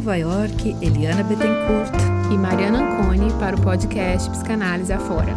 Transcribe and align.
Nova 0.00 0.16
York, 0.16 0.74
Eliana 0.80 1.22
Bettencourt 1.22 1.92
e 2.32 2.38
Mariana 2.38 2.78
Anconi 2.78 3.30
para 3.34 3.54
o 3.54 3.60
podcast 3.60 4.30
Psicanálise 4.30 4.90
Afora. 4.94 5.34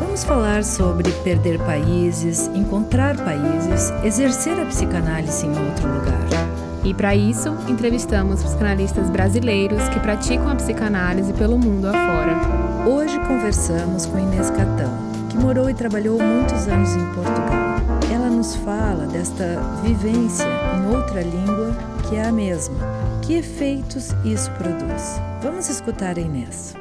Vamos 0.00 0.24
falar 0.24 0.64
sobre 0.64 1.12
perder 1.22 1.60
países, 1.60 2.48
encontrar 2.56 3.16
países, 3.16 3.92
exercer 4.02 4.60
a 4.60 4.66
psicanálise 4.66 5.46
em 5.46 5.50
outro 5.50 5.86
lugar. 5.86 6.26
E 6.82 6.92
para 6.92 7.14
isso, 7.14 7.56
entrevistamos 7.68 8.42
psicanalistas 8.42 9.08
brasileiros 9.10 9.88
que 9.90 10.00
praticam 10.00 10.50
a 10.50 10.56
psicanálise 10.56 11.32
pelo 11.34 11.56
mundo 11.56 11.86
afora. 11.86 12.36
Hoje 12.84 13.16
conversamos 13.28 14.06
com 14.06 14.18
Inês 14.18 14.50
Catão, 14.50 14.92
que 15.28 15.38
morou 15.38 15.70
e 15.70 15.74
trabalhou 15.74 16.18
muitos 16.20 16.66
anos 16.66 16.96
em 16.96 17.14
Portugal. 17.14 17.76
Ela 18.12 18.28
nos 18.28 18.56
fala 18.56 19.06
desta 19.06 19.60
vivência 19.84 20.48
em 20.74 20.96
outra 20.96 21.20
língua 21.22 21.76
que 22.08 22.16
é 22.16 22.26
a 22.26 22.32
mesma. 22.32 22.95
Que 23.26 23.38
efeitos 23.38 24.10
isso 24.24 24.48
produz? 24.52 25.18
Vamos 25.42 25.68
escutar 25.68 26.16
a 26.16 26.20
Inês. 26.20 26.74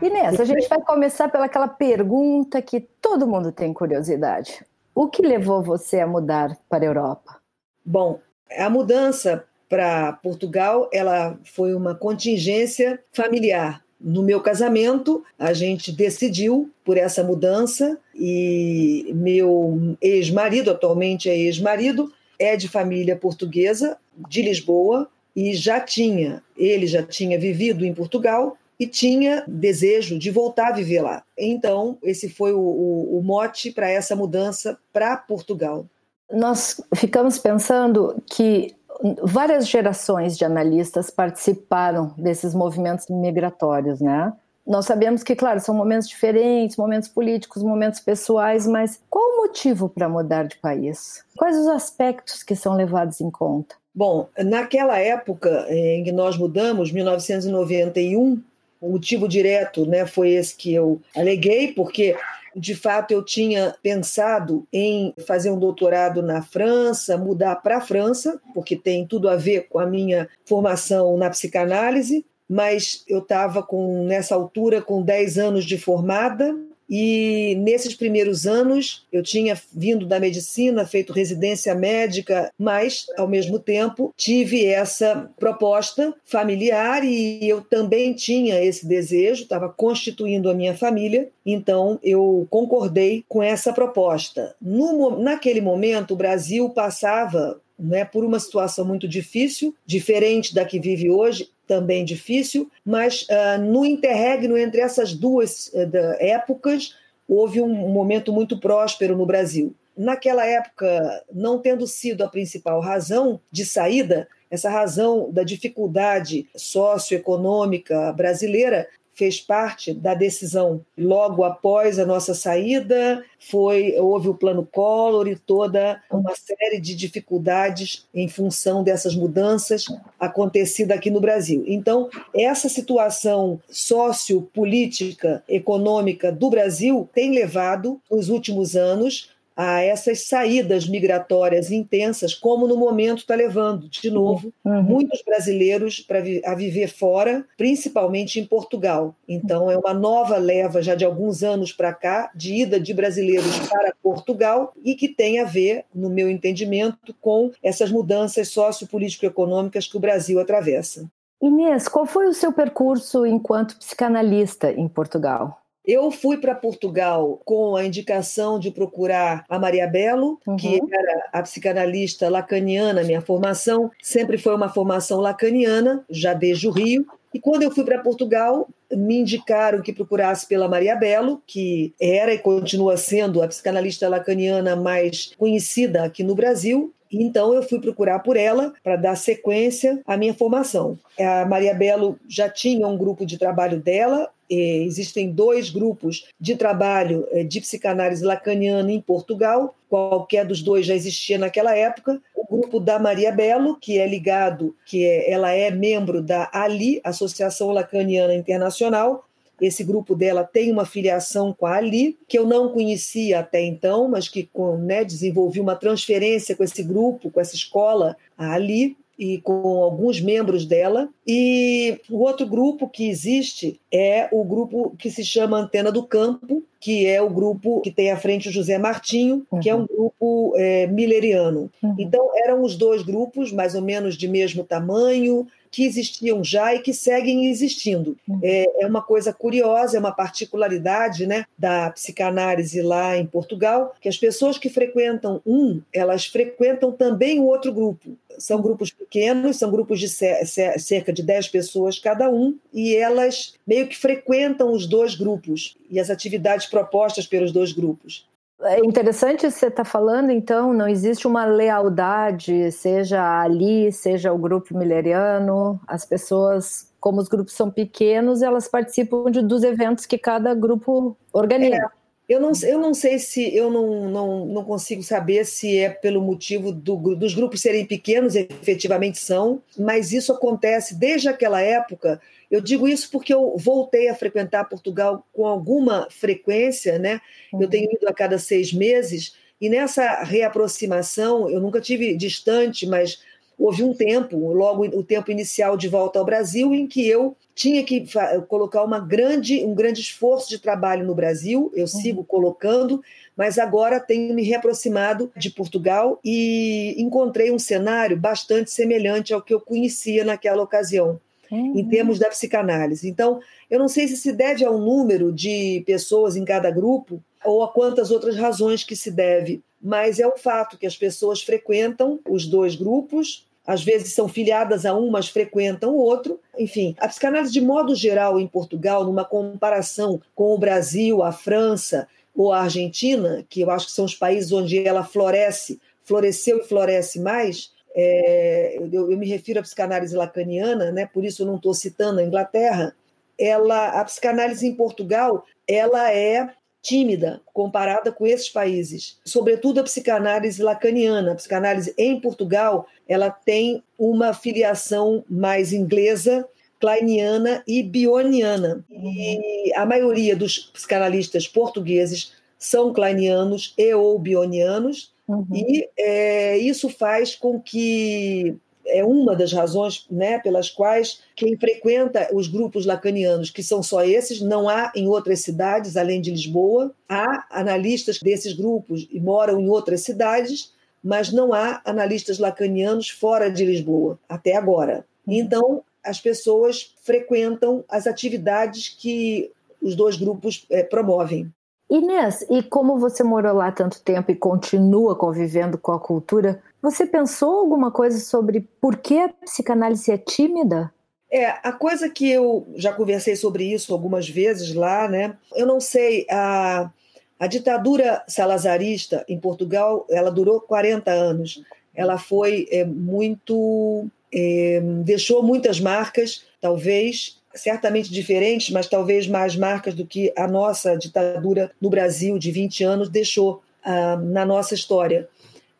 Inês, 0.00 0.38
a 0.38 0.44
gente 0.44 0.68
vai 0.68 0.80
começar 0.80 1.28
pelaquela 1.28 1.66
pergunta 1.66 2.62
que 2.62 2.78
todo 3.02 3.26
mundo 3.26 3.50
tem 3.50 3.72
curiosidade. 3.72 4.64
O 4.94 5.08
que 5.08 5.20
levou 5.20 5.60
você 5.60 5.98
a 5.98 6.06
mudar 6.06 6.56
para 6.68 6.84
a 6.84 6.86
Europa? 6.86 7.38
Bom, 7.84 8.20
a 8.56 8.70
mudança 8.70 9.44
para 9.68 10.12
Portugal, 10.12 10.88
ela 10.92 11.36
foi 11.42 11.74
uma 11.74 11.92
contingência 11.92 13.02
familiar. 13.12 13.82
No 14.00 14.22
meu 14.22 14.40
casamento, 14.40 15.24
a 15.36 15.52
gente 15.52 15.90
decidiu 15.90 16.70
por 16.84 16.96
essa 16.96 17.24
mudança 17.24 17.98
e 18.14 19.10
meu 19.12 19.96
ex-marido, 20.00 20.70
atualmente 20.70 21.28
é 21.28 21.36
ex-marido, 21.36 22.12
é 22.38 22.54
de 22.54 22.68
família 22.68 23.16
portuguesa, 23.16 23.98
de 24.28 24.40
Lisboa, 24.40 25.10
e 25.38 25.54
já 25.54 25.78
tinha, 25.78 26.42
ele 26.56 26.88
já 26.88 27.00
tinha 27.00 27.38
vivido 27.38 27.84
em 27.84 27.94
Portugal 27.94 28.56
e 28.76 28.88
tinha 28.88 29.44
desejo 29.46 30.18
de 30.18 30.32
voltar 30.32 30.70
a 30.70 30.72
viver 30.72 31.00
lá. 31.00 31.22
Então, 31.38 31.96
esse 32.02 32.28
foi 32.28 32.52
o, 32.52 32.58
o, 32.58 33.18
o 33.18 33.22
mote 33.22 33.70
para 33.70 33.88
essa 33.88 34.16
mudança 34.16 34.76
para 34.92 35.16
Portugal. 35.16 35.86
Nós 36.28 36.80
ficamos 36.96 37.38
pensando 37.38 38.20
que 38.26 38.74
várias 39.22 39.68
gerações 39.68 40.36
de 40.36 40.44
analistas 40.44 41.08
participaram 41.08 42.12
desses 42.18 42.52
movimentos 42.52 43.06
migratórios, 43.08 44.00
né? 44.00 44.32
Nós 44.66 44.86
sabemos 44.86 45.22
que, 45.22 45.36
claro, 45.36 45.60
são 45.60 45.72
momentos 45.72 46.08
diferentes, 46.08 46.76
momentos 46.76 47.08
políticos, 47.08 47.62
momentos 47.62 48.00
pessoais, 48.00 48.66
mas 48.66 49.00
qual 49.08 49.24
o 49.24 49.36
motivo 49.46 49.88
para 49.88 50.08
mudar 50.08 50.48
de 50.48 50.58
país? 50.58 51.24
Quais 51.38 51.56
os 51.56 51.68
aspectos 51.68 52.42
que 52.42 52.56
são 52.56 52.74
levados 52.74 53.20
em 53.20 53.30
conta? 53.30 53.76
Bom, 53.98 54.28
naquela 54.38 54.96
época 54.96 55.66
em 55.68 56.04
que 56.04 56.12
nós 56.12 56.36
mudamos, 56.36 56.92
1991, 56.92 58.40
o 58.80 58.90
motivo 58.90 59.26
direto 59.26 59.84
né, 59.86 60.06
foi 60.06 60.34
esse 60.34 60.54
que 60.54 60.72
eu 60.72 61.00
aleguei, 61.16 61.72
porque 61.72 62.16
de 62.54 62.76
fato 62.76 63.10
eu 63.10 63.24
tinha 63.24 63.74
pensado 63.82 64.64
em 64.72 65.12
fazer 65.26 65.50
um 65.50 65.58
doutorado 65.58 66.22
na 66.22 66.42
França, 66.42 67.18
mudar 67.18 67.56
para 67.56 67.78
a 67.78 67.80
França, 67.80 68.40
porque 68.54 68.76
tem 68.76 69.04
tudo 69.04 69.28
a 69.28 69.34
ver 69.34 69.66
com 69.68 69.80
a 69.80 69.86
minha 69.86 70.28
formação 70.44 71.16
na 71.16 71.28
psicanálise, 71.28 72.24
mas 72.48 73.02
eu 73.08 73.18
estava 73.18 73.64
com 73.64 74.04
nessa 74.04 74.36
altura 74.36 74.80
com 74.80 75.02
10 75.02 75.38
anos 75.38 75.64
de 75.64 75.76
formada 75.76 76.56
e 76.88 77.54
nesses 77.58 77.94
primeiros 77.94 78.46
anos 78.46 79.06
eu 79.12 79.22
tinha 79.22 79.60
vindo 79.72 80.06
da 80.06 80.18
medicina, 80.18 80.86
feito 80.86 81.12
residência 81.12 81.74
médica, 81.74 82.50
mas 82.58 83.06
ao 83.16 83.28
mesmo 83.28 83.58
tempo 83.58 84.12
tive 84.16 84.64
essa 84.66 85.30
proposta 85.38 86.14
familiar 86.24 87.04
e 87.04 87.46
eu 87.46 87.60
também 87.60 88.12
tinha 88.12 88.62
esse 88.62 88.86
desejo, 88.86 89.42
estava 89.42 89.68
constituindo 89.68 90.48
a 90.48 90.54
minha 90.54 90.74
família, 90.74 91.28
então 91.44 91.98
eu 92.02 92.46
concordei 92.50 93.24
com 93.28 93.42
essa 93.42 93.72
proposta. 93.72 94.54
No, 94.60 95.18
naquele 95.18 95.60
momento 95.60 96.14
o 96.14 96.16
Brasil 96.16 96.70
passava 96.70 97.60
né, 97.78 98.04
por 98.04 98.24
uma 98.24 98.40
situação 98.40 98.84
muito 98.84 99.06
difícil, 99.06 99.74
diferente 99.86 100.54
da 100.54 100.64
que 100.64 100.80
vive 100.80 101.10
hoje, 101.10 101.48
também 101.68 102.04
difícil, 102.04 102.68
mas 102.84 103.22
uh, 103.22 103.60
no 103.60 103.84
interregno 103.84 104.56
entre 104.56 104.80
essas 104.80 105.14
duas 105.14 105.68
uh, 105.68 106.16
épocas 106.18 106.96
houve 107.28 107.60
um 107.60 107.68
momento 107.68 108.32
muito 108.32 108.58
próspero 108.58 109.14
no 109.14 109.26
Brasil. 109.26 109.74
Naquela 109.96 110.46
época, 110.46 111.24
não 111.30 111.58
tendo 111.58 111.86
sido 111.86 112.22
a 112.22 112.28
principal 112.28 112.80
razão 112.80 113.40
de 113.52 113.66
saída, 113.66 114.26
essa 114.50 114.70
razão 114.70 115.30
da 115.30 115.42
dificuldade 115.42 116.48
socioeconômica 116.56 118.12
brasileira 118.12 118.88
fez 119.18 119.40
parte 119.40 119.92
da 119.92 120.14
decisão 120.14 120.80
logo 120.96 121.42
após 121.42 121.98
a 121.98 122.06
nossa 122.06 122.34
saída, 122.34 123.24
foi 123.36 123.96
houve 123.98 124.28
o 124.28 124.34
plano 124.34 124.64
Collor 124.64 125.26
e 125.26 125.34
toda 125.34 126.00
uma 126.08 126.32
série 126.36 126.80
de 126.80 126.94
dificuldades 126.94 128.06
em 128.14 128.28
função 128.28 128.84
dessas 128.84 129.16
mudanças 129.16 129.86
acontecidas 130.20 130.96
aqui 130.96 131.10
no 131.10 131.20
Brasil. 131.20 131.64
Então, 131.66 132.08
essa 132.32 132.68
situação 132.68 133.60
sociopolítica, 133.68 135.42
econômica 135.48 136.30
do 136.30 136.48
Brasil 136.48 137.08
tem 137.12 137.32
levado 137.32 138.00
nos 138.08 138.28
últimos 138.28 138.76
anos 138.76 139.36
a 139.58 139.82
essas 139.82 140.28
saídas 140.28 140.88
migratórias 140.88 141.72
intensas, 141.72 142.32
como 142.32 142.68
no 142.68 142.76
momento 142.76 143.18
está 143.18 143.34
levando, 143.34 143.88
de 143.88 144.08
novo, 144.08 144.52
uhum. 144.64 144.82
muitos 144.84 145.20
brasileiros 145.22 145.98
para 145.98 146.20
vi 146.20 146.40
a 146.44 146.54
viver 146.54 146.86
fora, 146.86 147.44
principalmente 147.56 148.38
em 148.38 148.46
Portugal. 148.46 149.16
Então, 149.28 149.68
é 149.68 149.76
uma 149.76 149.92
nova 149.92 150.36
leva, 150.36 150.80
já 150.80 150.94
de 150.94 151.04
alguns 151.04 151.42
anos 151.42 151.72
para 151.72 151.92
cá, 151.92 152.30
de 152.36 152.54
ida 152.54 152.78
de 152.78 152.94
brasileiros 152.94 153.58
para 153.68 153.92
Portugal 154.00 154.72
e 154.84 154.94
que 154.94 155.08
tem 155.08 155.40
a 155.40 155.44
ver, 155.44 155.84
no 155.92 156.08
meu 156.08 156.30
entendimento, 156.30 157.12
com 157.20 157.50
essas 157.60 157.90
mudanças 157.90 158.50
sociopolítico-econômicas 158.50 159.88
que 159.88 159.96
o 159.96 160.00
Brasil 160.00 160.38
atravessa. 160.38 161.04
Inês, 161.42 161.88
qual 161.88 162.06
foi 162.06 162.28
o 162.28 162.34
seu 162.34 162.52
percurso 162.52 163.26
enquanto 163.26 163.76
psicanalista 163.76 164.70
em 164.70 164.86
Portugal? 164.86 165.60
Eu 165.88 166.10
fui 166.10 166.36
para 166.36 166.54
Portugal 166.54 167.40
com 167.46 167.74
a 167.74 167.82
indicação 167.82 168.58
de 168.58 168.70
procurar 168.70 169.46
a 169.48 169.58
Maria 169.58 169.86
Belo, 169.86 170.38
uhum. 170.46 170.54
que 170.54 170.78
era 170.92 171.30
a 171.32 171.40
psicanalista 171.40 172.28
lacaniana, 172.28 173.02
minha 173.02 173.22
formação 173.22 173.90
sempre 174.02 174.36
foi 174.36 174.54
uma 174.54 174.68
formação 174.68 175.18
lacaniana, 175.18 176.04
já 176.10 176.34
desde 176.34 176.68
o 176.68 176.70
Rio. 176.70 177.06
E 177.32 177.40
quando 177.40 177.62
eu 177.62 177.70
fui 177.70 177.84
para 177.84 178.02
Portugal, 178.02 178.68
me 178.92 179.20
indicaram 179.20 179.80
que 179.80 179.92
procurasse 179.92 180.46
pela 180.46 180.68
Maria 180.68 180.94
Belo, 180.94 181.42
que 181.46 181.94
era 181.98 182.34
e 182.34 182.38
continua 182.38 182.98
sendo 182.98 183.42
a 183.42 183.48
psicanalista 183.48 184.10
lacaniana 184.10 184.76
mais 184.76 185.32
conhecida 185.38 186.04
aqui 186.04 186.22
no 186.22 186.34
Brasil. 186.34 186.92
Então 187.12 187.54
eu 187.54 187.62
fui 187.62 187.80
procurar 187.80 188.18
por 188.20 188.36
ela 188.36 188.72
para 188.82 188.96
dar 188.96 189.16
sequência 189.16 190.00
à 190.06 190.16
minha 190.16 190.34
formação. 190.34 190.98
A 191.18 191.44
Maria 191.44 191.74
Belo 191.74 192.18
já 192.28 192.48
tinha 192.48 192.86
um 192.86 192.96
grupo 192.96 193.24
de 193.24 193.38
trabalho 193.38 193.80
dela, 193.80 194.30
existem 194.50 195.30
dois 195.30 195.70
grupos 195.70 196.26
de 196.40 196.56
trabalho 196.56 197.26
eh, 197.30 197.44
de 197.44 197.60
psicanálise 197.60 198.24
lacaniana 198.24 198.90
em 198.90 199.00
Portugal, 199.00 199.74
qualquer 199.88 200.46
dos 200.46 200.62
dois 200.62 200.86
já 200.86 200.94
existia 200.94 201.38
naquela 201.38 201.76
época. 201.76 202.20
O 202.34 202.46
grupo 202.46 202.80
da 202.80 202.98
Maria 202.98 203.30
Belo, 203.30 203.76
que 203.76 203.98
é 203.98 204.06
ligado, 204.06 204.74
que 204.86 205.04
é, 205.04 205.30
ela 205.30 205.52
é 205.52 205.70
membro 205.70 206.22
da 206.22 206.48
ALI, 206.52 207.00
Associação 207.04 207.70
Lacaniana 207.72 208.34
Internacional, 208.34 209.24
esse 209.60 209.82
grupo 209.82 210.14
dela 210.14 210.44
tem 210.44 210.70
uma 210.70 210.84
filiação 210.84 211.52
com 211.52 211.66
a 211.66 211.74
Ali, 211.74 212.18
que 212.28 212.38
eu 212.38 212.46
não 212.46 212.72
conhecia 212.72 213.40
até 213.40 213.60
então, 213.62 214.08
mas 214.08 214.28
que 214.28 214.48
né, 214.78 215.04
desenvolvi 215.04 215.60
uma 215.60 215.76
transferência 215.76 216.54
com 216.54 216.64
esse 216.64 216.82
grupo, 216.82 217.30
com 217.30 217.40
essa 217.40 217.54
escola, 217.54 218.16
a 218.36 218.52
Ali, 218.52 218.96
e 219.18 219.38
com 219.38 219.82
alguns 219.82 220.20
membros 220.20 220.64
dela. 220.64 221.08
E 221.26 222.00
o 222.08 222.20
outro 222.20 222.46
grupo 222.46 222.88
que 222.88 223.08
existe 223.08 223.80
é 223.92 224.28
o 224.30 224.44
grupo 224.44 224.94
que 224.98 225.10
se 225.10 225.24
chama 225.24 225.58
Antena 225.58 225.90
do 225.90 226.04
Campo, 226.04 226.62
que 226.80 227.06
é 227.06 227.20
o 227.20 227.28
grupo 227.28 227.80
que 227.80 227.90
tem 227.90 228.12
à 228.12 228.16
frente 228.16 228.48
o 228.48 228.52
José 228.52 228.78
Martinho, 228.78 229.44
uhum. 229.50 229.60
que 229.60 229.68
é 229.68 229.74
um 229.74 229.86
grupo 229.86 230.54
é, 230.56 230.86
milleriano. 230.86 231.70
Uhum. 231.82 231.96
Então, 231.98 232.30
eram 232.36 232.62
os 232.62 232.76
dois 232.76 233.02
grupos, 233.02 233.50
mais 233.50 233.74
ou 233.74 233.82
menos 233.82 234.16
de 234.16 234.28
mesmo 234.28 234.62
tamanho, 234.62 235.46
que 235.70 235.84
existiam 235.84 236.42
já 236.42 236.74
e 236.74 236.80
que 236.80 236.94
seguem 236.94 237.46
existindo. 237.46 238.16
Uhum. 238.28 238.40
É, 238.42 238.84
é, 238.84 238.86
uma 238.86 239.02
coisa 239.02 239.32
curiosa, 239.32 239.96
é 239.96 240.00
uma 240.00 240.12
particularidade 240.12 241.26
né, 241.26 241.44
da 241.58 241.90
psicanálise 241.90 242.80
lá 242.80 243.16
em 243.16 243.26
Portugal, 243.26 243.94
que 244.00 244.08
as 244.08 244.16
pessoas 244.16 244.58
que 244.58 244.70
frequentam 244.70 245.40
um, 245.44 245.80
elas 245.92 246.26
frequentam 246.26 246.92
também 246.92 247.40
o 247.40 247.46
outro 247.46 247.72
grupo. 247.72 248.16
São 248.38 248.60
grupos 248.60 248.90
pequenos, 248.90 249.56
são 249.56 249.70
grupos 249.70 249.98
de 250.00 250.08
cerca 250.08 251.12
de 251.12 251.22
10 251.22 251.48
pessoas 251.48 251.98
cada 251.98 252.30
um, 252.30 252.56
e 252.72 252.94
elas 252.94 253.54
meio 253.66 253.88
que 253.88 253.96
frequentam 253.96 254.72
os 254.72 254.86
dois 254.86 255.14
grupos 255.14 255.76
e 255.90 255.98
as 255.98 256.10
atividades 256.10 256.66
propostas 256.66 257.26
pelos 257.26 257.52
dois 257.52 257.72
grupos. 257.72 258.26
É 258.60 258.80
interessante 258.80 259.48
você 259.48 259.68
está 259.68 259.84
falando, 259.84 260.30
então, 260.30 260.72
não 260.72 260.88
existe 260.88 261.28
uma 261.28 261.44
lealdade, 261.44 262.72
seja 262.72 263.40
ali, 263.40 263.92
seja 263.92 264.32
o 264.32 264.38
grupo 264.38 264.76
mileriano, 264.76 265.80
as 265.86 266.04
pessoas, 266.04 266.92
como 266.98 267.20
os 267.20 267.28
grupos 267.28 267.54
são 267.54 267.70
pequenos, 267.70 268.42
elas 268.42 268.66
participam 268.66 269.30
de, 269.30 269.42
dos 269.42 269.62
eventos 269.62 270.06
que 270.06 270.18
cada 270.18 270.54
grupo 270.54 271.16
organiza. 271.32 271.76
É. 271.76 271.98
Eu 272.28 272.40
não, 272.40 272.52
eu 272.62 272.78
não 272.78 272.92
sei 272.92 273.18
se 273.18 273.56
eu 273.56 273.70
não, 273.70 274.10
não, 274.10 274.46
não 274.46 274.64
consigo 274.64 275.02
saber 275.02 275.46
se 275.46 275.78
é 275.78 275.88
pelo 275.88 276.20
motivo 276.20 276.70
do, 276.70 277.14
dos 277.14 277.34
grupos 277.34 277.62
serem 277.62 277.86
pequenos, 277.86 278.36
efetivamente 278.36 279.18
são, 279.18 279.62
mas 279.78 280.12
isso 280.12 280.32
acontece 280.32 280.94
desde 280.94 281.28
aquela 281.28 281.62
época. 281.62 282.20
Eu 282.50 282.60
digo 282.60 282.86
isso 282.86 283.10
porque 283.10 283.32
eu 283.32 283.56
voltei 283.56 284.08
a 284.08 284.14
frequentar 284.14 284.64
Portugal 284.64 285.26
com 285.32 285.46
alguma 285.46 286.06
frequência, 286.10 286.98
né? 286.98 287.20
Eu 287.50 287.60
uhum. 287.60 287.68
tenho 287.68 287.90
ido 287.90 288.06
a 288.06 288.12
cada 288.12 288.38
seis 288.38 288.74
meses, 288.74 289.34
e 289.60 289.68
nessa 289.68 290.22
reaproximação, 290.22 291.50
eu 291.50 291.60
nunca 291.60 291.80
tive 291.80 292.16
distante, 292.16 292.86
mas 292.86 293.20
houve 293.58 293.82
um 293.82 293.92
tempo, 293.92 294.52
logo 294.52 294.84
o 294.84 295.02
tempo 295.02 295.30
inicial 295.32 295.76
de 295.76 295.88
volta 295.88 296.18
ao 296.18 296.24
Brasil, 296.24 296.72
em 296.72 296.86
que 296.86 297.06
eu 297.06 297.36
tinha 297.54 297.82
que 297.82 298.06
colocar 298.46 298.84
uma 298.84 299.00
grande, 299.00 299.64
um 299.64 299.74
grande 299.74 300.00
esforço 300.00 300.48
de 300.48 300.60
trabalho 300.60 301.04
no 301.04 301.14
Brasil, 301.14 301.72
eu 301.74 301.82
uhum. 301.82 301.86
sigo 301.88 302.24
colocando, 302.24 303.02
mas 303.36 303.58
agora 303.58 303.98
tenho 303.98 304.32
me 304.32 304.44
reaproximado 304.44 305.32
de 305.36 305.50
Portugal 305.50 306.20
e 306.24 306.94
encontrei 306.98 307.50
um 307.50 307.58
cenário 307.58 308.16
bastante 308.16 308.70
semelhante 308.70 309.34
ao 309.34 309.42
que 309.42 309.52
eu 309.52 309.60
conhecia 309.60 310.24
naquela 310.24 310.62
ocasião, 310.62 311.20
uhum. 311.50 311.76
em 311.76 311.84
termos 311.88 312.20
da 312.20 312.28
psicanálise. 312.28 313.08
Então, 313.08 313.40
eu 313.68 313.80
não 313.80 313.88
sei 313.88 314.06
se 314.06 314.16
se 314.16 314.32
deve 314.32 314.64
ao 314.64 314.78
número 314.78 315.32
de 315.32 315.82
pessoas 315.84 316.36
em 316.36 316.44
cada 316.44 316.70
grupo 316.70 317.20
ou 317.44 317.64
a 317.64 317.72
quantas 317.72 318.12
outras 318.12 318.36
razões 318.36 318.84
que 318.84 318.94
se 318.94 319.10
deve, 319.10 319.60
mas 319.82 320.20
é 320.20 320.26
o 320.26 320.36
fato 320.36 320.78
que 320.78 320.86
as 320.86 320.96
pessoas 320.96 321.42
frequentam 321.42 322.20
os 322.28 322.46
dois 322.46 322.76
grupos, 322.76 323.47
às 323.68 323.84
vezes 323.84 324.14
são 324.14 324.26
filiadas 324.26 324.86
a 324.86 324.96
um, 324.96 325.10
mas 325.10 325.28
frequentam 325.28 325.90
o 325.90 325.98
outro. 325.98 326.40
Enfim, 326.58 326.96
a 326.98 327.06
psicanálise, 327.06 327.52
de 327.52 327.60
modo 327.60 327.94
geral, 327.94 328.40
em 328.40 328.46
Portugal, 328.46 329.04
numa 329.04 329.26
comparação 329.26 330.22
com 330.34 330.54
o 330.54 330.58
Brasil, 330.58 331.22
a 331.22 331.32
França 331.32 332.08
ou 332.34 332.50
a 332.50 332.62
Argentina, 332.62 333.44
que 333.46 333.60
eu 333.60 333.70
acho 333.70 333.84
que 333.84 333.92
são 333.92 334.06
os 334.06 334.14
países 334.14 334.52
onde 334.52 334.82
ela 334.82 335.04
floresce, 335.04 335.78
floresceu 336.02 336.60
e 336.60 336.64
floresce 336.64 337.20
mais, 337.20 337.70
é, 337.94 338.78
eu, 338.78 339.10
eu, 339.10 339.18
me 339.18 339.28
refiro 339.28 339.58
à 339.58 339.62
psicanálise 339.62 340.16
lacaniana, 340.16 340.90
né, 340.90 341.04
por 341.12 341.22
isso 341.22 341.42
eu 341.42 341.46
não 341.46 341.56
estou 341.56 341.74
citando 341.74 342.20
a 342.20 342.24
Inglaterra, 342.24 342.94
ela, 343.38 344.00
a 344.00 344.04
psicanálise 344.04 344.66
em 344.66 344.74
Portugal 344.74 345.44
ela 345.66 346.10
é 346.10 346.48
tímida 346.82 347.40
comparada 347.52 348.12
com 348.12 348.26
esses 348.26 348.48
países, 348.48 349.18
sobretudo 349.24 349.80
a 349.80 349.82
psicanálise 349.82 350.62
lacaniana. 350.62 351.32
A 351.32 351.34
psicanálise 351.34 351.94
em 351.98 352.20
Portugal, 352.20 352.86
ela 353.06 353.30
tem 353.30 353.82
uma 353.98 354.32
filiação 354.32 355.24
mais 355.28 355.72
inglesa, 355.72 356.48
kleiniana 356.80 357.62
e 357.66 357.82
bioniana. 357.82 358.84
E 358.90 359.72
a 359.74 359.84
maioria 359.84 360.36
dos 360.36 360.58
psicanalistas 360.58 361.48
portugueses 361.48 362.32
são 362.58 362.92
kleinianos 362.92 363.74
e 363.76 363.94
ou 363.94 364.18
bionianos, 364.18 365.12
uhum. 365.28 365.46
e 365.52 365.88
é, 365.96 366.58
isso 366.58 366.88
faz 366.88 367.34
com 367.34 367.60
que 367.60 368.56
é 368.88 369.04
uma 369.04 369.36
das 369.36 369.52
razões 369.52 370.06
né, 370.10 370.38
pelas 370.38 370.70
quais 370.70 371.20
quem 371.36 371.56
frequenta 371.56 372.28
os 372.32 372.48
grupos 372.48 372.86
lacanianos, 372.86 373.50
que 373.50 373.62
são 373.62 373.82
só 373.82 374.02
esses, 374.04 374.40
não 374.40 374.68
há 374.68 374.92
em 374.94 375.06
outras 375.06 375.40
cidades, 375.40 375.96
além 375.96 376.20
de 376.20 376.30
Lisboa. 376.30 376.92
Há 377.08 377.46
analistas 377.50 378.18
desses 378.18 378.52
grupos 378.52 379.06
e 379.10 379.20
moram 379.20 379.60
em 379.60 379.68
outras 379.68 380.02
cidades, 380.02 380.72
mas 381.02 381.32
não 381.32 381.52
há 381.52 381.80
analistas 381.84 382.38
lacanianos 382.38 383.08
fora 383.08 383.50
de 383.50 383.64
Lisboa, 383.64 384.18
até 384.28 384.56
agora. 384.56 385.04
Então, 385.26 385.82
as 386.02 386.20
pessoas 386.20 386.94
frequentam 387.02 387.84
as 387.88 388.06
atividades 388.06 388.88
que 388.88 389.50
os 389.80 389.94
dois 389.94 390.16
grupos 390.16 390.66
é, 390.70 390.82
promovem. 390.82 391.52
Inês, 391.90 392.44
e 392.50 392.62
como 392.62 392.98
você 392.98 393.24
morou 393.24 393.54
lá 393.54 393.72
tanto 393.72 394.02
tempo 394.02 394.30
e 394.30 394.36
continua 394.36 395.16
convivendo 395.16 395.78
com 395.78 395.92
a 395.92 395.98
cultura, 395.98 396.62
você 396.82 397.06
pensou 397.06 397.60
alguma 397.60 397.90
coisa 397.90 398.20
sobre 398.20 398.60
por 398.80 398.96
que 398.96 399.18
a 399.18 399.28
psicanálise 399.28 400.10
é 400.12 400.18
tímida? 400.18 400.92
É, 401.30 401.46
a 401.62 401.72
coisa 401.72 402.08
que 402.08 402.30
eu 402.30 402.66
já 402.76 402.92
conversei 402.92 403.36
sobre 403.36 403.64
isso 403.64 403.92
algumas 403.92 404.28
vezes 404.28 404.74
lá, 404.74 405.08
né? 405.08 405.36
Eu 405.54 405.66
não 405.66 405.80
sei, 405.80 406.26
a, 406.30 406.90
a 407.38 407.46
ditadura 407.46 408.22
salazarista 408.26 409.24
em 409.28 409.38
Portugal, 409.38 410.06
ela 410.10 410.30
durou 410.30 410.60
40 410.60 411.10
anos. 411.10 411.62
Ela 411.94 412.18
foi 412.18 412.68
é, 412.70 412.84
muito. 412.84 414.06
É, 414.32 414.80
deixou 415.04 415.42
muitas 415.42 415.80
marcas, 415.80 416.44
talvez, 416.60 417.37
certamente 417.58 418.10
diferentes, 418.10 418.70
mas 418.70 418.88
talvez 418.88 419.26
mais 419.26 419.56
marcas 419.56 419.94
do 419.94 420.06
que 420.06 420.32
a 420.36 420.46
nossa 420.46 420.96
ditadura 420.96 421.70
no 421.80 421.90
Brasil 421.90 422.38
de 422.38 422.50
20 422.50 422.84
anos 422.84 423.08
deixou 423.08 423.62
ah, 423.84 424.16
na 424.16 424.44
nossa 424.44 424.74
história. 424.74 425.28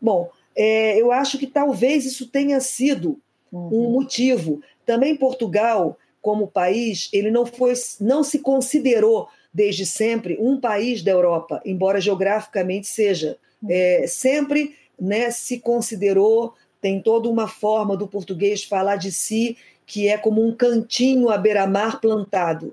Bom, 0.01 0.31
é, 0.57 1.01
eu 1.01 1.13
acho 1.13 1.39
que 1.39 1.47
talvez 1.47 2.05
isso 2.05 2.27
tenha 2.27 2.61
sido 2.61 3.19
uhum. 3.53 3.89
um 3.89 3.91
motivo. 3.91 4.61
Também 4.85 5.17
Portugal, 5.17 5.97
como 6.21 6.49
país, 6.49 7.09
ele 7.13 7.31
não 7.31 7.47
foi, 7.47 7.75
não 8.01 8.25
se 8.25 8.39
considerou 8.41 9.29
desde 9.53 9.87
sempre 9.87 10.37
um 10.41 10.61
país 10.61 11.03
da 11.03 11.11
Europa, 11.11 11.61
embora 11.65 12.01
geograficamente 12.01 12.87
seja. 12.87 13.37
Uhum. 13.63 13.69
É, 13.71 14.07
sempre 14.07 14.75
né, 15.01 15.31
se 15.31 15.59
considerou, 15.59 16.55
tem 16.81 17.01
toda 17.01 17.29
uma 17.29 17.49
forma 17.49 17.97
do 17.97 18.07
português 18.07 18.65
falar 18.65 18.97
de 18.97 19.13
si 19.13 19.57
que 19.89 20.07
é 20.07 20.17
como 20.17 20.47
um 20.47 20.55
cantinho 20.55 21.29
à 21.29 21.37
beira-mar 21.37 22.01
plantado 22.01 22.73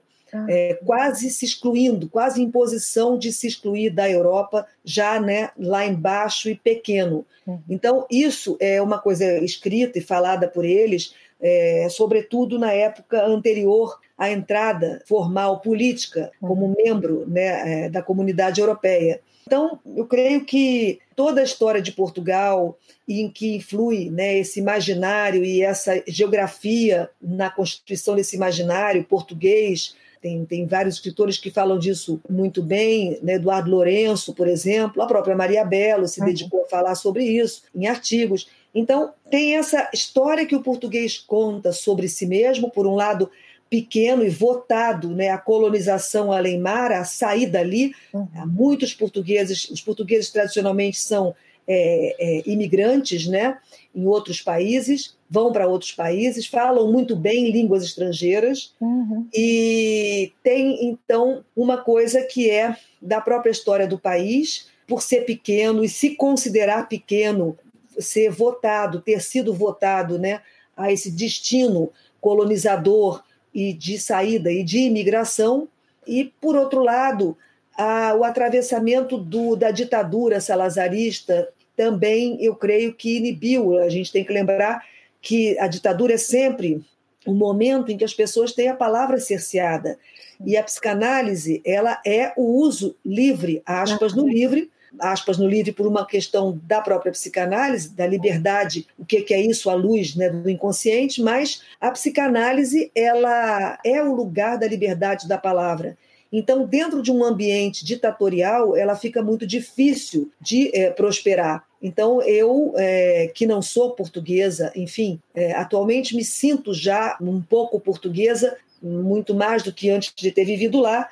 é, 0.50 0.80
quase 0.86 1.30
se 1.30 1.46
excluindo, 1.46 2.10
quase 2.10 2.42
em 2.42 2.52
posição 2.52 3.18
de 3.18 3.32
se 3.32 3.48
excluir 3.48 3.90
da 3.90 4.10
Europa, 4.10 4.68
já 4.84 5.20
né, 5.20 5.50
lá 5.58 5.86
embaixo 5.86 6.50
e 6.50 6.56
pequeno. 6.56 7.26
Uhum. 7.48 7.60
Então, 7.70 8.06
isso 8.10 8.58
é 8.60 8.82
uma 8.82 9.00
coisa 9.00 9.38
escrita 9.44 9.98
e 9.98 10.02
falada 10.02 10.48
por 10.48 10.66
eles, 10.66 11.14
é, 11.40 11.88
sobretudo 11.90 12.60
na 12.60 12.72
época 12.72 13.26
anterior 13.26 14.00
à 14.18 14.30
entrada 14.30 15.02
formal 15.06 15.60
política 15.60 16.32
como 16.40 16.66
uhum. 16.66 16.76
membro 16.78 17.26
né, 17.28 17.86
é, 17.86 17.90
da 17.90 18.02
comunidade 18.02 18.60
europeia. 18.60 19.22
Então, 19.46 19.80
eu 19.96 20.06
creio 20.06 20.44
que 20.44 21.00
toda 21.16 21.42
a 21.42 21.44
história 21.44 21.82
de 21.82 21.92
Portugal, 21.92 22.78
em 23.08 23.30
que 23.30 23.56
influi 23.56 24.10
né, 24.10 24.40
esse 24.40 24.60
imaginário 24.60 25.44
e 25.44 25.62
essa 25.62 26.04
geografia 26.08 27.10
na 27.22 27.50
constituição 27.50 28.16
desse 28.16 28.36
imaginário 28.36 29.04
português, 29.04 29.96
tem, 30.26 30.44
tem 30.44 30.66
vários 30.66 30.96
escritores 30.96 31.38
que 31.38 31.52
falam 31.52 31.78
disso 31.78 32.20
muito 32.28 32.64
bem, 32.64 33.20
né? 33.22 33.36
Eduardo 33.36 33.70
Lourenço, 33.70 34.34
por 34.34 34.48
exemplo, 34.48 35.04
a 35.04 35.06
própria 35.06 35.36
Maria 35.36 35.64
Belo 35.64 36.08
se 36.08 36.20
uhum. 36.20 36.26
dedicou 36.26 36.64
a 36.64 36.68
falar 36.68 36.96
sobre 36.96 37.24
isso 37.24 37.62
em 37.76 37.86
artigos. 37.86 38.48
Então, 38.74 39.14
tem 39.30 39.56
essa 39.56 39.88
história 39.94 40.46
que 40.46 40.56
o 40.56 40.64
português 40.64 41.20
conta 41.20 41.72
sobre 41.72 42.10
si 42.10 42.26
mesmo, 42.26 42.72
por 42.72 42.88
um 42.88 42.96
lado, 42.96 43.30
pequeno 43.70 44.24
e 44.24 44.30
votado, 44.30 45.10
né, 45.10 45.30
a 45.30 45.38
colonização 45.38 46.32
além-mar, 46.32 46.92
a 46.92 47.04
saída 47.04 47.60
ali. 47.60 47.94
Uhum. 48.14 48.28
Muitos 48.48 48.94
portugueses, 48.94 49.70
os 49.70 49.82
portugueses 49.82 50.30
tradicionalmente 50.30 50.98
são 50.98 51.36
é, 51.68 52.16
é, 52.20 52.44
imigrantes, 52.46 53.26
né, 53.28 53.58
em 53.94 54.06
outros 54.06 54.42
países, 54.42 55.16
vão 55.30 55.52
para 55.52 55.68
outros 55.68 55.92
países, 55.92 56.46
falam 56.46 56.92
muito 56.92 57.16
bem 57.16 57.50
línguas 57.50 57.84
estrangeiras 57.84 58.74
uhum. 58.80 59.28
e 59.34 60.32
tem 60.44 60.88
então 60.88 61.44
uma 61.56 61.78
coisa 61.78 62.22
que 62.22 62.50
é 62.50 62.76
da 63.02 63.20
própria 63.20 63.52
história 63.52 63.88
do 63.88 63.98
país, 63.98 64.68
por 64.88 65.02
ser 65.02 65.22
pequeno 65.22 65.84
e 65.84 65.90
se 65.90 66.12
considerar 66.12 66.88
pequeno, 66.88 67.58
ser 67.98 68.30
votado, 68.30 69.02
ter 69.02 69.22
sido 69.22 69.52
votado, 69.54 70.20
né, 70.20 70.42
a 70.78 70.92
esse 70.92 71.10
destino 71.10 71.92
colonizador 72.22 73.24
e 73.56 73.72
de 73.72 73.98
saída 73.98 74.52
e 74.52 74.64
de 74.64 74.80
imigração 74.80 75.68
e 76.06 76.26
por 76.42 76.58
outro 76.58 76.84
lado 76.84 77.38
a, 77.78 78.14
o 78.14 78.26
atravessamento 78.26 79.18
do, 79.18 79.56
da 79.56 79.72
ditadura 79.72 80.42
salazarista 80.42 81.50
também 81.76 82.38
eu 82.42 82.56
creio 82.56 82.94
que 82.94 83.18
inibiu. 83.18 83.80
A 83.80 83.90
gente 83.90 84.12
tem 84.12 84.24
que 84.24 84.32
lembrar 84.32 84.84
que 85.22 85.58
a 85.60 85.68
ditadura 85.68 86.14
é 86.14 86.18
sempre 86.18 86.84
um 87.28 87.34
momento 87.34 87.92
em 87.92 87.98
que 87.98 88.06
as 88.06 88.14
pessoas 88.14 88.54
têm 88.54 88.70
a 88.70 88.76
palavra 88.76 89.20
cerceada. 89.20 89.98
E 90.46 90.56
a 90.56 90.64
psicanálise, 90.64 91.62
ela 91.66 92.00
é 92.06 92.32
o 92.38 92.62
uso 92.62 92.96
livre, 93.04 93.62
aspas 93.66 94.14
no 94.14 94.28
livre, 94.28 94.70
aspas 95.00 95.38
no 95.38 95.48
livre 95.48 95.72
por 95.72 95.88
uma 95.88 96.06
questão 96.06 96.60
da 96.64 96.82
própria 96.82 97.12
psicanálise, 97.12 97.90
da 97.90 98.06
liberdade, 98.06 98.88
o 98.98 99.06
que 99.06 99.34
é 99.34 99.42
isso 99.42 99.70
à 99.70 99.74
luz 99.74 100.16
né, 100.16 100.30
do 100.30 100.50
inconsciente, 100.50 101.22
mas 101.22 101.62
a 101.80 101.92
psicanálise 101.92 102.92
ela 102.96 103.78
é 103.84 104.02
o 104.02 104.14
lugar 104.14 104.58
da 104.58 104.68
liberdade 104.68 105.28
da 105.28 105.38
palavra. 105.38 105.98
Então, 106.32 106.66
dentro 106.66 107.02
de 107.02 107.12
um 107.12 107.24
ambiente 107.24 107.86
ditatorial, 107.86 108.76
ela 108.76 108.96
fica 108.96 109.22
muito 109.22 109.48
difícil 109.48 110.30
de 110.42 110.70
é, 110.74 110.90
prosperar. 110.90 111.64
Então, 111.82 112.22
eu, 112.22 112.74
é, 112.76 113.32
que 113.34 113.46
não 113.46 113.62
sou 113.62 113.92
portuguesa, 113.92 114.72
enfim, 114.76 115.20
é, 115.34 115.54
atualmente 115.54 116.16
me 116.16 116.26
sinto 116.26 116.74
já 116.74 117.18
um 117.22 117.42
pouco 117.42 117.80
portuguesa, 117.80 118.58
muito 118.82 119.34
mais 119.34 119.64
do 119.64 119.72
que 119.72 119.90
antes 119.90 120.14
de 120.16 120.32
ter 120.32 120.46
vivido 120.46 120.80
lá, 120.80 121.08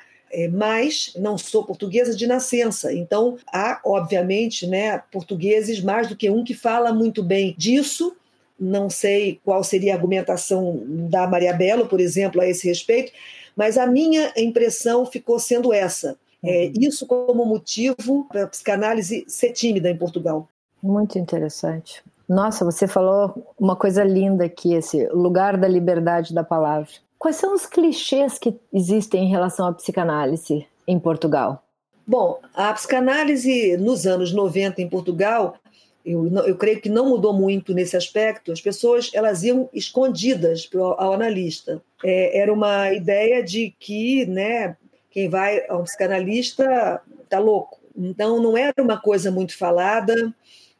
mas 0.48 1.12
não 1.16 1.38
sou 1.38 1.64
portuguesa 1.64 2.14
de 2.14 2.26
nascença. 2.26 2.92
Então, 2.92 3.36
há, 3.52 3.80
obviamente, 3.84 4.66
né, 4.66 5.02
portugueses 5.10 5.80
mais 5.80 6.08
do 6.08 6.16
que 6.16 6.30
um 6.30 6.44
que 6.44 6.54
fala 6.54 6.92
muito 6.92 7.22
bem 7.22 7.54
disso. 7.56 8.16
Não 8.58 8.88
sei 8.88 9.40
qual 9.44 9.64
seria 9.64 9.92
a 9.92 9.96
argumentação 9.96 10.82
da 10.86 11.26
Maria 11.26 11.52
Belo, 11.52 11.86
por 11.86 12.00
exemplo, 12.00 12.40
a 12.40 12.46
esse 12.46 12.66
respeito, 12.68 13.12
mas 13.56 13.76
a 13.76 13.86
minha 13.86 14.32
impressão 14.36 15.04
ficou 15.06 15.38
sendo 15.38 15.72
essa. 15.72 16.16
É, 16.42 16.66
uhum. 16.66 16.72
isso 16.80 17.06
como 17.06 17.44
motivo 17.46 18.26
para 18.28 18.44
a 18.44 18.46
psicanálise 18.46 19.24
ser 19.26 19.52
tímida 19.52 19.88
em 19.88 19.96
Portugal. 19.96 20.46
Muito 20.82 21.18
interessante. 21.18 22.02
Nossa, 22.28 22.64
você 22.64 22.86
falou 22.86 23.54
uma 23.58 23.74
coisa 23.76 24.04
linda 24.04 24.44
aqui, 24.44 24.74
esse 24.74 25.06
lugar 25.08 25.56
da 25.56 25.68
liberdade 25.68 26.34
da 26.34 26.44
palavra. 26.44 26.90
Quais 27.24 27.36
são 27.36 27.54
os 27.54 27.64
clichês 27.64 28.38
que 28.38 28.54
existem 28.70 29.24
em 29.24 29.30
relação 29.30 29.66
à 29.66 29.72
psicanálise 29.72 30.66
em 30.86 31.00
Portugal? 31.00 31.64
Bom, 32.06 32.38
a 32.52 32.70
psicanálise 32.74 33.78
nos 33.78 34.06
anos 34.06 34.30
90 34.30 34.82
em 34.82 34.90
Portugal, 34.90 35.56
eu, 36.04 36.30
eu 36.46 36.54
creio 36.54 36.82
que 36.82 36.90
não 36.90 37.08
mudou 37.08 37.32
muito 37.32 37.72
nesse 37.72 37.96
aspecto. 37.96 38.52
As 38.52 38.60
pessoas 38.60 39.10
elas 39.14 39.42
iam 39.42 39.70
escondidas 39.72 40.68
ao, 40.74 41.00
ao 41.00 41.12
analista. 41.14 41.82
É, 42.04 42.40
era 42.40 42.52
uma 42.52 42.92
ideia 42.92 43.42
de 43.42 43.74
que, 43.80 44.26
né, 44.26 44.76
quem 45.10 45.26
vai 45.26 45.64
a 45.66 45.78
um 45.78 45.84
psicanalista 45.84 47.00
está 47.22 47.38
louco. 47.38 47.80
Então 47.96 48.38
não 48.38 48.54
era 48.54 48.74
uma 48.82 49.00
coisa 49.00 49.30
muito 49.30 49.56
falada. 49.56 50.30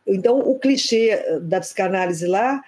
Então 0.06 0.40
o 0.40 0.58
clichê 0.58 1.40
da 1.40 1.58
psicanálise 1.58 2.26
lá 2.26 2.62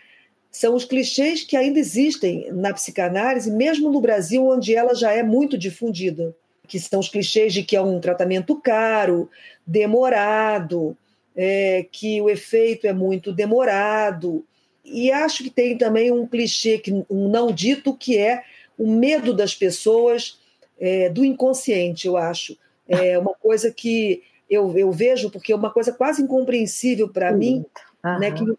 são 0.56 0.74
os 0.74 0.86
clichês 0.86 1.44
que 1.44 1.54
ainda 1.54 1.78
existem 1.78 2.50
na 2.50 2.72
psicanálise, 2.72 3.50
mesmo 3.50 3.92
no 3.92 4.00
Brasil, 4.00 4.48
onde 4.48 4.74
ela 4.74 4.94
já 4.94 5.12
é 5.12 5.22
muito 5.22 5.58
difundida, 5.58 6.34
que 6.66 6.80
são 6.80 6.98
os 6.98 7.10
clichês 7.10 7.52
de 7.52 7.62
que 7.62 7.76
é 7.76 7.80
um 7.82 8.00
tratamento 8.00 8.58
caro, 8.58 9.28
demorado, 9.66 10.96
é, 11.36 11.84
que 11.92 12.22
o 12.22 12.30
efeito 12.30 12.86
é 12.86 12.92
muito 12.94 13.34
demorado. 13.34 14.46
E 14.82 15.12
acho 15.12 15.44
que 15.44 15.50
tem 15.50 15.76
também 15.76 16.10
um 16.10 16.26
clichê, 16.26 16.82
um 17.10 17.28
não 17.28 17.52
dito, 17.52 17.94
que 17.94 18.16
é 18.16 18.42
o 18.78 18.90
medo 18.90 19.34
das 19.34 19.54
pessoas 19.54 20.40
é, 20.80 21.10
do 21.10 21.22
inconsciente, 21.22 22.06
eu 22.06 22.16
acho. 22.16 22.56
É 22.88 23.18
uma 23.18 23.34
coisa 23.34 23.70
que 23.70 24.22
eu, 24.48 24.74
eu 24.78 24.90
vejo, 24.90 25.28
porque 25.28 25.52
é 25.52 25.56
uma 25.56 25.70
coisa 25.70 25.92
quase 25.92 26.22
incompreensível 26.22 27.10
para 27.10 27.30
mim, 27.30 27.62
uhum. 28.02 28.18
né, 28.20 28.30
que 28.30 28.42
no, 28.42 28.56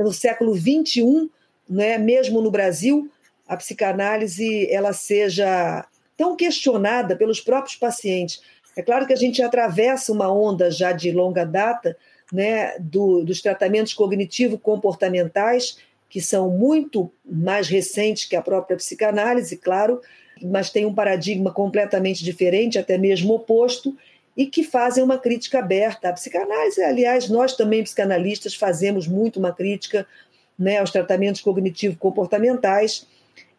no 0.00 0.12
século 0.12 0.54
XXI 0.54 1.30
né, 1.68 1.98
mesmo 1.98 2.40
no 2.40 2.50
Brasil, 2.50 3.10
a 3.46 3.56
psicanálise 3.56 4.70
ela 4.70 4.92
seja 4.92 5.86
tão 6.16 6.36
questionada 6.36 7.16
pelos 7.16 7.40
próprios 7.40 7.76
pacientes. 7.76 8.42
É 8.76 8.82
claro 8.82 9.06
que 9.06 9.12
a 9.12 9.16
gente 9.16 9.42
atravessa 9.42 10.12
uma 10.12 10.32
onda 10.32 10.70
já 10.70 10.92
de 10.92 11.10
longa 11.10 11.44
data 11.44 11.96
né, 12.32 12.78
do, 12.78 13.24
dos 13.24 13.40
tratamentos 13.40 13.94
cognitivo-comportamentais, 13.94 15.78
que 16.08 16.20
são 16.20 16.50
muito 16.50 17.10
mais 17.24 17.68
recentes 17.68 18.24
que 18.24 18.36
a 18.36 18.42
própria 18.42 18.76
psicanálise, 18.76 19.56
claro, 19.56 20.00
mas 20.42 20.70
tem 20.70 20.86
um 20.86 20.94
paradigma 20.94 21.52
completamente 21.52 22.24
diferente, 22.24 22.78
até 22.78 22.96
mesmo 22.96 23.34
oposto, 23.34 23.96
e 24.36 24.46
que 24.46 24.62
fazem 24.62 25.02
uma 25.02 25.18
crítica 25.18 25.58
aberta 25.58 26.08
à 26.08 26.12
psicanálise. 26.12 26.80
Aliás, 26.82 27.28
nós 27.28 27.56
também, 27.56 27.82
psicanalistas, 27.82 28.54
fazemos 28.54 29.08
muito 29.08 29.38
uma 29.38 29.52
crítica 29.52 30.06
né, 30.58 30.78
aos 30.78 30.90
tratamentos 30.90 31.40
cognitivo-comportamentais. 31.40 33.06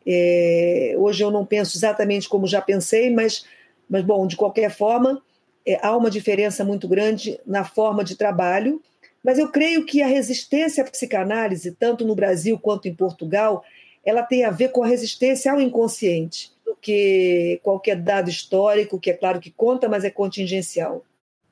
É, 0.05 0.95
hoje 0.97 1.23
eu 1.23 1.31
não 1.31 1.45
penso 1.45 1.77
exatamente 1.77 2.27
como 2.27 2.47
já 2.47 2.61
pensei, 2.61 3.09
mas, 3.09 3.45
mas 3.89 4.03
bom, 4.03 4.27
de 4.27 4.35
qualquer 4.35 4.71
forma, 4.71 5.21
é, 5.65 5.79
há 5.81 5.95
uma 5.95 6.09
diferença 6.09 6.63
muito 6.63 6.87
grande 6.87 7.39
na 7.45 7.63
forma 7.63 8.03
de 8.03 8.15
trabalho, 8.15 8.81
mas 9.23 9.37
eu 9.37 9.49
creio 9.49 9.85
que 9.85 10.01
a 10.01 10.07
resistência 10.07 10.83
à 10.83 10.89
psicanálise, 10.89 11.71
tanto 11.71 12.05
no 12.05 12.15
Brasil 12.15 12.57
quanto 12.57 12.87
em 12.87 12.93
Portugal, 12.93 13.63
ela 14.05 14.23
tem 14.23 14.45
a 14.45 14.49
ver 14.49 14.69
com 14.69 14.83
a 14.83 14.87
resistência 14.87 15.51
ao 15.51 15.59
inconsciente, 15.61 16.51
do 16.65 16.75
que 16.75 17.59
qualquer 17.61 17.97
dado 17.97 18.29
histórico, 18.29 18.99
que 18.99 19.11
é 19.11 19.13
claro 19.13 19.39
que 19.39 19.51
conta, 19.51 19.89
mas 19.89 20.03
é 20.03 20.09
contingencial. 20.09 21.03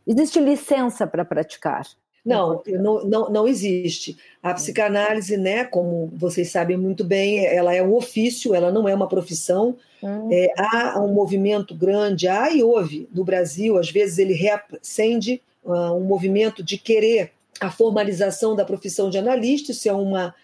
Existe 0.05 0.39
licença 0.39 1.05
para 1.05 1.25
praticar? 1.25 1.85
Não, 2.27 2.61
não, 2.67 3.05
não, 3.05 3.29
não 3.29 3.47
existe. 3.47 4.17
A 4.43 4.53
psicanálise, 4.53 5.37
né, 5.37 5.63
como 5.63 6.11
vocês 6.15 6.51
sabem 6.51 6.75
muito 6.75 7.03
bem, 7.03 7.45
ela 7.45 7.73
é 7.73 7.81
um 7.81 7.95
ofício, 7.95 8.53
ela 8.53 8.71
não 8.71 8.87
é 8.87 8.93
uma 8.93 9.07
profissão. 9.07 9.75
Hum. 10.03 10.29
É, 10.31 10.51
há 10.57 10.99
um 11.01 11.13
movimento 11.13 11.73
grande, 11.73 12.27
há 12.27 12.51
e 12.51 12.61
houve 12.61 13.07
no 13.13 13.23
Brasil, 13.23 13.77
às 13.77 13.89
vezes 13.89 14.17
ele 14.17 14.33
reacende 14.33 15.41
uh, 15.63 15.93
um 15.93 16.03
movimento 16.03 16.61
de 16.61 16.77
querer 16.77 17.31
a 17.59 17.71
formalização 17.71 18.55
da 18.55 18.63
profissão 18.65 19.09
de 19.09 19.17
analista, 19.17 19.71
isso 19.71 19.89
é, 19.89 19.93
uma, 19.93 20.35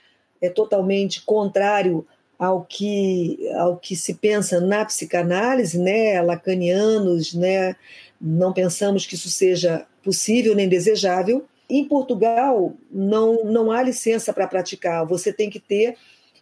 é 0.42 0.50
totalmente 0.50 1.22
contrário 1.22 2.06
ao 2.40 2.64
que, 2.64 3.38
ao 3.56 3.78
que 3.78 3.96
se 3.96 4.16
pensa 4.16 4.60
na 4.60 4.84
psicanálise, 4.84 5.78
né, 5.78 6.22
lacanianos, 6.22 7.34
né, 7.34 7.76
não 8.20 8.52
pensamos 8.52 9.06
que 9.06 9.16
isso 9.16 9.30
seja 9.30 9.86
possível 10.04 10.56
nem 10.56 10.68
desejável. 10.68 11.46
Em 11.70 11.86
Portugal, 11.86 12.74
não, 12.92 13.44
não 13.46 13.72
há 13.72 13.82
licença 13.82 14.34
para 14.34 14.48
praticar, 14.48 15.06
você 15.06 15.32
tem 15.32 15.50
que 15.50 15.60
ter 15.60 15.96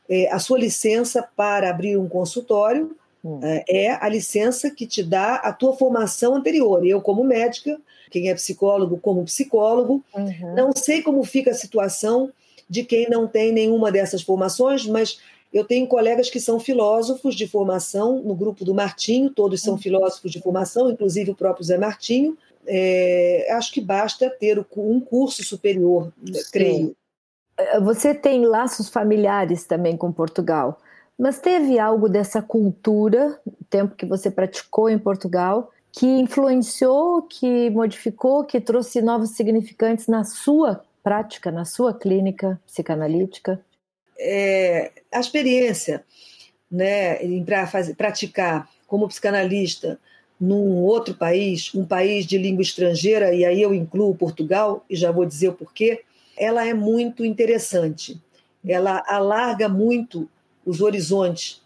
é, 0.10 0.32
a 0.32 0.40
sua 0.40 0.60
licença 0.60 1.28
para 1.36 1.70
abrir 1.70 1.98
um 1.98 2.10
consultório, 2.10 2.96
hum. 3.24 3.40
é, 3.42 3.86
é 3.86 3.92
a 3.92 4.10
licença 4.10 4.70
que 4.70 4.86
te 4.86 5.04
dá 5.04 5.36
a 5.36 5.54
tua 5.54 5.74
formação 5.74 6.36
anterior. 6.36 6.86
Eu, 6.86 7.01
como 7.01 7.24
médica, 7.24 7.80
quem 8.10 8.30
é 8.30 8.36
psicólogo, 8.36 8.98
como 8.98 9.24
psicólogo, 9.24 10.04
uhum. 10.13 10.56
não 10.56 10.72
sei 10.75 11.01
como 11.01 11.24
fica 11.24 11.51
a 11.51 11.56
situação 11.56 12.30
de 12.70 12.84
quem 12.84 13.10
não 13.10 13.28
tem 13.28 13.51
nenhuma 13.51 13.92
dessas 13.92 14.22
formações, 14.22 14.86
mas 14.86 15.20
eu 15.54 15.63
tenho 15.63 15.88
colegas 15.88 16.30
que 16.30 16.40
são 16.40 16.60
filósofos 16.60 17.36
de 17.36 17.48
formação, 17.48 18.22
no 18.22 18.36
grupo 18.36 18.63
do 18.63 18.74
Martinho, 18.74 19.30
todos 19.30 19.62
são 19.62 19.74
uhum. 19.74 19.80
filósofos 19.80 20.32
de 20.32 20.42
formação, 20.42 20.90
inclusive 20.90 21.32
o 21.32 21.36
próprio 21.36 21.66
Zé 21.66 21.78
Martinho, 21.78 22.38
é, 22.68 23.48
acho 23.51 23.72
que 23.72 23.82
basta 23.82 24.30
ter 24.30 24.63
um 24.75 25.00
curso 25.00 25.44
superior, 25.44 26.12
né, 26.18 26.39
Sim. 26.39 26.51
creio. 26.51 26.96
É, 27.58 27.80
você 27.80 28.13
tem 28.13 28.46
laços 28.46 28.89
familiares 28.89 29.65
também 29.65 29.98
com 29.98 30.12
Portugal, 30.12 30.80
mas 31.18 31.39
teve 31.39 31.77
algo 31.80 32.10
dessa 32.10 32.41
cultura, 32.41 33.39
tempo 33.70 33.96
que 33.96 34.06
você 34.06 34.32
praticou 34.32 34.89
em 34.89 34.98
Portugal, 34.98 35.72
que 35.91 36.06
influenciou, 36.06 37.22
que 37.24 37.70
modificou, 37.70 38.44
que 38.46 38.62
trouxe 38.62 39.01
novos 39.01 39.32
significantes 39.32 40.08
na 40.08 40.24
sua 40.24 40.84
prática, 41.03 41.51
na 41.51 41.65
sua 41.65 41.94
clínica 41.94 42.60
psicanalítica? 42.65 43.60
É, 44.18 44.91
a 45.12 45.20
experiência 45.20 46.03
né, 46.72 47.18
fazer, 47.68 47.96
praticar 47.96 48.70
como 48.88 49.08
psicanalista 49.08 50.00
num 50.41 50.81
outro 50.81 51.13
país, 51.13 51.71
um 51.75 51.86
país 51.86 52.25
de 52.25 52.36
língua 52.36 52.63
estrangeira, 52.63 53.31
e 53.31 53.45
aí 53.45 53.62
eu 53.62 53.75
incluo 53.75 54.15
Portugal, 54.15 54.83
e 54.89 54.95
já 54.95 55.12
vou 55.12 55.24
dizer 55.24 55.50
o 55.50 55.53
porquê, 55.53 56.01
ela 56.36 56.67
é 56.67 56.74
muito 56.74 57.24
interessante. 57.24 58.19
Ela 58.67 59.03
alarga 59.07 59.69
muito 59.69 60.27
os 60.65 60.81
horizontes. 60.81 61.62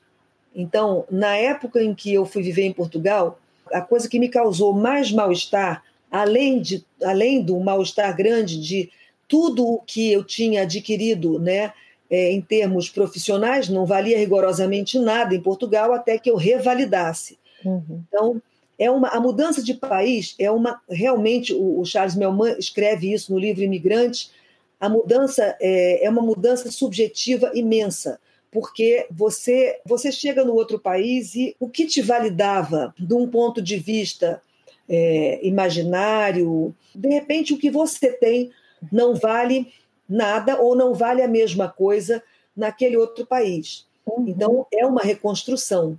Então, 0.53 1.05
na 1.10 1.38
época 1.38 1.82
em 1.82 1.96
que 1.96 2.13
eu 2.13 2.25
fui 2.25 2.44
viver 2.44 2.63
em 2.63 2.74
Portugal, 2.74 3.39
a 3.72 3.79
coisa 3.79 4.10
que 4.10 4.20
me 4.20 4.27
causou 4.27 4.74
mais 4.74 5.10
mal-estar, 5.10 5.82
além, 6.12 6.62
de, 6.62 6.84
além 7.01 7.41
do 7.41 7.58
mal-estar 7.62 8.13
grande 8.15 8.60
de 8.60 8.89
tudo 9.25 9.65
o 9.65 9.79
que 9.79 10.12
eu 10.12 10.22
tinha 10.22 10.63
adquirido 10.63 11.39
né, 11.39 11.72
é, 12.10 12.32
em 12.34 12.41
termos 12.41 12.89
profissionais, 12.89 13.70
não 13.70 13.86
valia 13.86 14.17
rigorosamente 14.17 15.00
nada 15.00 15.34
em 15.34 15.41
Portugal 15.41 15.94
até 15.94 16.17
que 16.17 16.29
eu 16.29 16.36
revalidasse. 16.36 17.38
Uhum. 17.63 18.03
Então, 18.08 18.41
é 18.77 18.89
uma 18.91 19.10
a 19.10 19.20
mudança 19.20 19.63
de 19.63 19.74
país 19.74 20.36
é 20.38 20.51
uma 20.51 20.82
realmente 20.89 21.53
o, 21.53 21.79
o 21.79 21.86
Charles 21.86 22.15
Melman 22.15 22.55
escreve 22.58 23.12
isso 23.12 23.32
no 23.32 23.39
livro 23.39 23.63
Imigrantes. 23.63 24.32
A 24.79 24.89
mudança 24.89 25.55
é, 25.60 26.05
é 26.05 26.10
uma 26.10 26.22
mudança 26.22 26.70
subjetiva 26.72 27.51
imensa 27.53 28.20
porque 28.51 29.08
você 29.10 29.79
você 29.86 30.12
chega 30.12 30.44
no 30.44 30.53
outro 30.53 30.79
país 30.79 31.36
e 31.36 31.55
o 31.60 31.70
que 31.70 31.86
te 31.86 32.01
validava 32.01 32.94
de 32.98 33.13
um 33.13 33.27
ponto 33.27 33.62
de 33.62 33.77
vista 33.77 34.41
é, 34.88 35.39
imaginário 35.46 36.75
de 36.94 37.10
repente 37.10 37.53
o 37.53 37.58
que 37.58 37.70
você 37.70 38.12
tem 38.12 38.51
não 38.91 39.15
vale 39.15 39.72
nada 40.08 40.62
ou 40.62 40.75
não 40.75 40.94
vale 40.94 41.22
a 41.22 41.27
mesma 41.27 41.67
coisa 41.67 42.22
naquele 42.55 42.96
outro 42.96 43.25
país. 43.25 43.86
Uhum. 44.05 44.25
então 44.27 44.67
é 44.72 44.86
uma 44.86 45.01
reconstrução. 45.01 45.98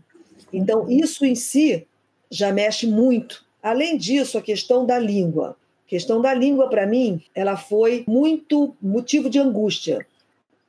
Então 0.52 0.88
isso 0.88 1.24
em 1.24 1.34
si 1.34 1.86
já 2.30 2.52
mexe 2.52 2.86
muito. 2.86 3.44
Além 3.62 3.96
disso, 3.96 4.38
a 4.38 4.42
questão 4.42 4.86
da 4.86 4.98
língua. 4.98 5.56
A 5.86 5.88
questão 5.88 6.20
da 6.20 6.34
língua, 6.34 6.68
para 6.68 6.86
mim, 6.86 7.22
ela 7.34 7.56
foi 7.56 8.04
muito 8.06 8.76
motivo 8.80 9.30
de 9.30 9.38
angústia, 9.38 10.06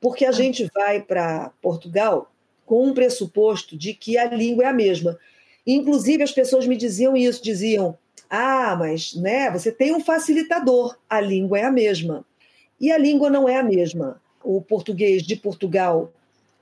porque 0.00 0.24
a 0.24 0.32
gente 0.32 0.68
vai 0.74 1.00
para 1.00 1.50
Portugal 1.60 2.30
com 2.64 2.84
um 2.86 2.94
pressuposto 2.94 3.76
de 3.76 3.94
que 3.94 4.16
a 4.16 4.26
língua 4.26 4.64
é 4.64 4.66
a 4.68 4.72
mesma. 4.72 5.18
Inclusive, 5.66 6.22
as 6.22 6.32
pessoas 6.32 6.66
me 6.66 6.76
diziam 6.76 7.16
isso, 7.16 7.42
diziam, 7.42 7.98
ah, 8.30 8.76
mas 8.78 9.14
né, 9.14 9.50
você 9.50 9.72
tem 9.72 9.94
um 9.94 10.00
facilitador, 10.00 10.96
a 11.08 11.20
língua 11.20 11.58
é 11.58 11.64
a 11.64 11.72
mesma. 11.72 12.24
E 12.80 12.92
a 12.92 12.98
língua 12.98 13.30
não 13.30 13.48
é 13.48 13.56
a 13.56 13.62
mesma. 13.62 14.20
O 14.42 14.60
português 14.60 15.22
de 15.22 15.34
Portugal, 15.34 16.12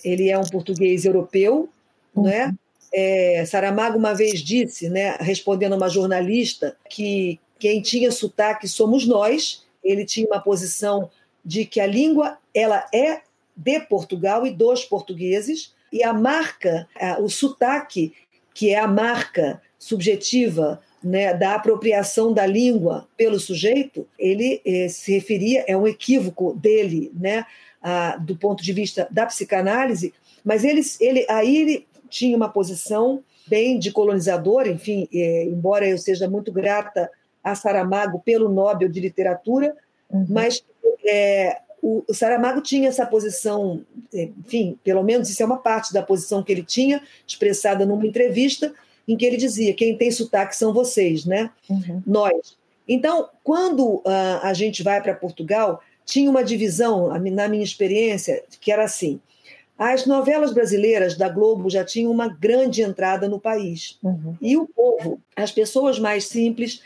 ele 0.02 0.28
é 0.28 0.38
um 0.38 0.44
português 0.44 1.04
europeu, 1.04 1.68
uhum. 2.14 2.22
né? 2.22 2.54
É, 2.98 3.44
Saramago 3.44 3.98
uma 3.98 4.14
vez 4.14 4.40
disse, 4.40 4.88
né, 4.88 5.18
respondendo 5.20 5.74
a 5.74 5.76
uma 5.76 5.88
jornalista, 5.90 6.74
que 6.88 7.38
quem 7.58 7.82
tinha 7.82 8.10
sotaque 8.10 8.66
somos 8.66 9.06
nós. 9.06 9.66
Ele 9.84 10.02
tinha 10.06 10.26
uma 10.26 10.40
posição 10.40 11.10
de 11.44 11.66
que 11.66 11.78
a 11.78 11.86
língua 11.86 12.38
ela 12.54 12.86
é 12.94 13.20
de 13.54 13.80
Portugal 13.80 14.46
e 14.46 14.50
dos 14.50 14.82
portugueses, 14.84 15.74
e 15.92 16.02
a 16.02 16.12
marca, 16.12 16.88
o 17.20 17.28
sotaque, 17.28 18.14
que 18.54 18.70
é 18.70 18.78
a 18.78 18.88
marca 18.88 19.60
subjetiva 19.78 20.80
né, 21.04 21.34
da 21.34 21.54
apropriação 21.54 22.32
da 22.32 22.46
língua 22.46 23.06
pelo 23.14 23.38
sujeito, 23.38 24.08
ele 24.18 24.60
eh, 24.64 24.88
se 24.88 25.12
referia, 25.12 25.64
é 25.68 25.76
um 25.76 25.86
equívoco 25.86 26.54
dele, 26.54 27.12
né, 27.14 27.44
a, 27.80 28.16
do 28.16 28.36
ponto 28.36 28.62
de 28.62 28.72
vista 28.72 29.06
da 29.10 29.26
psicanálise, 29.26 30.12
mas 30.44 30.64
ele, 30.64 30.80
ele, 31.00 31.26
aí 31.28 31.56
ele 31.56 31.86
tinha 32.16 32.37
uma 32.37 32.49
posição 32.49 33.23
bem 33.46 33.78
de 33.78 33.92
colonizador, 33.92 34.66
enfim, 34.66 35.08
eh, 35.12 35.44
embora 35.44 35.87
eu 35.87 35.99
seja 35.99 36.28
muito 36.28 36.50
grata 36.50 37.11
a 37.44 37.54
Saramago 37.54 38.20
pelo 38.25 38.49
Nobel 38.49 38.88
de 38.88 38.99
Literatura, 38.99 39.76
uhum. 40.11 40.26
mas 40.28 40.64
é, 41.04 41.61
o, 41.82 42.02
o 42.08 42.14
Saramago 42.14 42.61
tinha 42.61 42.88
essa 42.88 43.06
posição, 43.06 43.85
enfim, 44.12 44.78
pelo 44.82 45.02
menos 45.04 45.28
isso 45.28 45.42
é 45.42 45.46
uma 45.46 45.58
parte 45.58 45.92
da 45.92 46.02
posição 46.02 46.42
que 46.42 46.50
ele 46.50 46.64
tinha, 46.64 47.02
expressada 47.26 47.85
numa 47.85 48.06
entrevista, 48.06 48.73
em 49.06 49.16
que 49.16 49.25
ele 49.25 49.37
dizia: 49.37 49.75
quem 49.75 49.96
tem 49.96 50.11
sotaque 50.11 50.56
são 50.56 50.73
vocês, 50.73 51.25
né? 51.25 51.50
Uhum. 51.68 52.02
Nós. 52.04 52.56
Então, 52.88 53.28
quando 53.44 53.96
uh, 53.96 54.02
a 54.42 54.52
gente 54.54 54.82
vai 54.82 55.00
para 55.02 55.14
Portugal, 55.14 55.80
tinha 56.04 56.30
uma 56.30 56.42
divisão, 56.42 57.08
na 57.08 57.49
minha 57.49 57.64
experiência, 57.64 58.42
que 58.61 58.73
era 58.73 58.85
assim: 58.85 59.20
as 59.78 60.06
novelas 60.06 60.52
brasileiras 60.52 61.16
da 61.16 61.28
Globo 61.28 61.68
já 61.68 61.85
tinham 61.85 62.11
uma 62.11 62.28
grande 62.28 62.83
entrada 62.83 63.28
no 63.28 63.38
país. 63.38 63.99
Uhum. 64.02 64.37
E 64.40 64.56
o 64.56 64.66
povo, 64.66 65.21
as 65.35 65.52
pessoas 65.52 65.99
mais 65.99 66.26
simples 66.26 66.83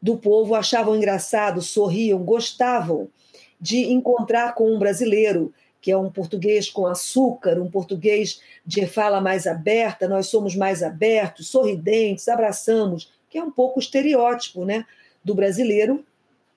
do 0.00 0.16
povo, 0.16 0.54
achavam 0.54 0.94
engraçado, 0.96 1.60
sorriam, 1.60 2.22
gostavam 2.22 3.08
de 3.60 3.86
encontrar 3.86 4.54
com 4.54 4.72
um 4.72 4.78
brasileiro 4.78 5.52
que 5.80 5.92
é 5.92 5.96
um 5.96 6.10
português 6.10 6.68
com 6.68 6.86
açúcar, 6.86 7.58
um 7.60 7.70
português 7.70 8.40
de 8.66 8.86
fala 8.86 9.20
mais 9.20 9.46
aberta, 9.46 10.08
nós 10.08 10.26
somos 10.26 10.54
mais 10.56 10.82
abertos, 10.82 11.48
sorridentes, 11.48 12.28
abraçamos, 12.28 13.12
que 13.30 13.38
é 13.38 13.42
um 13.42 13.50
pouco 13.50 13.78
o 13.78 13.82
estereótipo 13.82 14.64
né, 14.64 14.84
do 15.24 15.34
brasileiro. 15.34 16.04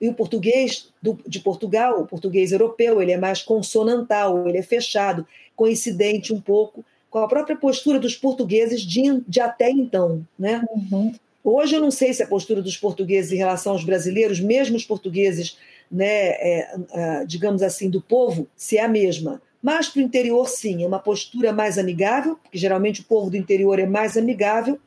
E 0.02 0.08
o 0.08 0.14
português 0.14 0.88
do, 1.00 1.16
de 1.24 1.38
Portugal, 1.38 2.00
o 2.00 2.06
português 2.06 2.50
europeu, 2.50 3.00
ele 3.00 3.12
é 3.12 3.16
mais 3.16 3.40
consonantal, 3.40 4.48
ele 4.48 4.58
é 4.58 4.62
fechado, 4.62 5.24
coincidente 5.54 6.32
um 6.32 6.40
pouco 6.40 6.84
com 7.08 7.18
a 7.20 7.28
própria 7.28 7.54
postura 7.54 8.00
dos 8.00 8.16
portugueses 8.16 8.80
de, 8.82 9.22
de 9.28 9.40
até 9.40 9.70
então. 9.70 10.26
Né? 10.36 10.60
Uhum. 10.90 11.14
Hoje 11.44 11.76
eu 11.76 11.80
não 11.80 11.92
sei 11.92 12.12
se 12.12 12.20
a 12.20 12.26
postura 12.26 12.60
dos 12.60 12.76
portugueses 12.76 13.30
em 13.30 13.36
relação 13.36 13.74
aos 13.74 13.84
brasileiros, 13.84 14.40
mesmo 14.40 14.76
os 14.76 14.84
portugueses 14.84 15.56
né, 15.88 16.30
é, 16.30 16.76
é, 16.90 17.24
digamos 17.24 17.62
assim, 17.62 17.88
do 17.88 18.00
povo, 18.00 18.48
se 18.56 18.78
é 18.78 18.84
a 18.84 18.88
mesma. 18.88 19.40
Mas 19.62 19.88
para 19.88 20.00
o 20.00 20.02
interior, 20.02 20.48
sim, 20.48 20.82
é 20.82 20.86
uma 20.86 20.98
postura 20.98 21.52
mais 21.52 21.78
amigável, 21.78 22.36
porque 22.42 22.58
geralmente 22.58 23.02
o 23.02 23.04
povo 23.04 23.30
do 23.30 23.36
interior 23.36 23.78
é 23.78 23.86
mais 23.86 24.16
amigável, 24.16 24.80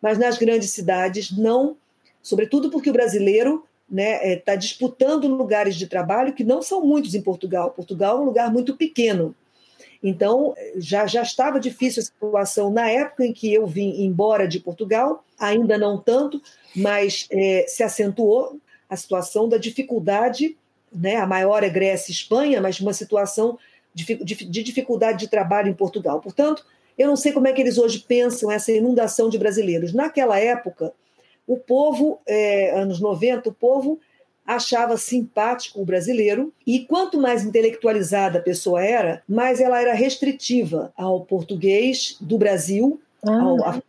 mas 0.00 0.16
nas 0.16 0.38
grandes 0.38 0.70
cidades 0.70 1.36
não, 1.36 1.76
sobretudo 2.22 2.70
porque 2.70 2.88
o 2.88 2.94
brasileiro 2.94 3.62
né, 3.90 4.40
é, 4.46 4.56
disputando 4.56 5.28
lugares 5.28 5.76
de 5.76 5.86
trabalho 5.86 6.32
que 6.32 6.44
não 6.44 6.62
são 6.62 6.84
muitos 6.84 7.14
em 7.14 7.22
Portugal. 7.22 7.70
Portugal 7.70 8.18
é 8.18 8.20
um 8.20 8.24
lugar 8.24 8.52
muito 8.52 8.76
pequeno. 8.76 9.34
Então, 10.02 10.54
já, 10.76 11.06
já 11.06 11.22
estava 11.22 11.58
difícil 11.58 12.02
a 12.02 12.04
situação 12.04 12.70
na 12.70 12.90
época 12.90 13.24
em 13.24 13.32
que 13.32 13.52
eu 13.52 13.66
vim 13.66 14.04
embora 14.04 14.46
de 14.46 14.60
Portugal, 14.60 15.24
ainda 15.38 15.78
não 15.78 15.98
tanto, 15.98 16.42
mas 16.76 17.26
é, 17.30 17.64
se 17.66 17.82
acentuou 17.82 18.60
a 18.88 18.96
situação 18.96 19.48
da 19.48 19.56
dificuldade, 19.56 20.56
né? 20.92 21.16
a 21.16 21.26
maior 21.26 21.64
é 21.64 21.70
Grécia 21.70 22.12
e 22.12 22.14
Espanha, 22.14 22.60
mas 22.60 22.80
uma 22.80 22.92
situação 22.92 23.58
de, 23.94 24.04
de, 24.16 24.34
de 24.34 24.62
dificuldade 24.62 25.20
de 25.20 25.28
trabalho 25.28 25.68
em 25.68 25.74
Portugal. 25.74 26.20
Portanto, 26.20 26.66
eu 26.98 27.08
não 27.08 27.16
sei 27.16 27.32
como 27.32 27.48
é 27.48 27.52
que 27.52 27.60
eles 27.60 27.78
hoje 27.78 28.00
pensam 28.00 28.50
essa 28.50 28.72
inundação 28.72 29.28
de 29.28 29.38
brasileiros. 29.38 29.92
Naquela 29.92 30.38
época, 30.38 30.92
o 31.46 31.56
povo, 31.56 32.18
é, 32.26 32.78
anos 32.78 33.00
90, 33.00 33.48
o 33.48 33.52
povo 33.52 34.00
achava 34.46 34.96
simpático 34.96 35.80
o 35.80 35.84
brasileiro, 35.84 36.52
e 36.66 36.80
quanto 36.80 37.18
mais 37.18 37.44
intelectualizada 37.44 38.38
a 38.38 38.42
pessoa 38.42 38.84
era, 38.84 39.22
mais 39.26 39.60
ela 39.60 39.80
era 39.80 39.94
restritiva 39.94 40.92
ao 40.96 41.22
português 41.22 42.16
do 42.20 42.36
Brasil, 42.36 43.00
ah. 43.26 43.80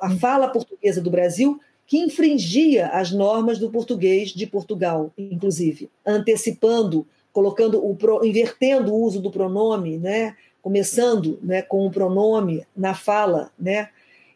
a 0.00 0.10
fala 0.18 0.48
portuguesa 0.48 1.00
do 1.00 1.10
Brasil, 1.10 1.60
que 1.86 1.98
infringia 1.98 2.86
as 2.88 3.10
normas 3.10 3.58
do 3.58 3.70
português 3.70 4.30
de 4.30 4.46
Portugal, 4.46 5.12
inclusive, 5.16 5.90
antecipando, 6.06 7.06
colocando 7.32 7.84
o 7.84 7.96
invertendo 8.24 8.92
o 8.92 9.02
uso 9.02 9.20
do 9.20 9.30
pronome, 9.30 9.96
né, 9.96 10.36
começando, 10.62 11.38
né, 11.42 11.62
com 11.62 11.86
o 11.86 11.90
pronome 11.90 12.64
na 12.76 12.94
fala, 12.94 13.50
né, 13.58 13.88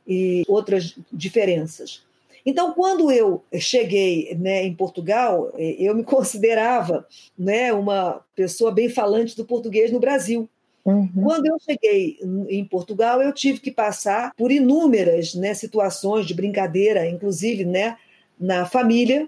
e 0.06 0.42
outras 0.48 0.96
diferenças. 1.12 2.02
Então, 2.44 2.72
quando 2.74 3.10
eu 3.10 3.42
cheguei 3.58 4.36
né, 4.38 4.64
em 4.64 4.74
Portugal, 4.74 5.52
eu 5.56 5.94
me 5.94 6.02
considerava 6.04 7.06
né, 7.38 7.72
uma 7.72 8.20
pessoa 8.36 8.70
bem 8.70 8.88
falante 8.88 9.36
do 9.36 9.44
português 9.44 9.90
no 9.90 10.00
Brasil. 10.00 10.48
Uhum. 10.84 11.08
Quando 11.22 11.46
eu 11.46 11.56
cheguei 11.58 12.18
em 12.48 12.62
Portugal, 12.64 13.22
eu 13.22 13.32
tive 13.32 13.58
que 13.60 13.70
passar 13.70 14.34
por 14.36 14.52
inúmeras 14.52 15.34
né, 15.34 15.54
situações 15.54 16.26
de 16.26 16.34
brincadeira, 16.34 17.08
inclusive 17.08 17.64
né, 17.64 17.96
na 18.38 18.66
família, 18.66 19.26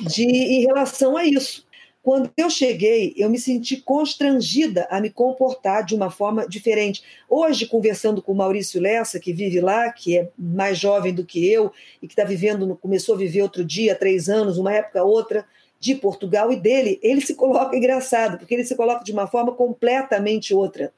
de, 0.00 0.24
em 0.24 0.62
relação 0.62 1.16
a 1.16 1.24
isso. 1.24 1.64
Quando 2.02 2.32
eu 2.36 2.50
cheguei, 2.50 3.14
eu 3.16 3.30
me 3.30 3.38
senti 3.38 3.76
constrangida 3.76 4.88
a 4.90 5.00
me 5.00 5.08
comportar 5.08 5.84
de 5.84 5.94
uma 5.94 6.10
forma 6.10 6.48
diferente. 6.48 7.02
Hoje, 7.28 7.64
conversando 7.66 8.20
com 8.20 8.32
o 8.32 8.34
Maurício 8.34 8.80
Lessa, 8.80 9.20
que 9.20 9.32
vive 9.32 9.60
lá, 9.60 9.90
que 9.92 10.18
é 10.18 10.28
mais 10.36 10.78
jovem 10.78 11.14
do 11.14 11.24
que 11.24 11.48
eu 11.48 11.70
e 12.02 12.08
que 12.08 12.12
está 12.14 12.24
vivendo, 12.24 12.76
começou 12.82 13.14
a 13.14 13.18
viver 13.18 13.42
outro 13.42 13.64
dia, 13.64 13.94
três 13.94 14.28
anos, 14.28 14.58
uma 14.58 14.72
época 14.72 15.04
outra, 15.04 15.46
de 15.78 15.94
Portugal 15.96 16.52
e 16.52 16.56
dele, 16.56 17.00
ele 17.02 17.20
se 17.20 17.34
coloca 17.34 17.76
engraçado, 17.76 18.38
porque 18.38 18.54
ele 18.54 18.64
se 18.64 18.76
coloca 18.76 19.02
de 19.02 19.10
uma 19.10 19.26
forma 19.26 19.52
completamente 19.52 20.54
outra. 20.54 20.92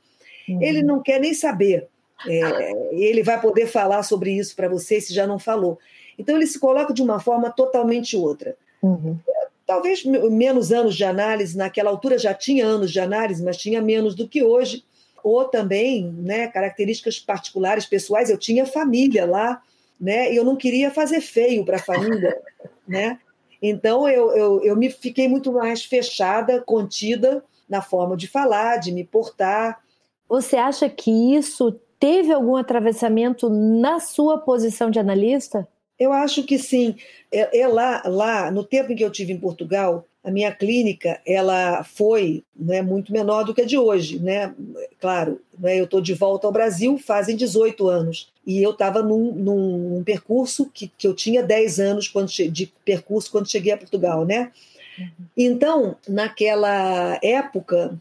Uhum. 0.47 0.63
Ele 0.63 0.83
não 0.83 1.03
quer 1.03 1.19
nem 1.19 1.33
saber. 1.33 1.89
É, 2.27 2.73
ele 2.93 3.23
vai 3.23 3.41
poder 3.41 3.67
falar 3.67 4.03
sobre 4.03 4.33
isso 4.33 4.55
para 4.55 4.69
você 4.69 5.01
se 5.01 5.13
já 5.13 5.27
não 5.27 5.39
falou. 5.39 5.79
Então 6.19 6.37
ele 6.37 6.47
se 6.47 6.59
coloca 6.59 6.93
de 6.93 7.03
uma 7.03 7.19
forma 7.19 7.51
totalmente 7.51 8.17
outra. 8.17 8.57
Uhum. 8.83 9.19
Talvez 9.67 10.05
menos 10.05 10.73
anos 10.73 10.95
de 10.95 11.05
análise, 11.05 11.57
naquela 11.57 11.91
altura 11.91 12.19
já 12.19 12.35
tinha 12.35 12.67
anos 12.67 12.93
de 12.93 13.01
análise, 13.01 13.43
mas 13.43 13.57
tinha 13.57 13.81
menos 13.81 14.15
do 14.15 14.29
que 14.29 14.43
hoje. 14.43 14.85
Ou 15.23 15.45
também 15.47 16.13
né, 16.19 16.49
características 16.49 17.19
particulares, 17.19 17.87
pessoais. 17.87 18.29
Eu 18.29 18.37
tinha 18.37 18.67
família 18.67 19.25
lá, 19.25 19.63
né, 19.99 20.33
e 20.33 20.37
eu 20.37 20.45
não 20.45 20.55
queria 20.55 20.91
fazer 20.91 21.21
feio 21.21 21.65
para 21.65 21.77
a 21.77 21.83
família. 21.83 22.41
Né? 22.87 23.19
Então 23.63 24.07
eu, 24.07 24.31
eu, 24.33 24.63
eu 24.63 24.77
me 24.77 24.91
fiquei 24.91 25.27
muito 25.27 25.51
mais 25.51 25.83
fechada, 25.83 26.61
contida 26.61 27.43
na 27.67 27.81
forma 27.81 28.15
de 28.15 28.29
falar, 28.29 28.77
de 28.77 28.93
me 28.93 29.05
portar. 29.05 29.81
Você 30.29 30.57
acha 30.57 30.87
que 30.91 31.35
isso 31.35 31.73
teve 31.99 32.31
algum 32.31 32.57
atravessamento 32.57 33.49
na 33.49 34.01
sua 34.01 34.37
posição 34.37 34.91
de 34.91 34.99
analista? 34.99 35.67
Eu 36.05 36.13
acho 36.13 36.43
que 36.43 36.59
sim. 36.59 36.95
É, 37.33 37.61
é, 37.61 37.67
lá, 37.67 38.03
lá, 38.05 38.51
no 38.51 38.63
tempo 38.63 38.93
em 38.93 38.97
que 38.97 39.03
eu 39.03 39.11
tive 39.11 39.33
em 39.33 39.41
Portugal, 39.41 40.07
a 40.23 40.31
minha 40.31 40.53
clínica 40.53 41.19
ela 41.27 41.83
foi 41.83 42.45
né, 42.55 42.83
muito 42.83 43.11
menor 43.11 43.45
do 43.45 43.55
que 43.55 43.63
a 43.63 43.67
de 43.67 43.79
hoje. 43.79 44.19
Né? 44.19 44.55
Claro, 45.01 45.41
né, 45.59 45.81
eu 45.81 45.85
estou 45.85 46.03
de 46.03 46.13
volta 46.13 46.47
ao 46.47 46.53
Brasil 46.53 46.99
fazem 46.99 47.37
18 47.37 47.89
anos. 47.89 48.31
E 48.47 48.63
eu 48.63 48.73
estava 48.73 49.03
num, 49.03 49.33
num, 49.33 50.05
percurso 50.05 50.71
que, 50.73 50.93
que 50.99 51.07
eu 51.07 51.15
tinha 51.15 51.43
10 51.43 51.81
anos 51.81 52.07
quando, 52.07 52.29
de 52.29 52.71
percurso 52.85 53.31
quando 53.31 53.51
cheguei 53.51 53.73
a 53.73 53.79
Portugal. 53.79 54.27
Né? 54.27 54.53
Então, 55.35 55.97
naquela 56.07 57.19
época, 57.23 57.99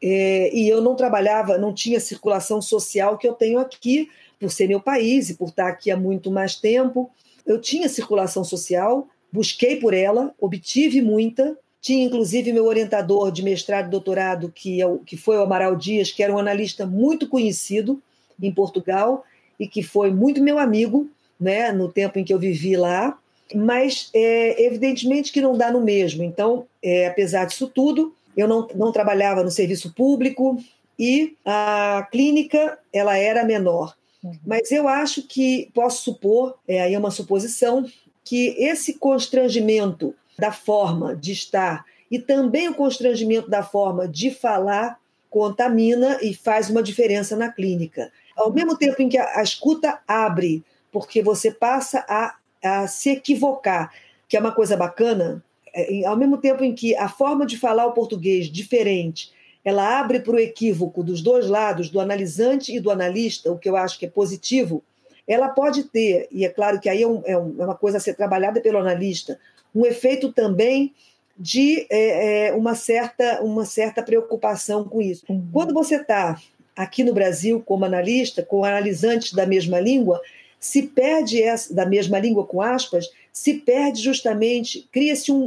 é, 0.00 0.54
e 0.54 0.68
eu 0.68 0.80
não 0.80 0.94
trabalhava, 0.94 1.58
não 1.58 1.74
tinha 1.74 1.98
circulação 1.98 2.62
social 2.62 3.18
que 3.18 3.26
eu 3.26 3.32
tenho 3.32 3.58
aqui, 3.58 4.08
por 4.38 4.50
ser 4.50 4.68
meu 4.68 4.80
país 4.80 5.28
e 5.28 5.34
por 5.34 5.48
estar 5.50 5.68
aqui 5.68 5.90
há 5.90 5.96
muito 5.96 6.30
mais 6.30 6.54
tempo. 6.54 7.10
Eu 7.46 7.60
tinha 7.60 7.88
circulação 7.88 8.44
social, 8.44 9.08
busquei 9.32 9.76
por 9.76 9.94
ela, 9.94 10.34
obtive 10.40 11.00
muita. 11.00 11.56
Tinha, 11.80 12.04
inclusive, 12.04 12.52
meu 12.52 12.66
orientador 12.66 13.32
de 13.32 13.42
mestrado 13.42 13.86
e 13.86 13.90
doutorado, 13.90 14.52
que, 14.54 14.80
é 14.80 14.86
o, 14.86 14.98
que 14.98 15.16
foi 15.16 15.38
o 15.38 15.42
Amaral 15.42 15.74
Dias, 15.76 16.10
que 16.10 16.22
era 16.22 16.32
um 16.32 16.38
analista 16.38 16.84
muito 16.84 17.26
conhecido 17.28 18.00
em 18.40 18.52
Portugal 18.52 19.24
e 19.58 19.66
que 19.66 19.82
foi 19.82 20.10
muito 20.10 20.42
meu 20.42 20.58
amigo 20.58 21.08
né, 21.38 21.72
no 21.72 21.90
tempo 21.90 22.18
em 22.18 22.24
que 22.24 22.32
eu 22.32 22.38
vivi 22.38 22.76
lá. 22.76 23.18
Mas, 23.54 24.10
é, 24.14 24.64
evidentemente, 24.64 25.32
que 25.32 25.40
não 25.40 25.56
dá 25.56 25.72
no 25.72 25.80
mesmo. 25.80 26.22
Então, 26.22 26.66
é, 26.82 27.06
apesar 27.06 27.46
disso 27.46 27.66
tudo, 27.68 28.14
eu 28.36 28.46
não, 28.46 28.68
não 28.74 28.92
trabalhava 28.92 29.42
no 29.42 29.50
serviço 29.50 29.92
público 29.92 30.62
e 30.98 31.34
a 31.44 32.06
clínica 32.12 32.78
ela 32.92 33.16
era 33.16 33.44
menor. 33.44 33.94
Uhum. 34.22 34.38
Mas 34.46 34.70
eu 34.70 34.86
acho 34.88 35.22
que 35.22 35.70
posso 35.74 36.02
supor, 36.02 36.58
é, 36.66 36.82
aí 36.82 36.94
é 36.94 36.98
uma 36.98 37.10
suposição, 37.10 37.86
que 38.24 38.54
esse 38.58 38.94
constrangimento 38.94 40.14
da 40.38 40.52
forma 40.52 41.16
de 41.16 41.32
estar 41.32 41.84
e 42.10 42.18
também 42.18 42.68
o 42.68 42.74
constrangimento 42.74 43.48
da 43.48 43.62
forma 43.62 44.08
de 44.08 44.30
falar 44.30 44.98
contamina 45.28 46.18
e 46.20 46.34
faz 46.34 46.68
uma 46.68 46.82
diferença 46.82 47.36
na 47.36 47.50
clínica. 47.50 48.10
Ao 48.36 48.52
mesmo 48.52 48.76
tempo 48.76 49.00
em 49.00 49.08
que 49.08 49.16
a, 49.16 49.38
a 49.38 49.42
escuta 49.42 50.00
abre, 50.06 50.64
porque 50.90 51.22
você 51.22 51.52
passa 51.52 52.04
a, 52.08 52.34
a 52.62 52.86
se 52.88 53.10
equivocar, 53.10 53.92
que 54.28 54.36
é 54.36 54.40
uma 54.40 54.52
coisa 54.52 54.76
bacana, 54.76 55.42
é, 55.72 56.04
ao 56.04 56.16
mesmo 56.16 56.36
tempo 56.38 56.64
em 56.64 56.74
que 56.74 56.96
a 56.96 57.08
forma 57.08 57.46
de 57.46 57.56
falar 57.56 57.86
o 57.86 57.92
português 57.92 58.50
diferente, 58.50 59.32
ela 59.64 60.00
abre 60.00 60.20
para 60.20 60.36
o 60.36 60.38
equívoco 60.38 61.02
dos 61.02 61.20
dois 61.22 61.46
lados, 61.48 61.90
do 61.90 62.00
analisante 62.00 62.74
e 62.74 62.80
do 62.80 62.90
analista, 62.90 63.52
o 63.52 63.58
que 63.58 63.68
eu 63.68 63.76
acho 63.76 63.98
que 63.98 64.06
é 64.06 64.10
positivo, 64.10 64.82
ela 65.26 65.48
pode 65.48 65.84
ter, 65.84 66.26
e 66.32 66.44
é 66.44 66.48
claro 66.48 66.80
que 66.80 66.88
aí 66.88 67.02
é, 67.02 67.06
um, 67.06 67.22
é, 67.24 67.32
é 67.32 67.38
uma 67.38 67.76
coisa 67.76 67.98
a 67.98 68.00
ser 68.00 68.14
trabalhada 68.14 68.60
pelo 68.60 68.78
analista, 68.78 69.38
um 69.74 69.86
efeito 69.86 70.32
também 70.32 70.92
de 71.38 71.86
é, 71.88 72.48
é, 72.48 72.52
uma, 72.52 72.74
certa, 72.74 73.40
uma 73.42 73.64
certa 73.64 74.02
preocupação 74.02 74.84
com 74.84 75.00
isso. 75.00 75.24
Uhum. 75.28 75.46
Quando 75.52 75.72
você 75.72 75.96
está 75.96 76.40
aqui 76.76 77.04
no 77.04 77.14
Brasil 77.14 77.62
como 77.64 77.84
analista, 77.84 78.42
com 78.42 78.64
analisantes 78.64 79.32
da 79.32 79.46
mesma 79.46 79.78
língua, 79.78 80.20
se 80.58 80.82
perde 80.82 81.42
essa, 81.42 81.72
da 81.72 81.86
mesma 81.86 82.18
língua 82.18 82.44
com 82.44 82.60
aspas, 82.60 83.08
se 83.32 83.54
perde 83.54 84.02
justamente, 84.02 84.86
cria-se 84.92 85.32
um, 85.32 85.46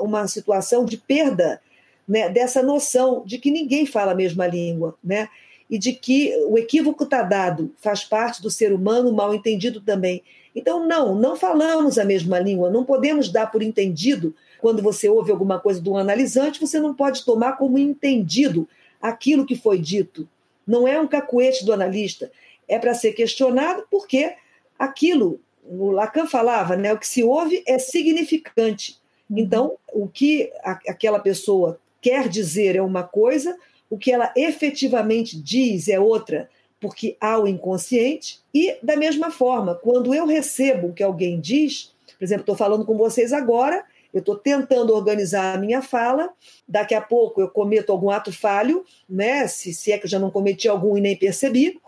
uma 0.00 0.28
situação 0.28 0.84
de 0.84 0.96
perda 0.96 1.60
né, 2.06 2.28
dessa 2.28 2.62
noção 2.62 3.22
de 3.24 3.38
que 3.38 3.50
ninguém 3.50 3.86
fala 3.86 4.12
a 4.12 4.14
mesma 4.14 4.46
língua, 4.46 4.96
né? 5.02 5.28
E 5.68 5.78
de 5.78 5.92
que 5.92 6.34
o 6.48 6.58
equívoco 6.58 7.04
está 7.04 7.22
dado, 7.22 7.72
faz 7.78 8.04
parte 8.04 8.42
do 8.42 8.50
ser 8.50 8.72
humano, 8.72 9.12
mal 9.12 9.34
entendido 9.34 9.80
também. 9.80 10.22
Então, 10.54 10.86
não, 10.86 11.14
não 11.14 11.34
falamos 11.34 11.98
a 11.98 12.04
mesma 12.04 12.38
língua, 12.38 12.70
não 12.70 12.84
podemos 12.84 13.30
dar 13.30 13.50
por 13.50 13.62
entendido, 13.62 14.34
quando 14.60 14.82
você 14.82 15.08
ouve 15.08 15.32
alguma 15.32 15.58
coisa 15.58 15.80
do 15.80 15.96
analisante, 15.96 16.60
você 16.60 16.78
não 16.78 16.94
pode 16.94 17.24
tomar 17.24 17.56
como 17.56 17.78
entendido 17.78 18.68
aquilo 19.00 19.46
que 19.46 19.56
foi 19.56 19.78
dito. 19.78 20.28
Não 20.66 20.86
é 20.86 21.00
um 21.00 21.08
cacuete 21.08 21.64
do 21.64 21.72
analista, 21.72 22.30
é 22.68 22.78
para 22.78 22.94
ser 22.94 23.12
questionado 23.12 23.84
porque 23.90 24.34
aquilo 24.78 25.40
o 25.66 25.90
Lacan 25.90 26.26
falava, 26.26 26.76
né, 26.76 26.92
o 26.92 26.98
que 26.98 27.06
se 27.06 27.22
ouve 27.22 27.62
é 27.66 27.78
significante. 27.78 28.98
Uhum. 29.28 29.38
Então, 29.38 29.72
o 29.92 30.06
que 30.06 30.52
aquela 30.62 31.18
pessoa 31.18 31.80
quer 32.04 32.28
dizer 32.28 32.76
é 32.76 32.82
uma 32.82 33.02
coisa, 33.02 33.56
o 33.88 33.96
que 33.96 34.12
ela 34.12 34.30
efetivamente 34.36 35.40
diz 35.40 35.88
é 35.88 35.98
outra, 35.98 36.50
porque 36.78 37.16
há 37.18 37.38
o 37.38 37.48
inconsciente. 37.48 38.40
E, 38.52 38.76
da 38.82 38.94
mesma 38.94 39.30
forma, 39.30 39.74
quando 39.74 40.14
eu 40.14 40.26
recebo 40.26 40.88
o 40.88 40.92
que 40.92 41.02
alguém 41.02 41.40
diz, 41.40 41.94
por 42.18 42.22
exemplo, 42.22 42.42
estou 42.42 42.56
falando 42.56 42.84
com 42.84 42.98
vocês 42.98 43.32
agora, 43.32 43.82
eu 44.12 44.20
estou 44.20 44.36
tentando 44.36 44.94
organizar 44.94 45.54
a 45.54 45.58
minha 45.58 45.80
fala, 45.80 46.28
daqui 46.68 46.94
a 46.94 47.00
pouco 47.00 47.40
eu 47.40 47.48
cometo 47.48 47.90
algum 47.90 48.10
ato 48.10 48.30
falho, 48.30 48.84
né? 49.08 49.48
se, 49.48 49.72
se 49.72 49.90
é 49.90 49.96
que 49.96 50.04
eu 50.04 50.10
já 50.10 50.18
não 50.18 50.30
cometi 50.30 50.68
algum 50.68 50.98
e 50.98 51.00
nem 51.00 51.16
percebi, 51.16 51.80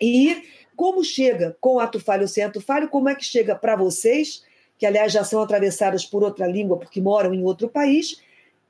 e 0.00 0.42
como 0.74 1.04
chega 1.04 1.56
com 1.60 1.78
ato 1.78 2.00
falho 2.00 2.22
ou 2.22 2.28
sem 2.28 2.42
ato 2.42 2.60
falho, 2.60 2.88
como 2.88 3.08
é 3.08 3.14
que 3.14 3.24
chega 3.24 3.54
para 3.54 3.76
vocês, 3.76 4.42
que 4.76 4.84
aliás 4.84 5.12
já 5.12 5.22
são 5.22 5.40
atravessadas 5.40 6.04
por 6.04 6.24
outra 6.24 6.44
língua 6.44 6.76
porque 6.76 7.00
moram 7.00 7.32
em 7.32 7.44
outro 7.44 7.68
país, 7.68 8.20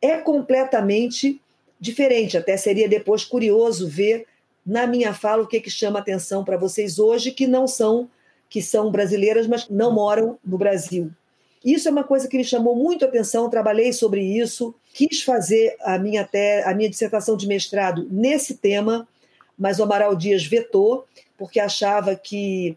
é 0.04 0.18
completamente 0.18 1.40
diferente. 1.80 2.36
Até 2.36 2.58
seria 2.58 2.86
depois 2.86 3.24
curioso 3.24 3.88
ver 3.88 4.26
na 4.64 4.86
minha 4.86 5.14
fala 5.14 5.42
o 5.42 5.46
que, 5.46 5.60
que 5.60 5.70
chama 5.70 5.98
atenção 5.98 6.44
para 6.44 6.58
vocês 6.58 6.98
hoje, 6.98 7.30
que 7.30 7.46
não 7.46 7.66
são 7.66 8.08
que 8.48 8.62
são 8.62 8.90
brasileiras, 8.90 9.48
mas 9.48 9.68
não 9.68 9.92
moram 9.92 10.38
no 10.44 10.56
Brasil. 10.56 11.10
Isso 11.64 11.88
é 11.88 11.90
uma 11.90 12.04
coisa 12.04 12.28
que 12.28 12.36
me 12.36 12.44
chamou 12.44 12.76
muito 12.76 13.04
a 13.04 13.08
atenção, 13.08 13.50
trabalhei 13.50 13.92
sobre 13.92 14.22
isso, 14.22 14.72
quis 14.92 15.22
fazer 15.22 15.74
a 15.80 15.98
minha, 15.98 16.22
te, 16.22 16.62
a 16.62 16.72
minha 16.72 16.88
dissertação 16.88 17.36
de 17.36 17.48
mestrado 17.48 18.06
nesse 18.10 18.54
tema, 18.54 19.08
mas 19.58 19.80
o 19.80 19.82
Amaral 19.82 20.14
Dias 20.14 20.44
vetou, 20.44 21.04
porque 21.36 21.58
achava 21.58 22.14
que 22.14 22.76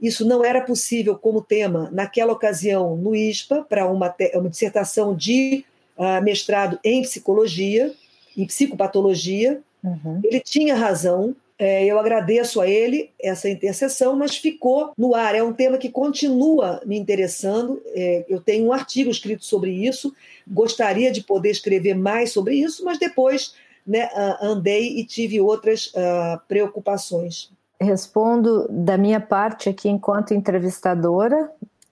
isso 0.00 0.24
não 0.24 0.42
era 0.42 0.62
possível 0.62 1.18
como 1.18 1.42
tema 1.42 1.90
naquela 1.92 2.32
ocasião 2.32 2.96
no 2.96 3.14
ISPA, 3.14 3.66
para 3.68 3.86
uma, 3.86 4.14
uma 4.34 4.48
dissertação 4.48 5.14
de 5.14 5.66
uh, 6.00 6.22
mestrado 6.24 6.80
em 6.82 7.02
psicologia, 7.02 7.94
em 8.36 8.46
psicopatologia. 8.46 9.60
Uhum. 9.84 10.20
Ele 10.24 10.40
tinha 10.40 10.74
razão, 10.74 11.36
é, 11.58 11.84
eu 11.84 11.98
agradeço 11.98 12.58
a 12.58 12.66
ele 12.66 13.10
essa 13.22 13.46
intercessão, 13.46 14.16
mas 14.16 14.34
ficou 14.34 14.92
no 14.96 15.14
ar. 15.14 15.34
É 15.34 15.42
um 15.42 15.52
tema 15.52 15.76
que 15.76 15.90
continua 15.90 16.80
me 16.86 16.98
interessando. 16.98 17.82
É, 17.88 18.24
eu 18.28 18.40
tenho 18.40 18.68
um 18.68 18.72
artigo 18.72 19.10
escrito 19.10 19.44
sobre 19.44 19.70
isso, 19.70 20.14
gostaria 20.48 21.12
de 21.12 21.22
poder 21.22 21.50
escrever 21.50 21.94
mais 21.94 22.32
sobre 22.32 22.54
isso, 22.54 22.82
mas 22.82 22.98
depois 22.98 23.54
né, 23.86 24.08
andei 24.40 24.98
e 24.98 25.04
tive 25.04 25.40
outras 25.40 25.86
uh, 25.88 26.40
preocupações 26.48 27.50
respondo 27.80 28.66
da 28.68 28.98
minha 28.98 29.18
parte 29.18 29.68
aqui 29.68 29.88
enquanto 29.88 30.34
entrevistadora. 30.34 31.50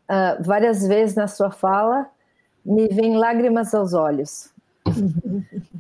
Uh, 0.09 0.43
várias 0.43 0.87
vezes 0.87 1.17
na 1.17 1.27
sua 1.27 1.51
fala 1.51 2.07
me 2.69 2.87
vem 2.89 3.17
lágrimas 3.17 3.75
aos 3.75 3.95
olhos, 3.95 4.51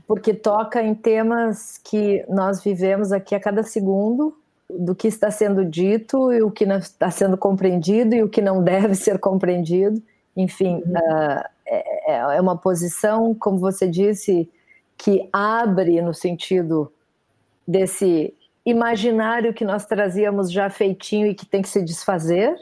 porque 0.07 0.33
toca 0.33 0.83
em 0.83 0.95
temas 0.95 1.79
que 1.85 2.25
nós 2.29 2.63
vivemos 2.65 3.13
aqui 3.13 3.35
a 3.35 3.41
cada 3.41 3.63
segundo, 3.63 4.35
do 4.71 4.95
que 4.95 5.09
está 5.09 5.31
sendo 5.31 5.65
dito 5.65 6.33
e 6.33 6.43
o 6.43 6.51
que 6.51 6.67
não 6.67 6.79
está 6.79 7.11
sendo 7.11 7.37
compreendido 7.37 8.15
e 8.15 8.23
o 8.23 8.29
que 8.29 8.41
não 8.41 8.63
deve 8.65 8.95
ser 8.95 9.19
compreendido. 9.19 10.03
Enfim, 10.37 10.77
uh, 10.79 11.45
é, 11.67 12.37
é 12.37 12.41
uma 12.41 12.57
posição, 12.57 13.35
como 13.35 13.59
você 13.59 13.87
disse, 13.87 14.49
que 14.97 15.29
abre 15.33 16.01
no 16.01 16.15
sentido 16.15 16.91
desse 17.67 18.35
imaginário 18.65 19.55
que 19.55 19.65
nós 19.65 19.85
trazíamos 19.85 20.51
já 20.51 20.71
feitinho 20.71 21.27
e 21.27 21.35
que 21.35 21.47
tem 21.47 21.63
que 21.63 21.69
se 21.69 21.83
desfazer, 21.83 22.55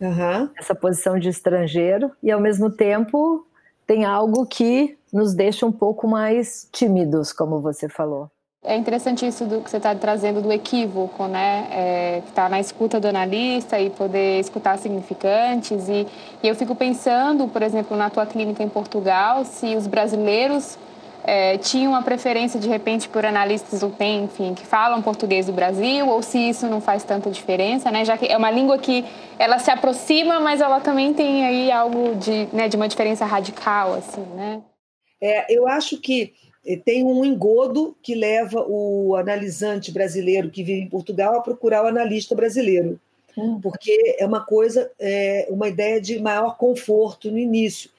uhum. 0.00 0.48
essa 0.56 0.74
posição 0.74 1.18
de 1.18 1.28
estrangeiro, 1.28 2.10
e 2.22 2.30
ao 2.30 2.40
mesmo 2.40 2.70
tempo 2.70 3.46
tem 3.86 4.04
algo 4.04 4.46
que 4.46 4.96
nos 5.12 5.34
deixa 5.34 5.66
um 5.66 5.72
pouco 5.72 6.08
mais 6.08 6.68
tímidos, 6.72 7.32
como 7.32 7.60
você 7.60 7.88
falou. 7.88 8.30
É 8.64 8.76
interessante 8.76 9.26
isso 9.26 9.44
do 9.44 9.60
que 9.60 9.68
você 9.68 9.78
está 9.78 9.92
trazendo 9.92 10.40
do 10.40 10.52
equívoco, 10.52 11.26
né? 11.26 11.66
É, 11.72 12.20
que 12.20 12.28
está 12.28 12.48
na 12.48 12.60
escuta 12.60 13.00
do 13.00 13.08
analista 13.08 13.80
e 13.80 13.90
poder 13.90 14.38
escutar 14.38 14.78
significantes. 14.78 15.88
E, 15.88 16.06
e 16.40 16.48
eu 16.48 16.54
fico 16.54 16.72
pensando, 16.72 17.48
por 17.48 17.60
exemplo, 17.60 17.96
na 17.96 18.08
tua 18.08 18.24
clínica 18.24 18.62
em 18.62 18.68
Portugal, 18.68 19.44
se 19.44 19.74
os 19.74 19.88
brasileiros 19.88 20.78
é, 21.24 21.56
tinha 21.58 21.88
uma 21.88 22.02
preferência 22.02 22.58
de 22.58 22.68
repente 22.68 23.08
por 23.08 23.24
analistas 23.24 23.82
ou 23.82 23.90
tem, 23.90 24.24
enfim, 24.24 24.54
que 24.54 24.66
falam 24.66 25.00
português 25.00 25.46
do 25.46 25.52
Brasil, 25.52 26.08
ou 26.08 26.22
se 26.22 26.38
isso 26.38 26.66
não 26.66 26.80
faz 26.80 27.04
tanta 27.04 27.30
diferença, 27.30 27.90
né? 27.90 28.04
Já 28.04 28.18
que 28.18 28.26
é 28.26 28.36
uma 28.36 28.50
língua 28.50 28.78
que 28.78 29.04
ela 29.38 29.58
se 29.58 29.70
aproxima, 29.70 30.40
mas 30.40 30.60
ela 30.60 30.80
também 30.80 31.14
tem 31.14 31.46
aí 31.46 31.70
algo 31.70 32.16
de, 32.16 32.48
né, 32.52 32.68
de 32.68 32.76
uma 32.76 32.88
diferença 32.88 33.24
radical, 33.24 33.94
assim, 33.94 34.22
né? 34.34 34.62
É, 35.20 35.54
eu 35.54 35.68
acho 35.68 35.98
que 35.98 36.32
tem 36.84 37.04
um 37.04 37.24
engodo 37.24 37.96
que 38.02 38.14
leva 38.14 38.64
o 38.68 39.16
analisante 39.16 39.90
brasileiro 39.90 40.50
que 40.50 40.62
vive 40.62 40.82
em 40.82 40.88
Portugal 40.88 41.36
a 41.36 41.40
procurar 41.42 41.84
o 41.84 41.88
analista 41.88 42.34
brasileiro, 42.34 43.00
hum. 43.36 43.60
porque 43.60 44.16
é 44.18 44.26
uma 44.26 44.44
coisa, 44.44 44.90
é 44.98 45.46
uma 45.50 45.68
ideia 45.68 46.00
de 46.00 46.20
maior 46.20 46.56
conforto 46.56 47.30
no 47.30 47.38
início. 47.38 47.90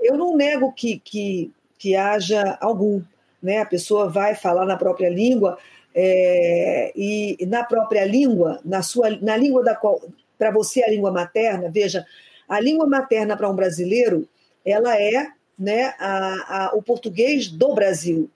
Eu 0.00 0.16
não 0.16 0.36
nego 0.36 0.72
que, 0.72 0.98
que 0.98 1.52
que 1.80 1.96
haja 1.96 2.58
algum. 2.60 3.02
Né? 3.42 3.58
A 3.58 3.66
pessoa 3.66 4.08
vai 4.08 4.34
falar 4.34 4.66
na 4.66 4.76
própria 4.76 5.08
língua 5.08 5.58
é, 5.94 6.92
e, 6.94 7.38
na 7.46 7.64
própria 7.64 8.04
língua, 8.04 8.60
na 8.62 8.82
sua, 8.82 9.08
na 9.10 9.34
língua 9.34 9.64
da 9.64 9.74
qual, 9.74 9.98
para 10.38 10.50
você 10.50 10.84
a 10.84 10.90
língua 10.90 11.10
materna, 11.10 11.70
veja, 11.70 12.06
a 12.46 12.60
língua 12.60 12.86
materna 12.86 13.34
para 13.34 13.48
um 13.48 13.56
brasileiro, 13.56 14.28
ela 14.64 15.00
é 15.00 15.28
né, 15.58 15.94
a, 15.98 16.66
a, 16.66 16.76
o 16.76 16.82
português 16.82 17.48
do 17.48 17.74
Brasil. 17.74 18.30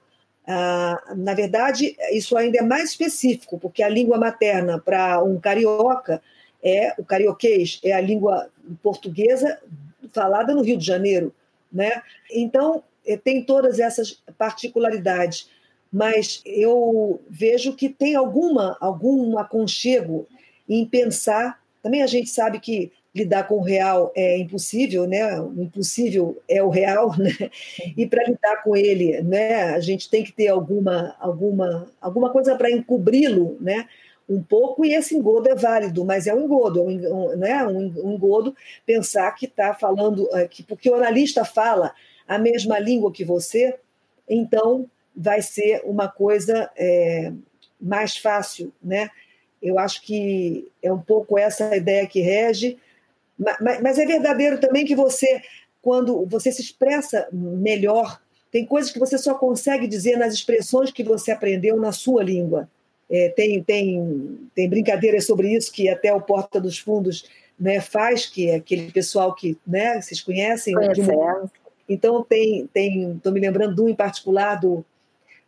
Ah, 0.46 1.02
na 1.14 1.34
verdade, 1.34 1.96
isso 2.12 2.36
ainda 2.36 2.58
é 2.58 2.62
mais 2.62 2.90
específico, 2.90 3.58
porque 3.58 3.82
a 3.82 3.88
língua 3.88 4.16
materna 4.16 4.78
para 4.78 5.22
um 5.22 5.38
carioca 5.38 6.22
é 6.62 6.94
o 6.98 7.04
carioquês, 7.04 7.78
é 7.84 7.92
a 7.92 8.00
língua 8.00 8.48
portuguesa 8.82 9.58
falada 10.12 10.54
no 10.54 10.62
Rio 10.62 10.78
de 10.78 10.86
Janeiro, 10.86 11.34
né? 11.70 12.02
Então 12.30 12.76
é, 12.76 12.93
tem 13.22 13.44
todas 13.44 13.78
essas 13.78 14.22
particularidades, 14.38 15.48
mas 15.92 16.42
eu 16.44 17.20
vejo 17.28 17.74
que 17.74 17.88
tem 17.88 18.14
alguma 18.14 18.76
algum 18.80 19.38
aconchego 19.38 20.26
em 20.68 20.84
pensar. 20.84 21.60
Também 21.82 22.02
a 22.02 22.06
gente 22.06 22.30
sabe 22.30 22.58
que 22.58 22.90
lidar 23.14 23.46
com 23.46 23.58
o 23.58 23.62
real 23.62 24.10
é 24.14 24.36
impossível, 24.38 25.06
né? 25.06 25.40
O 25.40 25.62
impossível 25.62 26.42
é 26.48 26.62
o 26.62 26.68
real, 26.68 27.16
né? 27.16 27.50
E 27.96 28.06
para 28.06 28.24
lidar 28.24 28.62
com 28.64 28.74
ele, 28.74 29.22
né? 29.22 29.66
A 29.66 29.80
gente 29.80 30.10
tem 30.10 30.24
que 30.24 30.32
ter 30.32 30.48
alguma 30.48 31.14
alguma 31.20 31.86
alguma 32.00 32.30
coisa 32.30 32.56
para 32.56 32.70
encobri-lo, 32.70 33.56
né? 33.60 33.86
Um 34.28 34.42
pouco 34.42 34.84
e 34.84 34.94
esse 34.94 35.14
engodo 35.14 35.48
é 35.48 35.54
válido, 35.54 36.04
mas 36.04 36.26
é 36.26 36.34
um 36.34 36.44
engodo, 36.44 36.80
é 36.80 36.82
um, 36.82 37.36
né? 37.36 37.66
Um 37.66 38.14
engodo 38.14 38.56
pensar 38.84 39.30
que 39.32 39.46
está 39.46 39.74
falando 39.74 40.28
é, 40.32 40.48
que 40.48 40.62
porque 40.62 40.90
o 40.90 40.94
analista 40.94 41.44
fala 41.44 41.94
a 42.26 42.38
mesma 42.38 42.78
língua 42.78 43.12
que 43.12 43.24
você, 43.24 43.74
então 44.28 44.88
vai 45.14 45.42
ser 45.42 45.82
uma 45.84 46.08
coisa 46.08 46.70
é, 46.76 47.32
mais 47.80 48.16
fácil, 48.16 48.72
né? 48.82 49.10
Eu 49.62 49.78
acho 49.78 50.02
que 50.02 50.68
é 50.82 50.92
um 50.92 51.00
pouco 51.00 51.38
essa 51.38 51.74
ideia 51.76 52.06
que 52.06 52.20
rege 52.20 52.78
mas, 53.38 53.80
mas 53.80 53.98
é 53.98 54.06
verdadeiro 54.06 54.58
também 54.58 54.84
que 54.84 54.94
você, 54.94 55.42
quando 55.82 56.24
você 56.26 56.52
se 56.52 56.62
expressa 56.62 57.28
melhor, 57.32 58.20
tem 58.50 58.64
coisas 58.64 58.92
que 58.92 58.98
você 58.98 59.18
só 59.18 59.34
consegue 59.34 59.86
dizer 59.86 60.16
nas 60.16 60.32
expressões 60.32 60.92
que 60.92 61.02
você 61.02 61.32
aprendeu 61.32 61.76
na 61.76 61.92
sua 61.92 62.22
língua. 62.22 62.68
É, 63.10 63.28
tem, 63.30 63.62
tem, 63.62 64.38
tem 64.54 64.68
brincadeiras 64.68 65.26
sobre 65.26 65.52
isso 65.52 65.72
que 65.72 65.88
até 65.88 66.12
o 66.14 66.20
Porta 66.20 66.60
dos 66.60 66.78
Fundos 66.78 67.28
né, 67.58 67.80
faz, 67.80 68.26
que 68.26 68.48
é 68.48 68.56
aquele 68.56 68.90
pessoal 68.90 69.34
que 69.34 69.58
né, 69.66 70.00
vocês 70.00 70.20
conhecem. 70.20 70.74
Conhecemos. 70.74 71.50
Então, 71.88 72.22
tem, 72.22 72.66
tem, 72.72 73.12
estou 73.12 73.32
me 73.32 73.40
lembrando 73.40 73.74
de 73.74 73.80
um 73.82 73.88
em 73.88 73.94
particular 73.94 74.56
do, 74.56 74.84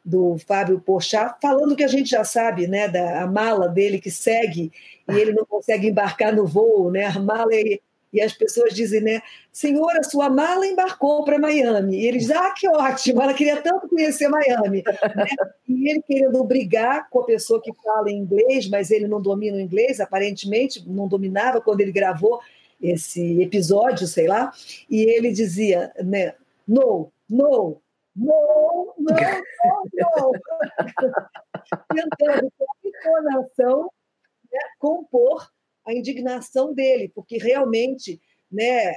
do 0.06 0.38
Fábio 0.38 0.80
Porchat, 0.80 1.36
falando 1.42 1.74
que 1.74 1.82
a 1.82 1.88
gente 1.88 2.10
já 2.10 2.22
sabe, 2.22 2.68
né, 2.68 2.86
da 2.86 3.22
a 3.22 3.26
mala 3.26 3.68
dele 3.68 3.98
que 3.98 4.10
segue 4.10 4.70
e 5.08 5.18
ele 5.18 5.32
não 5.32 5.44
consegue 5.44 5.88
embarcar 5.88 6.32
no 6.32 6.46
voo, 6.46 6.92
né, 6.92 7.06
a 7.06 7.18
mala 7.18 7.52
e, 7.52 7.80
e 8.12 8.20
as 8.20 8.32
pessoas 8.32 8.72
dizem, 8.72 9.00
né, 9.00 9.20
senhora, 9.50 10.02
sua 10.04 10.30
mala 10.30 10.64
embarcou 10.64 11.24
para 11.24 11.40
Miami. 11.40 11.96
E 11.96 12.06
ele 12.06 12.18
diz, 12.18 12.30
ah, 12.30 12.52
que 12.56 12.68
ótimo, 12.68 13.20
ela 13.20 13.34
queria 13.34 13.60
tanto 13.60 13.88
conhecer 13.88 14.28
Miami. 14.28 14.84
né? 15.16 15.26
E 15.68 15.90
ele 15.90 16.02
querendo 16.02 16.44
brigar 16.44 17.10
com 17.10 17.20
a 17.20 17.24
pessoa 17.24 17.60
que 17.60 17.72
fala 17.82 18.10
inglês, 18.10 18.68
mas 18.68 18.92
ele 18.92 19.08
não 19.08 19.20
domina 19.20 19.56
o 19.56 19.60
inglês, 19.60 19.98
aparentemente 19.98 20.84
não 20.86 21.08
dominava 21.08 21.60
quando 21.60 21.80
ele 21.80 21.90
gravou 21.90 22.40
esse 22.80 23.40
episódio, 23.40 24.06
sei 24.06 24.26
lá, 24.26 24.52
e 24.88 25.02
ele 25.02 25.32
dizia, 25.32 25.92
né, 26.02 26.34
no, 26.66 27.10
no, 27.28 27.80
não, 28.14 28.94
não, 28.98 29.42
não. 29.92 30.32
Tentando, 31.92 32.52
com 32.56 32.66
entonação, 32.84 33.90
né, 34.52 34.60
compor 34.78 35.50
a 35.86 35.92
indignação 35.92 36.72
dele, 36.74 37.10
porque 37.14 37.38
realmente 37.38 38.20
né, 38.50 38.92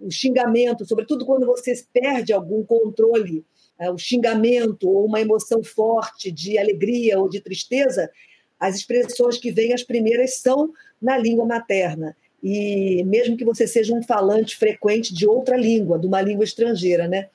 o 0.00 0.10
xingamento, 0.10 0.86
sobretudo 0.86 1.24
quando 1.26 1.46
você 1.46 1.74
perde 1.92 2.32
algum 2.32 2.64
controle, 2.64 3.44
o 3.92 3.98
xingamento 3.98 4.88
ou 4.88 5.06
uma 5.06 5.20
emoção 5.20 5.62
forte 5.62 6.30
de 6.30 6.58
alegria 6.58 7.18
ou 7.18 7.28
de 7.28 7.40
tristeza, 7.40 8.10
as 8.58 8.76
expressões 8.76 9.38
que 9.38 9.52
vêm 9.52 9.72
as 9.72 9.82
primeiras 9.82 10.38
são 10.38 10.72
na 11.00 11.16
língua 11.16 11.46
materna. 11.46 12.16
E 12.42 13.02
mesmo 13.04 13.36
que 13.36 13.44
você 13.44 13.66
seja 13.66 13.94
um 13.94 14.02
falante 14.02 14.56
frequente 14.56 15.12
de 15.14 15.26
outra 15.26 15.56
língua, 15.56 15.98
de 15.98 16.06
uma 16.06 16.20
língua 16.20 16.44
estrangeira, 16.44 17.08
né? 17.08 17.28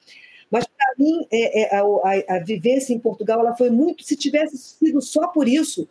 Mas 0.50 0.66
para 0.66 0.94
mim, 0.98 1.26
é, 1.32 1.64
é, 1.64 1.76
a, 1.76 2.36
a, 2.36 2.40
vivência 2.40 2.94
em 2.94 3.00
Portugal 3.00 3.40
ela 3.40 3.56
foi 3.56 3.70
muito. 3.70 4.04
Se 4.04 4.16
tivesse 4.16 4.58
sido 4.58 5.02
só 5.02 5.28
por 5.28 5.48
isso, 5.48 5.90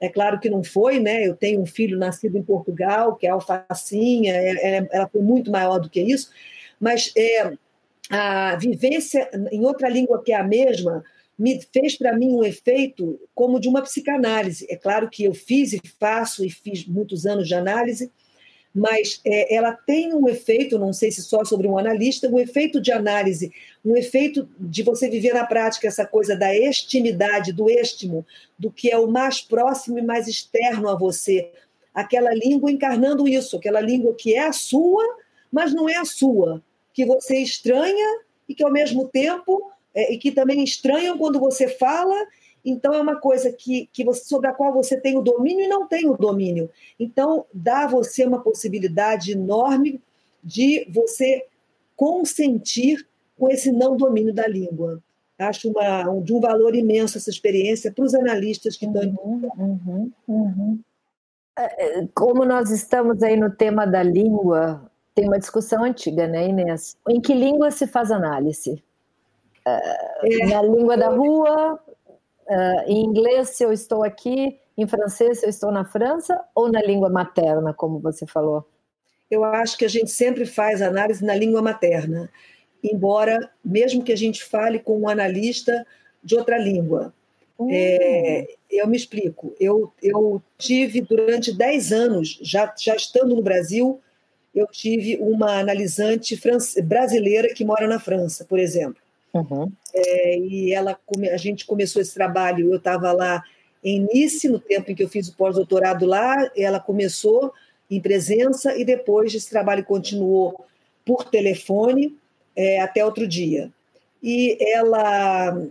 é 0.00 0.08
claro 0.08 0.38
que 0.38 0.50
não 0.50 0.62
foi, 0.62 1.00
né? 1.00 1.26
Eu 1.26 1.34
tenho 1.34 1.60
um 1.60 1.66
filho 1.66 1.98
nascido 1.98 2.36
em 2.36 2.42
Portugal, 2.42 3.16
que 3.16 3.26
é 3.26 3.30
alfacinha, 3.30 4.34
é, 4.34 4.50
é, 4.50 4.88
ela 4.90 5.08
foi 5.08 5.22
muito 5.22 5.50
maior 5.50 5.78
do 5.78 5.88
que 5.88 6.00
isso, 6.00 6.30
mas 6.78 7.12
é, 7.16 7.52
a 8.10 8.56
vivência 8.56 9.30
em 9.50 9.64
outra 9.64 9.88
língua 9.88 10.22
que 10.22 10.32
é 10.32 10.36
a 10.36 10.44
mesma 10.44 11.02
me 11.38 11.60
fez 11.72 11.96
para 11.96 12.16
mim 12.16 12.34
um 12.34 12.44
efeito 12.44 13.18
como 13.34 13.58
de 13.58 13.68
uma 13.68 13.82
psicanálise. 13.82 14.66
É 14.68 14.76
claro 14.76 15.08
que 15.08 15.24
eu 15.24 15.32
fiz 15.32 15.72
e 15.72 15.80
faço 15.98 16.44
e 16.44 16.50
fiz 16.50 16.86
muitos 16.86 17.24
anos 17.24 17.48
de 17.48 17.54
análise, 17.54 18.10
mas 18.74 19.20
é, 19.24 19.54
ela 19.54 19.72
tem 19.72 20.14
um 20.14 20.28
efeito, 20.28 20.78
não 20.78 20.92
sei 20.92 21.10
se 21.10 21.22
só 21.22 21.44
sobre 21.44 21.66
um 21.66 21.76
analista, 21.76 22.28
um 22.28 22.38
efeito 22.38 22.80
de 22.80 22.90
análise, 22.90 23.52
um 23.84 23.96
efeito 23.96 24.48
de 24.58 24.82
você 24.82 25.10
viver 25.10 25.34
na 25.34 25.44
prática 25.44 25.86
essa 25.86 26.06
coisa 26.06 26.34
da 26.34 26.56
estimidade, 26.56 27.52
do 27.52 27.68
estimo, 27.68 28.24
do 28.58 28.70
que 28.70 28.90
é 28.90 28.98
o 28.98 29.06
mais 29.06 29.40
próximo 29.40 29.98
e 29.98 30.02
mais 30.02 30.26
externo 30.26 30.88
a 30.88 30.96
você. 30.96 31.50
Aquela 31.92 32.32
língua 32.32 32.70
encarnando 32.70 33.28
isso, 33.28 33.58
aquela 33.58 33.80
língua 33.80 34.14
que 34.14 34.34
é 34.34 34.46
a 34.46 34.52
sua, 34.52 35.04
mas 35.50 35.74
não 35.74 35.86
é 35.86 35.96
a 35.96 36.06
sua, 36.06 36.62
que 36.94 37.04
você 37.04 37.36
estranha 37.36 38.20
e 38.48 38.54
que 38.54 38.64
ao 38.64 38.72
mesmo 38.72 39.06
tempo, 39.08 39.70
é, 39.94 40.14
e 40.14 40.16
que 40.16 40.32
também 40.32 40.64
estranham 40.64 41.18
quando 41.18 41.38
você 41.38 41.68
fala 41.68 42.16
então, 42.64 42.94
é 42.94 43.00
uma 43.00 43.16
coisa 43.16 43.52
que, 43.52 43.88
que 43.92 44.04
você, 44.04 44.24
sobre 44.24 44.48
a 44.48 44.52
qual 44.52 44.72
você 44.72 45.00
tem 45.00 45.16
o 45.16 45.22
domínio 45.22 45.64
e 45.64 45.68
não 45.68 45.86
tem 45.86 46.08
o 46.08 46.16
domínio. 46.16 46.70
Então, 46.98 47.44
dá 47.52 47.84
a 47.84 47.88
você 47.88 48.24
uma 48.24 48.40
possibilidade 48.40 49.32
enorme 49.32 50.00
de 50.42 50.86
você 50.92 51.46
consentir 51.96 53.06
com 53.38 53.48
esse 53.48 53.72
não 53.72 53.96
domínio 53.96 54.32
da 54.32 54.46
língua. 54.46 55.02
Acho 55.38 55.70
uma, 55.70 56.08
um, 56.08 56.22
de 56.22 56.32
um 56.32 56.40
valor 56.40 56.74
imenso 56.74 57.18
essa 57.18 57.30
experiência 57.30 57.90
para 57.90 58.04
os 58.04 58.14
analistas 58.14 58.76
que 58.76 58.86
estão. 58.86 59.02
Uhum, 59.02 59.50
uhum, 59.58 60.12
uhum. 60.28 60.80
É, 61.58 61.98
é, 61.98 62.08
como 62.14 62.44
nós 62.44 62.70
estamos 62.70 63.22
aí 63.22 63.36
no 63.36 63.50
tema 63.50 63.86
da 63.86 64.02
língua, 64.02 64.90
tem 65.14 65.26
uma 65.26 65.38
discussão 65.38 65.84
antiga, 65.84 66.26
né, 66.26 66.48
Inês? 66.48 66.96
Em 67.08 67.20
que 67.20 67.34
língua 67.34 67.70
se 67.70 67.86
faz 67.86 68.10
análise? 68.10 68.82
É, 69.64 70.46
na 70.46 70.62
língua 70.62 70.96
da 70.96 71.08
rua, 71.08 71.78
Uh, 72.46 72.82
em 72.86 73.04
inglês, 73.04 73.50
se 73.50 73.64
eu 73.64 73.72
estou 73.72 74.02
aqui, 74.02 74.58
em 74.76 74.86
francês, 74.86 75.40
se 75.40 75.46
eu 75.46 75.50
estou 75.50 75.70
na 75.70 75.84
França, 75.84 76.40
ou 76.54 76.70
na 76.70 76.82
língua 76.82 77.08
materna, 77.08 77.72
como 77.72 77.98
você 77.98 78.26
falou? 78.26 78.66
Eu 79.30 79.44
acho 79.44 79.78
que 79.78 79.84
a 79.84 79.88
gente 79.88 80.10
sempre 80.10 80.44
faz 80.44 80.82
análise 80.82 81.24
na 81.24 81.34
língua 81.34 81.62
materna, 81.62 82.30
embora, 82.82 83.50
mesmo 83.64 84.02
que 84.02 84.12
a 84.12 84.16
gente 84.16 84.44
fale 84.44 84.78
com 84.78 85.00
um 85.00 85.08
analista 85.08 85.86
de 86.22 86.36
outra 86.36 86.58
língua. 86.58 87.14
Uhum. 87.58 87.68
É, 87.70 88.46
eu 88.70 88.86
me 88.86 88.96
explico. 88.96 89.54
Eu, 89.58 89.92
eu 90.02 90.42
tive 90.58 91.00
durante 91.00 91.52
10 91.56 91.92
anos, 91.92 92.38
já, 92.42 92.72
já 92.76 92.94
estando 92.94 93.34
no 93.34 93.42
Brasil, 93.42 94.00
eu 94.54 94.66
tive 94.66 95.16
uma 95.16 95.58
analisante 95.58 96.38
brasileira 96.84 97.54
que 97.54 97.64
mora 97.64 97.86
na 97.86 97.98
França, 97.98 98.44
por 98.44 98.58
exemplo. 98.58 99.01
Uhum. 99.34 99.72
É, 99.94 100.38
e 100.38 100.72
ela, 100.72 100.98
a 101.32 101.36
gente 101.36 101.64
começou 101.64 102.02
esse 102.02 102.14
trabalho, 102.14 102.70
eu 102.70 102.76
estava 102.76 103.12
lá 103.12 103.42
em 103.82 104.06
Nice, 104.12 104.48
no 104.48 104.58
tempo 104.58 104.90
em 104.90 104.94
que 104.94 105.02
eu 105.02 105.08
fiz 105.08 105.28
o 105.28 105.36
pós-doutorado 105.36 106.06
lá, 106.06 106.50
ela 106.56 106.78
começou 106.78 107.52
em 107.90 108.00
presença 108.00 108.76
e 108.76 108.84
depois 108.84 109.34
esse 109.34 109.50
trabalho 109.50 109.84
continuou 109.84 110.64
por 111.04 111.24
telefone 111.24 112.16
é, 112.54 112.80
até 112.80 113.04
outro 113.04 113.26
dia. 113.26 113.70
E 114.22 114.56
ela, 114.60 115.66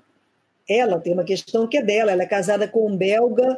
ela 0.68 1.00
tem 1.00 1.14
uma 1.14 1.24
questão 1.24 1.68
que 1.68 1.78
é 1.78 1.82
dela, 1.82 2.12
ela 2.12 2.24
é 2.24 2.28
casada 2.28 2.68
com 2.68 2.88
um 2.88 2.98
belga, 2.98 3.58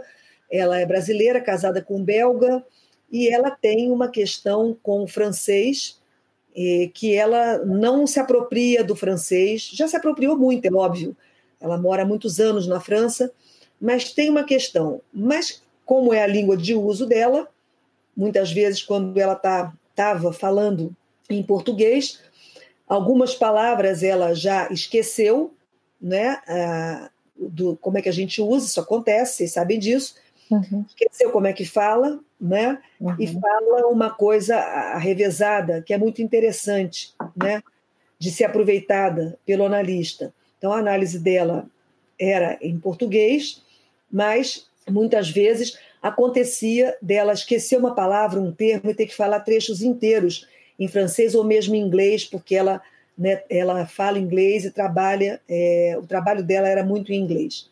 ela 0.51 0.79
é 0.79 0.85
brasileira, 0.85 1.41
casada 1.41 1.81
com 1.81 1.97
um 1.97 2.03
belga, 2.03 2.63
e 3.11 3.27
ela 3.27 3.49
tem 3.49 3.91
uma 3.91 4.07
questão 4.07 4.77
com 4.83 5.03
o 5.03 5.07
francês, 5.07 5.99
que 6.93 7.15
ela 7.15 7.59
não 7.65 8.05
se 8.05 8.19
apropria 8.19 8.83
do 8.83 8.95
francês, 8.95 9.69
já 9.73 9.87
se 9.87 9.95
apropriou 9.95 10.37
muito, 10.37 10.65
é 10.65 10.73
óbvio. 10.73 11.15
Ela 11.59 11.77
mora 11.77 12.03
há 12.03 12.05
muitos 12.05 12.39
anos 12.39 12.67
na 12.67 12.79
França, 12.79 13.31
mas 13.79 14.11
tem 14.11 14.29
uma 14.29 14.43
questão. 14.43 15.01
Mas 15.13 15.63
como 15.85 16.13
é 16.13 16.23
a 16.23 16.27
língua 16.27 16.55
de 16.55 16.75
uso 16.75 17.05
dela, 17.05 17.47
muitas 18.15 18.51
vezes 18.51 18.81
quando 18.81 19.17
ela 19.19 19.33
estava 19.33 19.73
tá, 19.95 20.33
falando 20.33 20.95
em 21.29 21.41
português, 21.41 22.19
algumas 22.87 23.33
palavras 23.33 24.03
ela 24.03 24.33
já 24.33 24.69
esqueceu, 24.69 25.53
né? 26.01 26.41
Do 27.35 27.75
como 27.77 27.97
é 27.97 28.01
que 28.01 28.09
a 28.09 28.13
gente 28.13 28.41
usa, 28.41 28.67
isso 28.67 28.79
acontece, 28.79 29.37
vocês 29.37 29.53
sabem 29.53 29.79
disso. 29.79 30.15
Uhum. 30.51 30.85
Esqueceu 30.87 31.31
como 31.31 31.47
é 31.47 31.53
que 31.53 31.65
fala, 31.65 32.19
né? 32.43 32.77
Uhum. 32.99 33.15
E 33.17 33.25
fala 33.25 33.87
uma 33.87 34.09
coisa 34.09 34.97
revezada, 34.97 35.81
que 35.81 35.93
é 35.93 35.97
muito 35.97 36.21
interessante, 36.21 37.13
né? 37.33 37.63
De 38.19 38.29
ser 38.29 38.43
aproveitada 38.43 39.39
pelo 39.45 39.65
analista. 39.65 40.33
Então, 40.57 40.73
a 40.73 40.79
análise 40.79 41.17
dela 41.17 41.65
era 42.19 42.57
em 42.61 42.77
português, 42.77 43.63
mas 44.11 44.67
muitas 44.89 45.29
vezes 45.29 45.79
acontecia 46.01 46.97
dela 47.01 47.31
esquecer 47.31 47.77
uma 47.77 47.95
palavra, 47.95 48.41
um 48.41 48.51
termo 48.51 48.91
e 48.91 48.93
ter 48.93 49.05
que 49.05 49.15
falar 49.15 49.39
trechos 49.39 49.81
inteiros 49.81 50.45
em 50.77 50.87
francês 50.89 51.33
ou 51.33 51.45
mesmo 51.45 51.75
em 51.75 51.81
inglês, 51.81 52.25
porque 52.25 52.55
ela, 52.55 52.81
né, 53.17 53.41
ela 53.49 53.85
fala 53.85 54.19
inglês 54.19 54.65
e 54.65 54.71
trabalha, 54.71 55.39
é, 55.47 55.95
o 55.97 56.05
trabalho 56.05 56.43
dela 56.43 56.67
era 56.67 56.83
muito 56.83 57.13
em 57.13 57.21
inglês. 57.21 57.69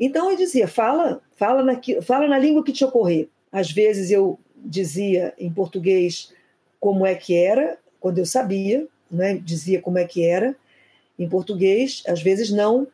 Então 0.00 0.28
eu 0.28 0.36
dizia, 0.36 0.66
fala, 0.66 1.20
fala 1.36 1.62
na, 1.62 1.80
fala 2.02 2.26
na 2.26 2.38
língua 2.38 2.64
que 2.64 2.72
te 2.72 2.84
ocorrer. 2.84 3.28
Às 3.52 3.70
vezes 3.70 4.10
eu 4.10 4.38
dizia 4.56 5.34
em 5.38 5.52
português 5.52 6.32
como 6.80 7.06
é 7.06 7.14
que 7.14 7.36
era, 7.36 7.78
quando 8.00 8.18
eu 8.18 8.26
sabia, 8.26 8.86
né, 9.10 9.34
dizia 9.34 9.80
como 9.80 9.98
é 9.98 10.04
que 10.04 10.24
era 10.24 10.56
em 11.18 11.28
português, 11.28 12.02
às 12.06 12.22
vezes 12.22 12.50
não, 12.50 12.86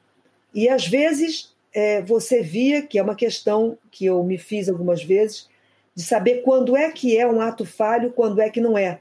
e 0.53 0.69
às 0.69 0.87
vezes 0.87 1.55
é, 1.73 2.03
você 2.03 2.43
via, 2.43 2.83
que 2.83 2.99
é 2.99 3.03
uma 3.03 3.15
questão 3.15 3.79
que 3.91 4.07
eu 4.07 4.23
me 4.25 4.37
fiz 4.37 4.69
algumas 4.69 5.03
vezes, 5.03 5.49
de 5.95 6.03
saber 6.03 6.43
quando 6.43 6.77
é 6.77 6.91
que 6.91 7.17
é 7.17 7.27
um 7.27 7.41
ato 7.41 7.65
falho, 7.65 8.13
quando 8.13 8.41
é 8.41 8.51
que 8.51 8.61
não 8.61 8.77
é. 8.77 9.01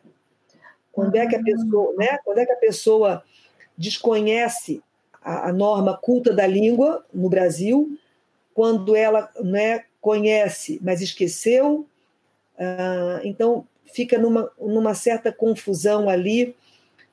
Quando 0.91 1.15
é 1.15 1.27
que 1.27 1.35
a 1.35 1.43
pessoa, 1.43 1.93
né? 1.95 2.17
Quando 2.25 2.39
é 2.39 2.45
que 2.45 2.51
a 2.51 2.57
pessoa 2.57 3.23
desconhece 3.77 4.81
a, 5.21 5.49
a 5.49 5.53
norma 5.53 5.95
culta 5.95 6.33
da 6.33 6.47
língua 6.47 7.05
no 7.13 7.29
Brasil, 7.29 7.97
quando 8.53 8.95
ela 8.95 9.29
né, 9.39 9.83
conhece, 10.01 10.79
mas 10.81 11.01
esqueceu. 11.01 11.85
Ah, 12.57 13.21
então 13.23 13.65
fica 13.93 14.17
numa, 14.17 14.51
numa 14.59 14.93
certa 14.93 15.31
confusão 15.31 16.09
ali. 16.09 16.55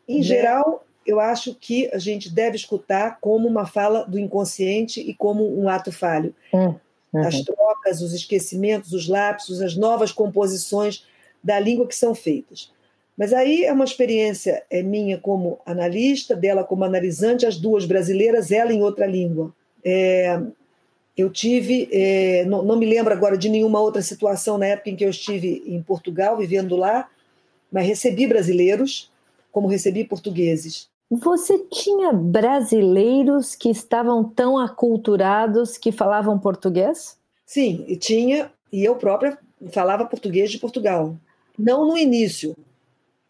Em 0.08 0.18
né? 0.18 0.22
geral, 0.22 0.84
eu 1.06 1.20
acho 1.20 1.54
que 1.54 1.88
a 1.92 1.98
gente 1.98 2.32
deve 2.32 2.56
escutar 2.56 3.18
como 3.20 3.48
uma 3.48 3.66
fala 3.66 4.04
do 4.04 4.18
inconsciente 4.18 5.00
e 5.00 5.14
como 5.14 5.58
um 5.58 5.68
ato 5.68 5.92
falho. 5.92 6.34
Hum, 6.52 6.74
uhum. 7.12 7.26
As 7.26 7.40
trocas, 7.42 8.00
os 8.00 8.12
esquecimentos, 8.12 8.92
os 8.92 9.08
lapsos, 9.08 9.60
as 9.60 9.76
novas 9.76 10.12
composições 10.12 11.06
da 11.42 11.58
língua 11.60 11.86
que 11.86 11.94
são 11.94 12.14
feitas. 12.14 12.72
Mas 13.16 13.32
aí 13.32 13.64
é 13.64 13.72
uma 13.72 13.84
experiência 13.84 14.64
é 14.68 14.82
minha 14.82 15.18
como 15.18 15.60
analista, 15.64 16.34
dela 16.34 16.64
como 16.64 16.84
analisante, 16.84 17.46
as 17.46 17.56
duas 17.56 17.84
brasileiras, 17.86 18.50
ela 18.50 18.72
em 18.72 18.82
outra 18.82 19.06
língua. 19.06 19.54
É, 19.84 20.40
eu 21.16 21.31
tive, 21.31 21.88
é, 21.92 22.44
não, 22.44 22.62
não, 22.62 22.77
me 22.77 22.87
lembro 22.87 23.12
agora 23.12 23.38
de 23.38 23.48
nenhuma 23.48 23.81
outra 23.81 24.03
situação 24.03 24.59
na 24.59 24.66
época 24.66 24.90
em 24.90 24.96
que 24.96 25.05
eu 25.05 25.11
estive 25.11 25.62
em 25.66 25.81
Portugal, 25.83 26.37
vivendo 26.37 26.77
lá, 26.77 27.09
mas 27.70 27.87
recebi 27.87 28.27
brasileiros, 28.27 29.11
como 29.53 29.68
recebi 29.68 30.05
portugueses. 30.05 30.88
Você 31.11 31.59
tinha 31.70 32.12
brasileiros 32.12 33.55
que 33.55 33.70
estavam 33.70 34.24
tão 34.24 34.59
aculturados 34.59 35.79
que 35.79 35.92
falavam 35.92 36.38
português? 36.38 37.16
Sim, 37.46 37.85
tinha, 38.00 38.50
e 38.72 38.85
eu 38.85 38.96
própria 38.96 39.38
falava 39.70 40.05
português 40.05 40.50
de 40.50 40.59
Portugal. 40.59 41.16
Não 41.57 41.87
no 41.87 41.96
início, 41.96 42.57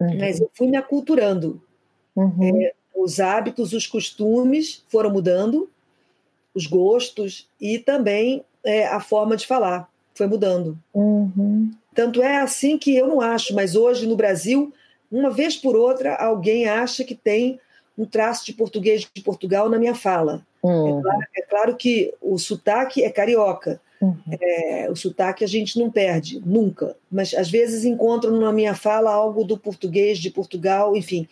uhum. 0.00 0.18
mas 0.18 0.40
eu 0.40 0.50
fui 0.54 0.68
me 0.68 0.76
aculturando. 0.76 1.60
Uhum. 2.16 2.62
É, 2.62 2.72
os 2.94 3.20
hábitos, 3.20 3.72
os 3.72 3.86
costumes 3.86 4.82
foram 4.88 5.10
mudando, 5.10 5.68
os 6.54 6.66
gostos 6.66 7.48
e 7.60 7.78
também 7.78 8.44
é, 8.64 8.86
a 8.86 9.00
forma 9.00 9.36
de 9.36 9.46
falar 9.46 9.88
foi 10.14 10.26
mudando. 10.26 10.78
Uhum. 10.92 11.70
Tanto 11.94 12.22
é 12.22 12.38
assim 12.38 12.78
que 12.78 12.96
eu 12.96 13.06
não 13.06 13.20
acho, 13.20 13.54
mas 13.54 13.74
hoje 13.74 14.06
no 14.06 14.16
Brasil, 14.16 14.72
uma 15.10 15.30
vez 15.30 15.56
por 15.56 15.76
outra, 15.76 16.14
alguém 16.14 16.68
acha 16.68 17.04
que 17.04 17.14
tem 17.14 17.58
um 17.96 18.04
traço 18.04 18.44
de 18.46 18.52
português 18.52 19.08
de 19.12 19.22
Portugal 19.22 19.68
na 19.68 19.78
minha 19.78 19.94
fala. 19.94 20.44
Uhum. 20.62 20.98
É, 20.98 21.02
claro, 21.02 21.20
é, 21.36 21.42
claro, 21.42 21.76
que 21.76 22.14
o 22.20 22.38
sotaque 22.38 23.02
é 23.02 23.10
carioca. 23.10 23.80
Uhum. 24.00 24.16
É, 24.40 24.88
o 24.90 24.96
sotaque 24.96 25.44
a 25.44 25.46
gente 25.46 25.78
não 25.78 25.90
perde, 25.90 26.40
nunca. 26.44 26.96
Mas 27.10 27.32
às 27.34 27.50
vezes 27.50 27.84
encontro 27.84 28.38
na 28.38 28.52
minha 28.52 28.74
fala 28.74 29.12
algo 29.12 29.44
do 29.44 29.56
português 29.56 30.18
de 30.18 30.30
Portugal, 30.30 30.96
enfim. 30.96 31.28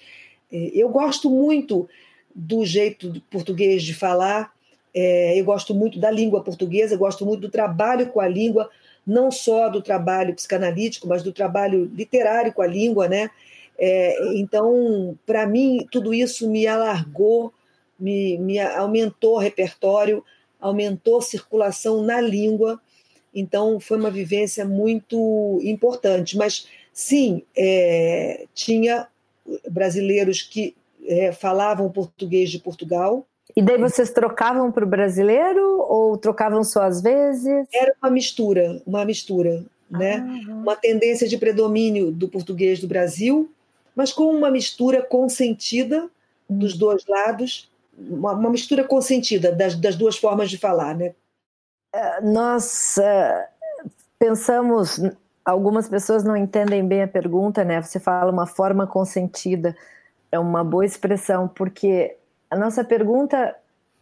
É, 0.51 0.71
eu 0.75 0.89
gosto 0.89 1.29
muito 1.29 1.89
do 2.35 2.65
jeito 2.65 3.09
do 3.11 3.21
português 3.23 3.83
de 3.83 3.95
falar, 3.95 4.52
é, 4.95 5.39
eu 5.39 5.45
gosto 5.45 5.75
muito 5.75 5.99
da 5.99 6.11
língua 6.11 6.43
portuguesa, 6.43 6.97
gosto 6.97 7.25
muito 7.25 7.41
do 7.41 7.49
trabalho 7.49 8.09
com 8.09 8.21
a 8.21 8.29
língua, 8.29 8.71
não 9.07 9.31
só 9.31 9.69
do 9.69 9.81
trabalho 9.81 10.35
psicanalítico, 10.35 11.09
mas 11.09 11.23
do 11.23 11.33
trabalho 11.33 11.91
literário 11.95 12.53
com 12.53 12.63
a 12.63 12.67
língua, 12.67 13.09
né? 13.09 13.31
É, 13.79 14.37
então, 14.37 15.19
para 15.27 15.47
mim, 15.47 15.87
tudo 15.91 16.13
isso 16.15 16.49
me 16.49 16.67
alargou, 16.67 17.53
me, 17.99 18.39
me 18.39 18.61
aumentou 18.61 19.35
o 19.35 19.39
repertório, 19.39 20.25
aumentou 20.61 21.19
a 21.19 21.23
circulação 21.23 22.03
na 22.03 22.21
língua. 22.21 22.81
Então, 23.35 23.81
foi 23.81 23.99
uma 23.99 24.11
vivência 24.11 24.65
muito 24.65 25.59
importante. 25.63 26.37
Mas, 26.37 26.69
sim, 26.93 27.43
é, 27.57 28.47
tinha 28.55 29.09
brasileiros 29.69 30.43
que 30.43 30.77
é, 31.05 31.33
falavam 31.33 31.91
português 31.91 32.51
de 32.51 32.59
Portugal. 32.59 33.27
E 33.55 33.63
daí 33.63 33.79
vocês 33.79 34.11
trocavam 34.11 34.73
para 34.73 34.85
o 34.85 34.89
brasileiro 34.89 35.81
ou 35.89 36.17
trocavam 36.17 36.65
só 36.65 36.83
às 36.83 37.03
vezes? 37.03 37.67
Era 37.73 37.95
uma 38.03 38.11
mistura, 38.11 38.81
uma 38.87 39.05
mistura, 39.05 39.65
né? 39.91 40.25
Ah, 40.49 40.53
uma 40.53 40.77
tendência 40.77 41.29
de 41.29 41.37
predomínio 41.37 42.11
do 42.11 42.29
português 42.29 42.81
do 42.81 42.89
Brasil 42.89 43.51
mas 43.95 44.13
com 44.13 44.25
uma 44.25 44.51
mistura 44.51 45.03
consentida 45.03 46.09
dos 46.49 46.77
dois 46.77 47.05
lados, 47.07 47.71
uma, 47.97 48.33
uma 48.33 48.51
mistura 48.51 48.85
consentida 48.85 49.53
das, 49.53 49.75
das, 49.75 49.97
duas 49.97 50.17
formas 50.17 50.51
de 50.51 50.59
falar, 50.59 50.97
né? 50.97 51.15
É, 51.95 52.21
nós 52.23 52.97
uh, 52.99 53.91
pensamos, 54.19 54.99
algumas 55.45 55.89
pessoas 55.89 56.25
não 56.25 56.37
entendem 56.37 56.87
bem 56.87 57.03
a 57.03 57.09
pergunta, 57.09 57.65
né? 57.65 57.83
Você 57.83 58.01
fala 58.01 58.31
uma 58.31 58.47
forma 58.47 58.87
consentida, 58.87 59.77
é 60.31 60.39
uma 60.39 60.65
boa 60.65 60.87
expressão, 60.87 61.47
porque 61.49 62.17
a 62.53 62.57
nossa 62.57 62.85
pergunta 62.85 63.57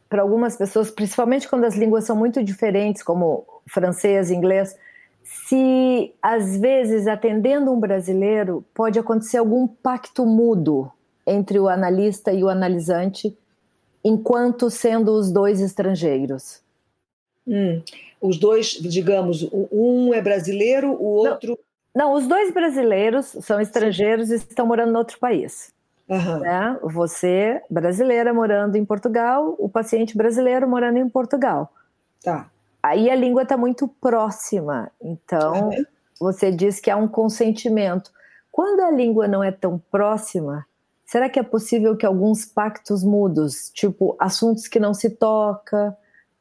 para 0.09 0.23
algumas 0.23 0.57
pessoas, 0.57 0.91
principalmente 0.91 1.49
quando 1.49 1.65
as 1.65 1.77
línguas 1.77 2.03
são 2.03 2.17
muito 2.17 2.43
diferentes, 2.43 3.01
como 3.01 3.47
francês, 3.65 4.29
inglês, 4.29 4.77
se 5.23 6.13
às 6.21 6.57
vezes 6.57 7.07
atendendo 7.07 7.71
um 7.71 7.79
brasileiro 7.79 8.65
pode 8.75 8.99
acontecer 8.99 9.39
algum 9.39 9.69
pacto 9.69 10.27
mudo 10.27 10.91
entre 11.25 11.61
o 11.61 11.69
analista 11.69 12.33
e 12.33 12.43
o 12.43 12.49
analisante, 12.49 13.39
enquanto 14.05 14.69
sendo 14.69 15.13
os 15.13 15.31
dois 15.31 15.61
estrangeiros. 15.61 16.61
Hum, 17.47 17.81
os 18.21 18.37
dois, 18.37 18.71
digamos, 18.73 19.49
um 19.71 20.13
é 20.13 20.21
brasileiro, 20.21 20.91
o 20.91 21.05
outro. 21.05 21.57
Não, 21.95 22.07
não 22.07 22.15
os 22.15 22.27
dois 22.27 22.53
brasileiros 22.53 23.27
são 23.43 23.61
estrangeiros 23.61 24.27
Sim. 24.27 24.35
e 24.35 24.37
estão 24.39 24.67
morando 24.67 24.93
em 24.93 24.97
outro 24.97 25.21
país. 25.21 25.73
Uhum. 26.11 26.41
Né? 26.41 26.79
Você, 26.83 27.63
brasileira, 27.71 28.35
morando 28.35 28.77
em 28.77 28.85
Portugal, 28.85 29.55
o 29.59 29.69
paciente 29.69 30.17
brasileiro 30.17 30.69
morando 30.69 30.99
em 30.99 31.09
Portugal. 31.09 31.73
Tá. 32.23 32.51
Aí 32.83 33.09
a 33.09 33.15
língua 33.15 33.43
está 33.43 33.57
muito 33.57 33.87
próxima, 33.87 34.91
então 35.01 35.71
você 36.19 36.51
diz 36.51 36.81
que 36.81 36.91
há 36.91 36.97
um 36.97 37.07
consentimento. 37.07 38.11
Quando 38.51 38.81
a 38.81 38.91
língua 38.91 39.29
não 39.29 39.45
é 39.45 39.53
tão 39.53 39.81
próxima, 39.91 40.67
será 41.07 41.29
que 41.29 41.39
é 41.39 41.43
possível 41.43 41.97
que 41.97 42.07
alguns 42.07 42.45
pactos 42.45 43.05
mudos, 43.05 43.71
tipo 43.73 44.17
assuntos 44.19 44.67
que 44.67 44.81
não 44.81 44.95
se 44.95 45.11
toca, 45.11 45.97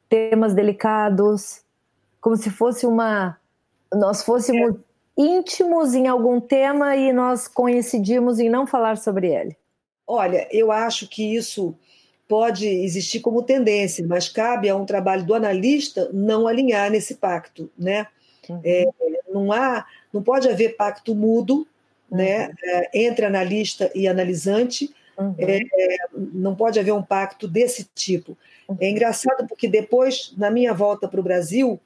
temas 0.08 0.53
delicados, 0.53 1.62
como 2.19 2.36
se 2.36 2.49
fosse 2.49 2.86
uma. 2.86 3.38
Nós 3.93 4.23
fôssemos 4.23 4.75
é. 4.75 5.21
íntimos 5.21 5.93
em 5.93 6.08
algum 6.08 6.39
tema 6.39 6.95
e 6.95 7.12
nós 7.12 7.47
coincidimos 7.47 8.39
em 8.39 8.49
não 8.49 8.65
falar 8.65 8.97
sobre 8.97 9.27
ele? 9.27 9.59
Olha, 10.12 10.48
eu 10.52 10.72
acho 10.72 11.08
que 11.08 11.36
isso 11.36 11.76
pode 12.28 12.67
existir 12.67 13.19
como 13.19 13.43
tendência, 13.43 14.04
mas 14.08 14.28
cabe 14.28 14.67
a 14.67 14.76
um 14.76 14.84
trabalho 14.84 15.24
do 15.24 15.36
analista 15.36 16.10
não 16.12 16.48
alinhar 16.48 16.89
nesse 16.89 17.13
pacto, 17.13 17.69
né? 17.78 18.08
Uhum. 18.50 18.60
É, 18.63 18.86
não 19.32 19.52
há, 19.52 19.86
não 20.12 20.24
pode 20.24 20.50
haver 20.50 20.76
pacto 20.76 21.13
mudo, 21.13 21.67
né, 22.12 22.47
uhum. 22.47 22.47
né, 22.47 22.55
é, 22.64 23.05
entre 23.05 23.24
analista 23.24 23.91
e 23.93 24.07
analisante. 24.07 24.91
Uhum. 25.16 25.36
É, 25.38 25.60
não 26.16 26.55
pode 26.55 26.80
haver 26.80 26.93
um 26.93 27.03
pacto 27.03 27.47
desse 27.47 27.88
tipo. 27.93 28.36
É 28.68 28.72
uhum. 28.72 28.78
engraçado 28.82 29.47
porque 29.47 29.68
depois, 29.68 30.34
na 30.36 30.49
minha 30.49 30.74
volta 30.74 31.07
para 31.07 31.20
o 31.20 31.24
Brasil, 31.24 31.80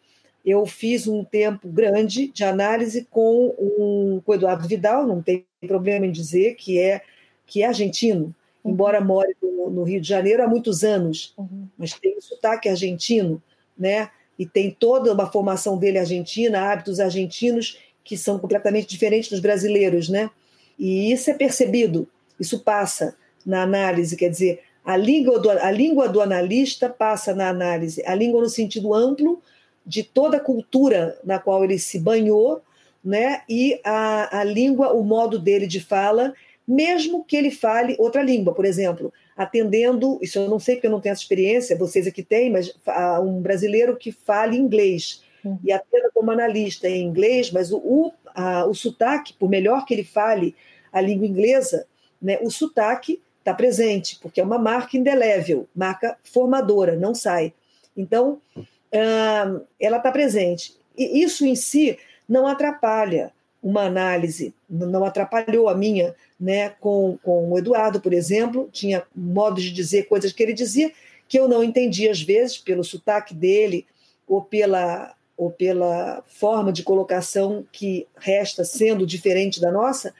eu 0.45 0.65
fiz 0.65 1.07
um 1.07 1.25
tempo 1.25 1.67
grande 1.67 2.27
de 2.27 2.45
análise 2.45 3.05
com, 3.11 3.53
um, 3.59 4.21
com 4.25 4.31
o 4.31 4.35
Eduardo 4.35 4.65
Vidal, 4.65 5.05
não 5.05 5.21
tem 5.21 5.45
problema 5.67 6.05
em 6.05 6.11
dizer 6.11 6.55
que 6.55 6.79
é 6.79 7.01
que 7.45 7.61
é 7.61 7.67
argentino, 7.67 8.33
embora 8.63 9.01
more 9.01 9.35
no, 9.41 9.69
no, 9.69 9.83
Rio 9.83 10.01
de 10.01 10.07
Janeiro 10.07 10.43
há 10.43 10.47
muitos 10.47 10.83
anos, 10.83 11.33
uhum. 11.37 11.67
mas 11.77 11.93
tem 11.93 12.19
sotaque 12.19 12.69
argentino, 12.69 13.41
né? 13.77 14.09
E 14.37 14.45
tem 14.45 14.71
toda 14.71 15.13
uma 15.13 15.31
formação 15.31 15.77
dele 15.77 15.99
argentina, 15.99 16.71
hábitos 16.71 16.99
argentinos 16.99 17.77
que 18.03 18.17
são 18.17 18.39
completamente 18.39 18.87
diferentes 18.87 19.29
dos 19.29 19.39
brasileiros, 19.39 20.09
né? 20.09 20.29
E 20.77 21.11
isso 21.11 21.29
é 21.29 21.33
percebido, 21.33 22.07
isso 22.39 22.59
passa 22.59 23.15
na 23.45 23.61
análise, 23.61 24.15
quer 24.15 24.29
dizer, 24.29 24.61
a 24.83 24.97
língua 24.97 25.39
do, 25.39 25.49
a 25.49 25.71
língua 25.71 26.09
do 26.09 26.21
analista 26.21 26.89
passa 26.89 27.33
na 27.33 27.47
análise, 27.47 28.03
a 28.05 28.13
língua 28.13 28.41
no 28.41 28.49
sentido 28.49 28.93
amplo 28.93 29.41
de 29.85 30.03
toda 30.03 30.37
a 30.37 30.41
cultura 30.41 31.17
na 31.23 31.39
qual 31.39 31.63
ele 31.63 31.77
se 31.77 31.99
banhou, 31.99 32.61
né? 33.03 33.41
E 33.49 33.79
a, 33.83 34.39
a 34.39 34.43
língua, 34.43 34.93
o 34.93 35.03
modo 35.03 35.37
dele 35.37 35.67
de 35.67 35.79
fala, 35.79 36.33
mesmo 36.67 37.23
que 37.23 37.35
ele 37.35 37.51
fale 37.51 37.95
outra 37.99 38.21
língua, 38.21 38.53
por 38.53 38.65
exemplo, 38.65 39.13
atendendo, 39.35 40.19
isso 40.21 40.39
eu 40.39 40.49
não 40.49 40.59
sei 40.59 40.75
porque 40.75 40.87
eu 40.87 40.91
não 40.91 41.01
tenho 41.01 41.13
essa 41.13 41.21
experiência, 41.21 41.77
vocês 41.77 42.07
aqui 42.07 42.23
têm, 42.23 42.51
mas 42.51 42.73
um 43.21 43.41
brasileiro 43.41 43.97
que 43.97 44.11
fale 44.11 44.57
inglês 44.57 45.23
uhum. 45.43 45.59
e 45.63 45.71
atenda 45.71 46.09
como 46.13 46.31
analista 46.31 46.87
em 46.87 47.03
inglês, 47.03 47.51
mas 47.51 47.71
o, 47.71 47.77
o, 47.77 48.11
a, 48.33 48.65
o 48.65 48.73
sotaque, 48.73 49.33
por 49.33 49.49
melhor 49.49 49.85
que 49.85 49.93
ele 49.93 50.03
fale 50.03 50.55
a 50.91 51.01
língua 51.01 51.27
inglesa, 51.27 51.85
né, 52.21 52.39
o 52.41 52.49
sotaque 52.49 53.21
está 53.39 53.53
presente, 53.53 54.17
porque 54.21 54.39
é 54.39 54.43
uma 54.43 54.57
marca 54.57 54.95
indelével, 54.95 55.67
marca 55.75 56.17
formadora, 56.23 56.95
não 56.95 57.13
sai. 57.13 57.53
Então, 57.95 58.39
uh, 58.55 59.61
ela 59.79 59.97
está 59.97 60.11
presente. 60.11 60.75
E 60.97 61.21
isso 61.21 61.45
em 61.45 61.55
si 61.55 61.97
não 62.27 62.47
atrapalha 62.47 63.33
uma 63.63 63.83
análise, 63.83 64.53
não 64.69 65.05
atrapalhou 65.05 65.69
a 65.69 65.75
minha 65.75 66.13
né, 66.37 66.69
com, 66.81 67.17
com 67.23 67.49
o 67.49 67.57
Eduardo, 67.57 68.01
por 68.01 68.13
exemplo, 68.13 68.69
tinha 68.73 69.03
modos 69.15 69.63
de 69.63 69.71
dizer 69.71 70.03
coisas 70.03 70.33
que 70.33 70.43
ele 70.43 70.53
dizia 70.53 70.91
que 71.29 71.39
eu 71.39 71.47
não 71.47 71.63
entendia 71.63 72.11
às 72.11 72.21
vezes 72.21 72.57
pelo 72.57 72.83
sotaque 72.83 73.33
dele 73.33 73.85
ou 74.27 74.41
pela 74.41 75.15
ou 75.35 75.49
pela 75.49 76.23
forma 76.27 76.71
de 76.71 76.83
colocação 76.83 77.65
que 77.71 78.05
resta 78.15 78.63
sendo 78.63 79.05
diferente 79.05 79.59
da 79.59 79.71
nossa, 79.71 80.13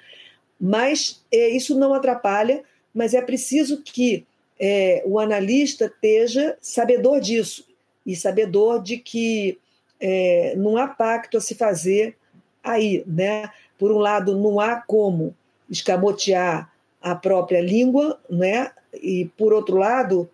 mas 0.60 1.24
é, 1.32 1.50
isso 1.50 1.78
não 1.78 1.94
atrapalha, 1.94 2.64
mas 2.92 3.14
é 3.14 3.22
preciso 3.22 3.84
que 3.84 4.26
é, 4.60 5.04
o 5.06 5.20
analista 5.20 5.86
esteja 5.86 6.58
sabedor 6.60 7.20
disso 7.20 7.68
e 8.04 8.16
sabedor 8.16 8.82
de 8.82 8.98
que 8.98 9.60
é, 10.00 10.56
não 10.58 10.78
há 10.78 10.88
pacto 10.88 11.38
a 11.38 11.42
se 11.42 11.54
fazer 11.54 12.18
aí, 12.64 13.04
né? 13.06 13.50
Por 13.78 13.92
um 13.92 13.98
lado, 13.98 14.38
não 14.38 14.60
há 14.60 14.78
como 14.78 15.36
escamotear 15.70 16.72
a 17.02 17.16
própria 17.16 17.62
língua, 17.62 18.20
né? 18.30 18.72
E 18.94 19.26
por 19.38 19.52
outro 19.54 19.78
lado, 19.78 20.30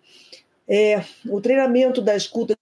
é, 0.68 1.02
o 1.28 1.40
treinamento 1.40 2.00
da 2.00 2.14
escuta 2.14 2.56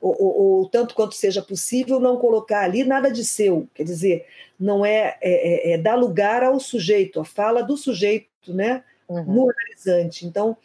ou, 0.00 0.14
ou, 0.18 0.42
ou, 0.42 0.68
tanto 0.68 0.94
quanto 0.94 1.14
seja 1.14 1.40
possível, 1.40 1.98
não 1.98 2.18
colocar 2.18 2.60
ali 2.60 2.84
nada 2.84 3.10
de 3.10 3.24
seu. 3.24 3.66
Quer 3.74 3.84
dizer, 3.84 4.26
não 4.60 4.84
é, 4.84 5.16
é, 5.22 5.70
é, 5.70 5.72
é 5.72 5.78
dar 5.78 5.94
lugar 5.94 6.42
ao 6.42 6.60
sujeito, 6.60 7.20
a 7.20 7.24
fala 7.24 7.62
do 7.62 7.74
sujeito, 7.74 8.28
né? 8.48 8.84
Uhum. 9.08 9.24
No 9.24 9.50
analisante. 9.50 10.26
Então, 10.26 10.58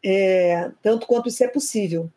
é, 0.00 0.70
tanto 0.80 1.08
quanto 1.08 1.28
isso 1.28 1.42
é 1.42 1.48
possível. 1.48 2.08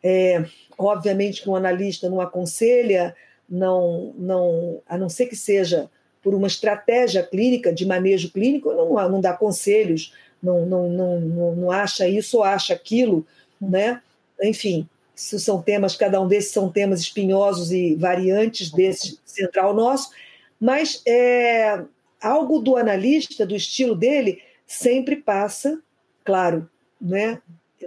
É, 0.00 0.44
obviamente 0.78 1.42
que 1.42 1.50
um 1.50 1.56
analista 1.56 2.08
não 2.08 2.20
aconselha, 2.20 3.16
não, 3.52 4.14
não, 4.16 4.80
a 4.88 4.96
não 4.96 5.10
ser 5.10 5.26
que 5.26 5.36
seja 5.36 5.90
por 6.22 6.34
uma 6.34 6.46
estratégia 6.46 7.22
clínica, 7.22 7.70
de 7.70 7.84
manejo 7.84 8.32
clínico, 8.32 8.72
não, 8.72 8.94
não 9.10 9.20
dá 9.20 9.34
conselhos, 9.34 10.14
não, 10.42 10.64
não, 10.64 10.88
não, 10.88 11.20
não 11.56 11.70
acha 11.70 12.08
isso 12.08 12.38
ou 12.38 12.44
acha 12.44 12.72
aquilo, 12.72 13.26
né? 13.60 14.00
Enfim, 14.42 14.88
são 15.14 15.60
temas, 15.60 15.94
cada 15.94 16.18
um 16.18 16.26
desses 16.26 16.52
são 16.52 16.70
temas 16.70 17.00
espinhosos 17.00 17.70
e 17.70 17.94
variantes 17.94 18.70
desse 18.70 19.18
central 19.26 19.74
nosso, 19.74 20.10
mas 20.58 21.02
é, 21.06 21.82
algo 22.20 22.58
do 22.58 22.76
analista, 22.76 23.44
do 23.44 23.54
estilo 23.54 23.94
dele, 23.94 24.40
sempre 24.66 25.16
passa, 25.16 25.78
claro, 26.24 26.66
né? 26.98 27.42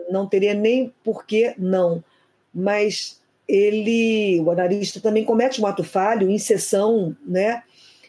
não 0.10 0.28
teria 0.28 0.54
nem 0.54 0.94
por 1.04 1.26
que 1.26 1.56
não, 1.58 2.04
mas 2.54 3.20
ele, 3.48 4.40
o 4.42 4.52
analista 4.52 5.00
também 5.00 5.24
comete 5.24 5.62
um 5.62 5.66
ato 5.66 5.84
falho 5.84 6.30
em 6.30 6.38
sessão, 6.38 7.16
né? 7.26 7.64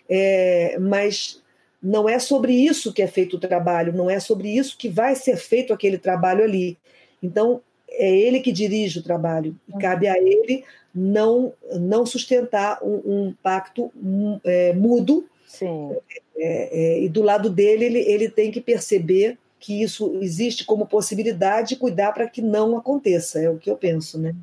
É, 0.09 0.79
mas 0.79 1.43
não 1.83 2.09
é 2.09 2.19
sobre 2.19 2.53
isso 2.53 2.93
que 2.93 3.03
é 3.03 3.07
feito 3.07 3.37
o 3.37 3.41
trabalho, 3.41 3.93
não 3.93 4.09
é 4.09 4.19
sobre 4.19 4.49
isso 4.49 4.77
que 4.79 4.89
vai 4.89 5.15
ser 5.15 5.37
feito 5.37 5.73
aquele 5.73 5.99
trabalho 5.99 6.43
ali. 6.43 6.79
Então, 7.23 7.61
é 7.89 8.15
ele 8.15 8.41
que 8.41 8.53
dirige 8.53 8.99
o 8.99 9.03
trabalho. 9.03 9.57
E 9.69 9.73
uhum. 9.73 9.79
cabe 9.79 10.09
a 10.09 10.19
ele 10.19 10.65
não, 10.95 11.53
não 11.73 12.07
sustentar 12.07 12.79
um, 12.83 13.03
um 13.05 13.35
pacto 13.43 13.93
um, 13.97 14.41
é, 14.45 14.73
mudo. 14.73 15.29
Sim. 15.47 15.95
É, 16.37 16.97
é, 16.97 17.01
e 17.03 17.09
do 17.09 17.23
lado 17.23 17.49
dele, 17.51 17.85
ele, 17.85 18.01
ele 18.01 18.29
tem 18.29 18.51
que 18.51 18.61
perceber 18.61 19.39
que 19.59 19.83
isso 19.83 20.19
existe 20.21 20.65
como 20.65 20.87
possibilidade 20.87 21.75
e 21.75 21.79
cuidar 21.79 22.13
para 22.13 22.29
que 22.29 22.43
não 22.43 22.77
aconteça. 22.77 23.41
É 23.41 23.49
o 23.49 23.59
que 23.59 23.71
eu 23.71 23.77
penso, 23.77 24.19
né? 24.19 24.35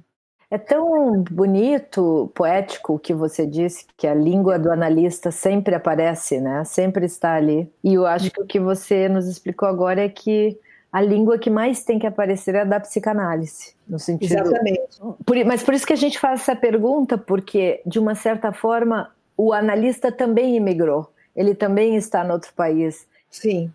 É 0.54 0.58
tão 0.60 1.24
bonito, 1.32 2.32
poético 2.36 2.94
o 2.94 3.00
que 3.00 3.12
você 3.12 3.44
disse, 3.44 3.88
que 3.98 4.06
a 4.06 4.14
língua 4.14 4.60
do 4.60 4.72
analista 4.72 5.32
sempre 5.32 5.74
aparece, 5.74 6.40
né? 6.40 6.64
Sempre 6.64 7.08
está 7.08 7.34
ali. 7.34 7.68
E 7.84 7.96
eu 7.96 8.06
acho 8.06 8.30
que 8.30 8.40
o 8.40 8.46
que 8.46 8.60
você 8.60 9.10
nos 9.10 9.28
explicou 9.28 9.68
agora 9.68 10.04
é 10.04 10.10
que 10.10 10.56
a 10.92 11.02
língua 11.02 11.40
que 11.40 11.50
mais 11.50 11.84
tem 11.84 11.98
que 11.98 12.06
aparecer 12.06 12.54
é 12.54 12.62
a 12.62 12.66
da 12.66 12.80
psicanálise, 12.80 13.74
no 13.88 13.98
sentido. 13.98 14.32
Exatamente. 14.32 15.00
Por, 15.26 15.44
mas 15.44 15.64
por 15.64 15.74
isso 15.74 15.88
que 15.88 15.94
a 15.94 15.96
gente 15.98 16.20
faz 16.20 16.42
essa 16.42 16.56
pergunta, 16.56 17.18
porque 17.18 17.82
de 17.84 17.98
uma 17.98 18.14
certa 18.14 18.54
forma 18.54 19.10
o 19.36 19.54
analista 19.54 20.12
também 20.12 20.56
imigrou, 20.56 21.10
ele 21.36 21.56
também 21.56 21.96
está 21.96 22.24
no 22.24 22.34
outro 22.34 22.54
país. 22.54 23.08
Sim. 23.28 23.74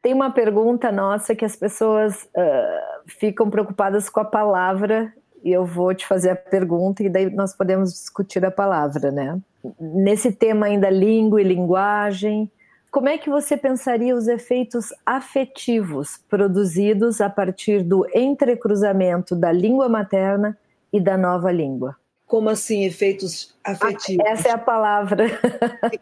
Tem 0.00 0.14
uma 0.14 0.30
pergunta 0.30 0.92
nossa 0.92 1.34
que 1.34 1.44
as 1.44 1.56
pessoas 1.56 2.28
uh, 2.36 3.08
ficam 3.08 3.50
preocupadas 3.50 4.08
com 4.08 4.20
a 4.20 4.24
palavra 4.24 5.12
e 5.44 5.52
eu 5.52 5.64
vou 5.64 5.94
te 5.94 6.06
fazer 6.06 6.30
a 6.30 6.36
pergunta 6.36 7.02
e 7.02 7.08
daí 7.08 7.30
nós 7.30 7.54
podemos 7.54 7.92
discutir 7.92 8.44
a 8.44 8.50
palavra, 8.50 9.10
né? 9.10 9.38
Nesse 9.80 10.32
tema 10.32 10.66
ainda 10.66 10.90
língua 10.90 11.40
e 11.40 11.44
linguagem, 11.44 12.50
como 12.92 13.08
é 13.08 13.16
que 13.16 13.30
você 13.30 13.56
pensaria 13.56 14.14
os 14.14 14.28
efeitos 14.28 14.92
afetivos 15.06 16.20
produzidos 16.28 17.22
a 17.22 17.30
partir 17.30 17.82
do 17.82 18.06
entrecruzamento 18.14 19.34
da 19.34 19.50
língua 19.50 19.88
materna 19.88 20.58
e 20.92 21.00
da 21.00 21.16
nova 21.16 21.50
língua? 21.50 21.96
Como 22.26 22.50
assim, 22.50 22.84
efeitos 22.84 23.56
afetivos? 23.64 24.24
essa 24.26 24.48
é 24.48 24.52
a 24.52 24.58
palavra. 24.58 25.26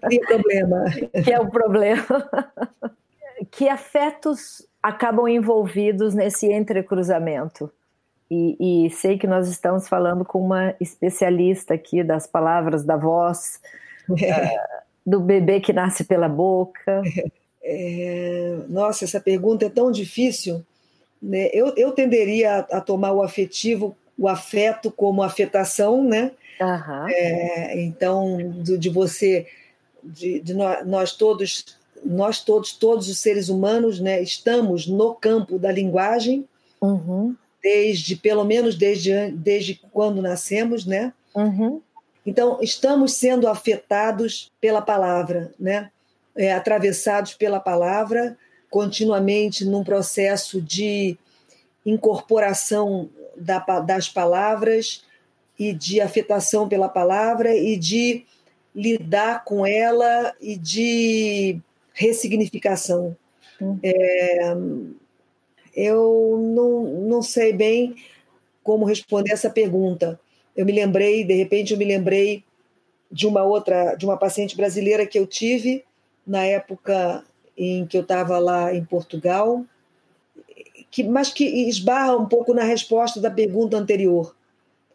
Que 0.09 0.17
é 0.17 0.27
problema. 0.27 0.85
que 1.25 1.33
é 1.33 1.41
o 1.41 1.49
problema. 1.49 2.29
que 3.51 3.69
afetos 3.69 4.67
acabam 4.83 5.29
envolvidos 5.29 6.13
nesse 6.13 6.47
entrecruzamento? 6.53 7.71
E, 8.31 8.87
e, 8.87 8.91
sei 8.91 9.19
que 9.19 9.27
nós 9.27 9.49
estamos 9.49 9.89
falando 9.89 10.25
com 10.25 10.41
uma 10.41 10.75
especialista 10.81 11.75
aqui 11.75 12.05
das 12.05 12.27
palavras, 12.27 12.85
da 12.85 12.97
voz. 12.97 13.61
É. 14.23 14.55
Uh, 14.57 14.81
do 15.05 15.21
bebê 15.21 15.61
que 15.61 15.73
nasce 15.73 16.05
pela 16.05 16.29
boca? 16.29 17.03
É, 17.63 18.59
nossa, 18.69 19.05
essa 19.05 19.21
pergunta 19.21 19.67
é 19.67 19.71
tão 19.71 19.91
difícil. 19.91 20.65
Né? 21.21 21.51
Eu, 21.53 21.75
eu 21.77 21.93
tenderia 21.93 22.67
a, 22.71 22.79
a, 22.79 22.81
tomar 22.81 23.13
o 23.13 23.23
afetivo, 23.23 23.97
o 24.19 24.29
afeto 24.29 24.91
como 24.91 25.23
afetação, 25.23 26.03
né? 26.03 26.33
Uhum. 26.61 27.09
É, 27.09 27.81
então, 27.83 28.63
de, 28.63 28.79
de 28.79 28.89
você, 28.89 29.47
de, 30.03 30.41
de 30.41 30.55
nós, 30.55 30.87
nós, 30.87 31.13
todos, 31.13 31.77
nós 32.05 32.43
todos, 32.43 32.73
todos 32.73 33.09
os 33.09 33.19
seres 33.19 33.49
humanos, 33.49 34.01
né, 34.01 34.23
estamos 34.23 34.87
no 34.87 35.15
campo 35.15 35.59
da 35.59 35.73
linguagem, 35.73 36.47
uhum. 36.81 37.35
Desde, 37.63 38.17
pelo 38.17 38.45
menos 38.45 38.75
desde, 38.75 39.31
desde 39.33 39.81
quando 39.93 40.23
nascemos, 40.23 40.87
né? 40.87 41.13
Uhum. 41.35 41.81
Então, 42.25 42.59
estamos 42.61 43.15
sendo 43.15 43.49
afetados 43.49 44.51
pela 44.61 44.83
palavra, 44.83 45.53
né? 45.59 45.91
É, 46.37 46.53
atravessados 46.53 47.35
pela 47.35 47.59
palavra, 47.59 48.37
continuamente 48.71 49.65
num 49.65 49.83
processo 49.83 50.61
de 50.61 51.19
incorporação 51.85 53.11
da, 53.37 53.59
das 53.81 54.09
palavras 54.09 55.05
e 55.59 55.73
de 55.73 56.01
afetação 56.01 56.69
pela 56.69 56.89
palavra 56.89 57.55
e 57.55 57.77
de 57.77 58.25
lidar 58.75 59.45
com 59.45 59.67
ela 59.67 60.35
e 60.41 60.57
de 60.57 61.59
ressignificação. 61.93 63.17
Hum. 63.61 63.79
É, 63.83 64.57
eu 65.75 66.39
não, 66.55 66.83
não 67.03 67.23
sei 67.23 67.53
bem 67.53 67.95
como 68.63 68.85
responder 68.85 69.33
essa 69.33 69.51
pergunta 69.51 70.21
eu 70.57 70.67
me 70.67 70.73
lembrei, 70.73 71.25
de 71.25 71.35
repente 71.35 71.73
eu 71.73 71.79
me 71.79 71.85
lembrei 71.85 72.45
de 73.11 73.27
uma 73.27 73.43
outra, 73.43 73.95
de 73.95 74.05
uma 74.05 74.17
paciente 74.17 74.57
brasileira 74.57 75.07
que 75.07 75.19
eu 75.19 75.27
tive 75.27 75.85
na 76.27 76.45
época 76.45 77.25
em 77.57 77.87
que 77.87 77.97
eu 77.97 78.03
estava 78.03 78.39
lá 78.39 78.75
em 78.75 78.85
Portugal, 78.85 79.65
que, 80.91 81.03
mas 81.03 81.33
que 81.33 81.45
esbarra 81.69 82.17
um 82.17 82.27
pouco 82.27 82.55
na 82.55 82.63
resposta 82.63 83.21
da 83.21 83.31
pergunta 83.31 83.77
anterior. 83.77 84.35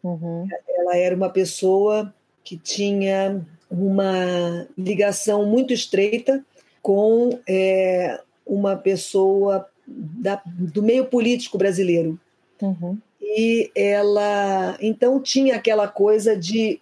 Uhum. 0.02 0.46
Ela 0.68 0.96
era 0.96 1.16
uma 1.16 1.30
pessoa 1.30 2.14
que 2.44 2.56
tinha 2.56 3.44
uma 3.70 4.68
ligação 4.78 5.44
muito 5.46 5.72
estreita 5.72 6.44
com 6.80 7.38
é, 7.48 8.20
uma 8.46 8.76
pessoa 8.76 9.68
da, 9.86 10.42
do 10.44 10.82
meio 10.82 11.06
político 11.06 11.56
brasileiro. 11.56 12.18
Uhum 12.60 12.98
e 13.26 13.70
ela 13.74 14.78
então 14.80 15.20
tinha 15.20 15.56
aquela 15.56 15.88
coisa 15.88 16.36
de 16.36 16.80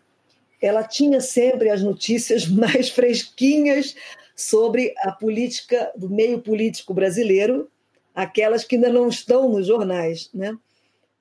ela 0.61 0.83
tinha 0.83 1.21
sempre 1.21 1.71
as 1.71 1.83
notícias 1.83 2.47
mais 2.49 2.91
fresquinhas 2.91 3.97
sobre 4.37 4.95
a 4.99 5.11
política 5.11 5.93
do 5.97 6.09
meio 6.09 6.41
político 6.41 6.93
brasileiro, 6.93 7.71
aquelas 8.15 8.65
que 8.65 8.77
ainda 8.77 8.89
não 8.89 9.09
estão 9.09 9.49
nos 9.49 9.67
jornais, 9.67 10.29
né? 10.35 10.57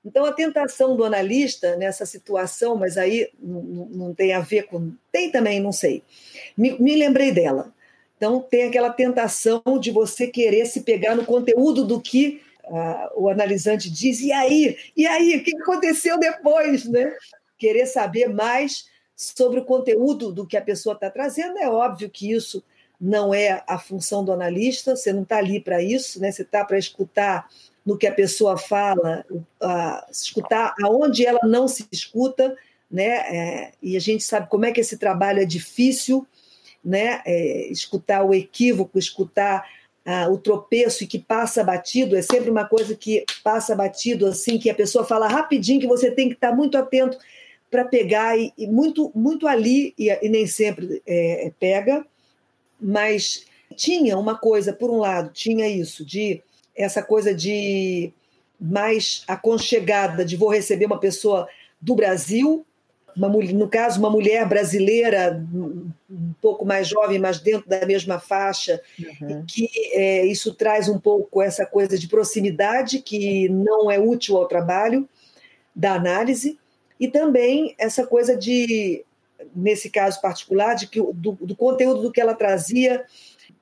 Então 0.04 0.24
a 0.24 0.32
tentação 0.32 0.96
do 0.96 1.04
analista 1.04 1.76
nessa 1.76 2.04
situação, 2.04 2.76
mas 2.76 2.98
aí 2.98 3.30
não, 3.40 3.62
não 3.62 4.14
tem 4.14 4.34
a 4.34 4.40
ver 4.40 4.64
com, 4.64 4.92
tem 5.10 5.30
também, 5.30 5.60
não 5.60 5.72
sei. 5.72 6.02
Me, 6.56 6.78
me 6.78 6.94
lembrei 6.94 7.32
dela. 7.32 7.72
Então 8.24 8.40
tem 8.40 8.62
aquela 8.64 8.88
tentação 8.88 9.62
de 9.78 9.90
você 9.90 10.26
querer 10.26 10.64
se 10.64 10.80
pegar 10.80 11.14
no 11.14 11.26
conteúdo 11.26 11.84
do 11.84 12.00
que 12.00 12.40
ah, 12.64 13.12
o 13.14 13.28
analisante 13.28 13.90
diz, 13.90 14.22
e 14.22 14.32
aí? 14.32 14.78
E 14.96 15.06
aí? 15.06 15.36
O 15.36 15.44
que 15.44 15.54
aconteceu 15.58 16.18
depois? 16.18 16.86
Né? 16.86 17.14
Querer 17.58 17.84
saber 17.84 18.28
mais 18.28 18.86
sobre 19.14 19.60
o 19.60 19.64
conteúdo 19.66 20.32
do 20.32 20.46
que 20.46 20.56
a 20.56 20.62
pessoa 20.62 20.94
está 20.94 21.10
trazendo. 21.10 21.58
É 21.58 21.68
óbvio 21.68 22.08
que 22.08 22.32
isso 22.32 22.64
não 22.98 23.34
é 23.34 23.62
a 23.66 23.78
função 23.78 24.24
do 24.24 24.32
analista, 24.32 24.96
você 24.96 25.12
não 25.12 25.24
está 25.24 25.36
ali 25.36 25.60
para 25.60 25.82
isso, 25.82 26.18
né? 26.18 26.32
você 26.32 26.40
está 26.40 26.64
para 26.64 26.78
escutar 26.78 27.46
no 27.84 27.98
que 27.98 28.06
a 28.06 28.14
pessoa 28.14 28.56
fala, 28.56 29.22
escutar 30.10 30.74
aonde 30.82 31.26
ela 31.26 31.40
não 31.42 31.68
se 31.68 31.86
escuta, 31.92 32.56
né? 32.90 33.06
É, 33.06 33.72
e 33.82 33.94
a 33.98 34.00
gente 34.00 34.24
sabe 34.24 34.48
como 34.48 34.64
é 34.64 34.72
que 34.72 34.80
esse 34.80 34.96
trabalho 34.96 35.42
é 35.42 35.44
difícil, 35.44 36.26
né? 36.84 37.22
É, 37.24 37.66
escutar 37.68 38.22
o 38.22 38.34
equívoco, 38.34 38.98
escutar 38.98 39.64
ah, 40.04 40.28
o 40.28 40.36
tropeço 40.36 41.04
e 41.04 41.06
que 41.06 41.18
passa 41.18 41.64
batido, 41.64 42.14
é 42.14 42.20
sempre 42.20 42.50
uma 42.50 42.66
coisa 42.66 42.94
que 42.94 43.24
passa 43.42 43.74
batido, 43.74 44.26
assim, 44.26 44.58
que 44.58 44.68
a 44.68 44.74
pessoa 44.74 45.04
fala 45.04 45.26
rapidinho, 45.26 45.80
que 45.80 45.86
você 45.86 46.10
tem 46.10 46.28
que 46.28 46.34
estar 46.34 46.54
muito 46.54 46.76
atento 46.76 47.16
para 47.70 47.84
pegar, 47.84 48.38
e, 48.38 48.52
e, 48.56 48.66
muito, 48.66 49.10
muito 49.14 49.48
ali, 49.48 49.94
e, 49.98 50.10
e 50.10 50.28
nem 50.28 50.46
sempre 50.46 51.02
é, 51.06 51.50
pega, 51.58 52.06
mas 52.78 53.46
tinha 53.74 54.18
uma 54.18 54.36
coisa, 54.36 54.72
por 54.72 54.90
um 54.90 54.98
lado, 54.98 55.32
tinha 55.32 55.66
isso, 55.66 56.04
de 56.04 56.42
essa 56.76 57.02
coisa 57.02 57.34
de 57.34 58.12
mais 58.60 59.24
aconchegada, 59.26 60.24
de 60.24 60.36
vou 60.36 60.50
receber 60.50 60.86
uma 60.86 61.00
pessoa 61.00 61.48
do 61.80 61.94
Brasil, 61.94 62.64
uma, 63.16 63.28
no 63.28 63.68
caso, 63.68 63.98
uma 63.98 64.10
mulher 64.10 64.46
brasileira 64.48 65.44
um 66.10 66.32
pouco 66.40 66.64
mais 66.64 66.88
jovem, 66.88 67.18
mas 67.18 67.40
dentro 67.40 67.68
da 67.68 67.86
mesma 67.86 68.18
faixa, 68.18 68.80
uhum. 69.20 69.44
que 69.46 69.68
é, 69.92 70.26
isso 70.26 70.54
traz 70.54 70.88
um 70.88 70.98
pouco 70.98 71.40
essa 71.40 71.64
coisa 71.64 71.98
de 71.98 72.08
proximidade 72.08 73.00
que 73.00 73.48
não 73.48 73.90
é 73.90 73.98
útil 73.98 74.36
ao 74.36 74.48
trabalho 74.48 75.08
da 75.74 75.94
análise, 75.94 76.58
e 76.98 77.08
também 77.08 77.74
essa 77.78 78.06
coisa 78.06 78.36
de, 78.36 79.04
nesse 79.54 79.90
caso 79.90 80.20
particular, 80.20 80.74
de 80.74 80.86
que, 80.86 81.00
do, 81.00 81.32
do 81.32 81.56
conteúdo 81.56 82.02
do 82.02 82.12
que 82.12 82.20
ela 82.20 82.34
trazia, 82.34 83.04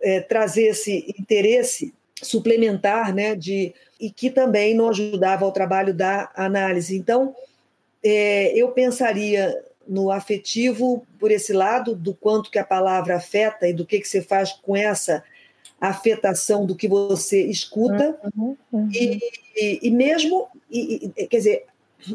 é, 0.01 0.21
trazer 0.21 0.65
esse 0.65 1.15
interesse 1.19 1.95
suplementar, 2.23 3.15
né, 3.15 3.35
de, 3.35 3.75
e 4.01 4.11
que 4.11 4.31
também 4.31 4.75
não 4.75 4.91
ajudava 4.91 5.45
ao 5.45 5.53
trabalho 5.53 5.93
da 5.93 6.31
análise. 6.37 6.97
Então, 6.97 7.35
é, 8.03 8.53
eu 8.57 8.73
pensaria 8.73 9.63
no 9.87 10.11
afetivo 10.11 11.07
por 11.19 11.31
esse 11.31 11.53
lado, 11.53 11.95
do 11.95 12.15
quanto 12.15 12.51
que 12.51 12.59
a 12.59 12.65
palavra 12.65 13.17
afeta 13.17 13.69
e 13.69 13.73
do 13.73 13.85
que, 13.85 14.01
que 14.01 14.09
você 14.09 14.23
faz 14.23 14.53
com 14.53 14.77
essa 14.77 15.23
afetação 15.81 16.65
do 16.65 16.77
que 16.77 16.87
você 16.87 17.43
escuta. 17.43 18.17
Uhum, 18.37 18.57
uhum. 18.73 18.89
E, 18.93 19.19
e, 19.57 19.79
e, 19.83 19.91
mesmo, 19.91 20.47
e, 20.71 21.11
quer 21.29 21.37
dizer, 21.39 21.65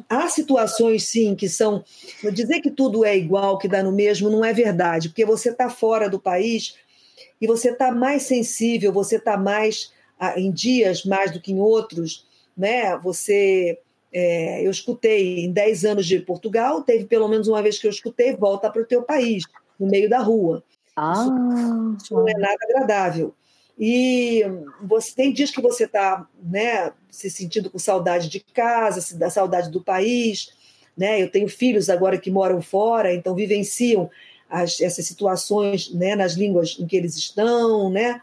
há 0.09 0.27
situações 0.29 1.03
sim 1.03 1.35
que 1.35 1.49
são. 1.49 1.83
Dizer 2.31 2.61
que 2.61 2.71
tudo 2.71 3.03
é 3.03 3.17
igual, 3.17 3.57
que 3.57 3.67
dá 3.67 3.83
no 3.83 3.91
mesmo, 3.91 4.29
não 4.29 4.43
é 4.43 4.53
verdade, 4.53 5.09
porque 5.09 5.25
você 5.25 5.49
está 5.49 5.69
fora 5.69 6.09
do 6.09 6.19
país 6.19 6.75
e 7.41 7.47
você 7.47 7.71
está 7.71 7.91
mais 7.91 8.23
sensível, 8.23 8.91
você 8.91 9.17
está 9.17 9.37
mais 9.37 9.91
em 10.35 10.51
dias 10.51 11.03
mais 11.03 11.31
do 11.31 11.39
que 11.39 11.51
em 11.51 11.59
outros, 11.59 12.25
né? 12.55 12.97
Você 12.97 13.79
é, 14.13 14.65
eu 14.65 14.71
escutei 14.71 15.39
em 15.45 15.51
10 15.51 15.85
anos 15.85 16.05
de 16.05 16.19
Portugal, 16.19 16.81
teve 16.81 17.05
pelo 17.05 17.27
menos 17.27 17.47
uma 17.47 17.61
vez 17.61 17.77
que 17.77 17.87
eu 17.87 17.91
escutei, 17.91 18.35
volta 18.35 18.69
para 18.69 18.81
o 18.81 18.85
teu 18.85 19.03
país, 19.03 19.43
no 19.79 19.87
meio 19.87 20.09
da 20.09 20.19
rua. 20.19 20.63
Ah. 20.95 21.13
Isso, 21.13 22.05
isso 22.05 22.13
não 22.13 22.27
é 22.27 22.33
nada 22.33 22.57
agradável. 22.63 23.33
E 23.79 24.43
você 24.81 25.13
tem 25.13 25.31
dias 25.31 25.51
que 25.51 25.61
você 25.61 25.83
está 25.83 26.27
né, 26.41 26.91
se 27.11 27.29
sentindo 27.29 27.69
com 27.69 27.77
saudade 27.77 28.27
de 28.27 28.39
casa, 28.39 29.15
da 29.15 29.29
saudade 29.29 29.69
do 29.69 29.83
país. 29.83 30.49
Né? 30.97 31.21
Eu 31.21 31.29
tenho 31.29 31.47
filhos 31.47 31.89
agora 31.89 32.17
que 32.17 32.31
moram 32.31 32.59
fora, 32.59 33.13
então 33.13 33.35
vivenciam 33.35 34.09
as, 34.49 34.81
essas 34.81 35.05
situações 35.05 35.93
né, 35.93 36.15
nas 36.15 36.33
línguas 36.33 36.75
em 36.79 36.87
que 36.87 36.97
eles 36.97 37.15
estão. 37.15 37.91
Né? 37.91 38.19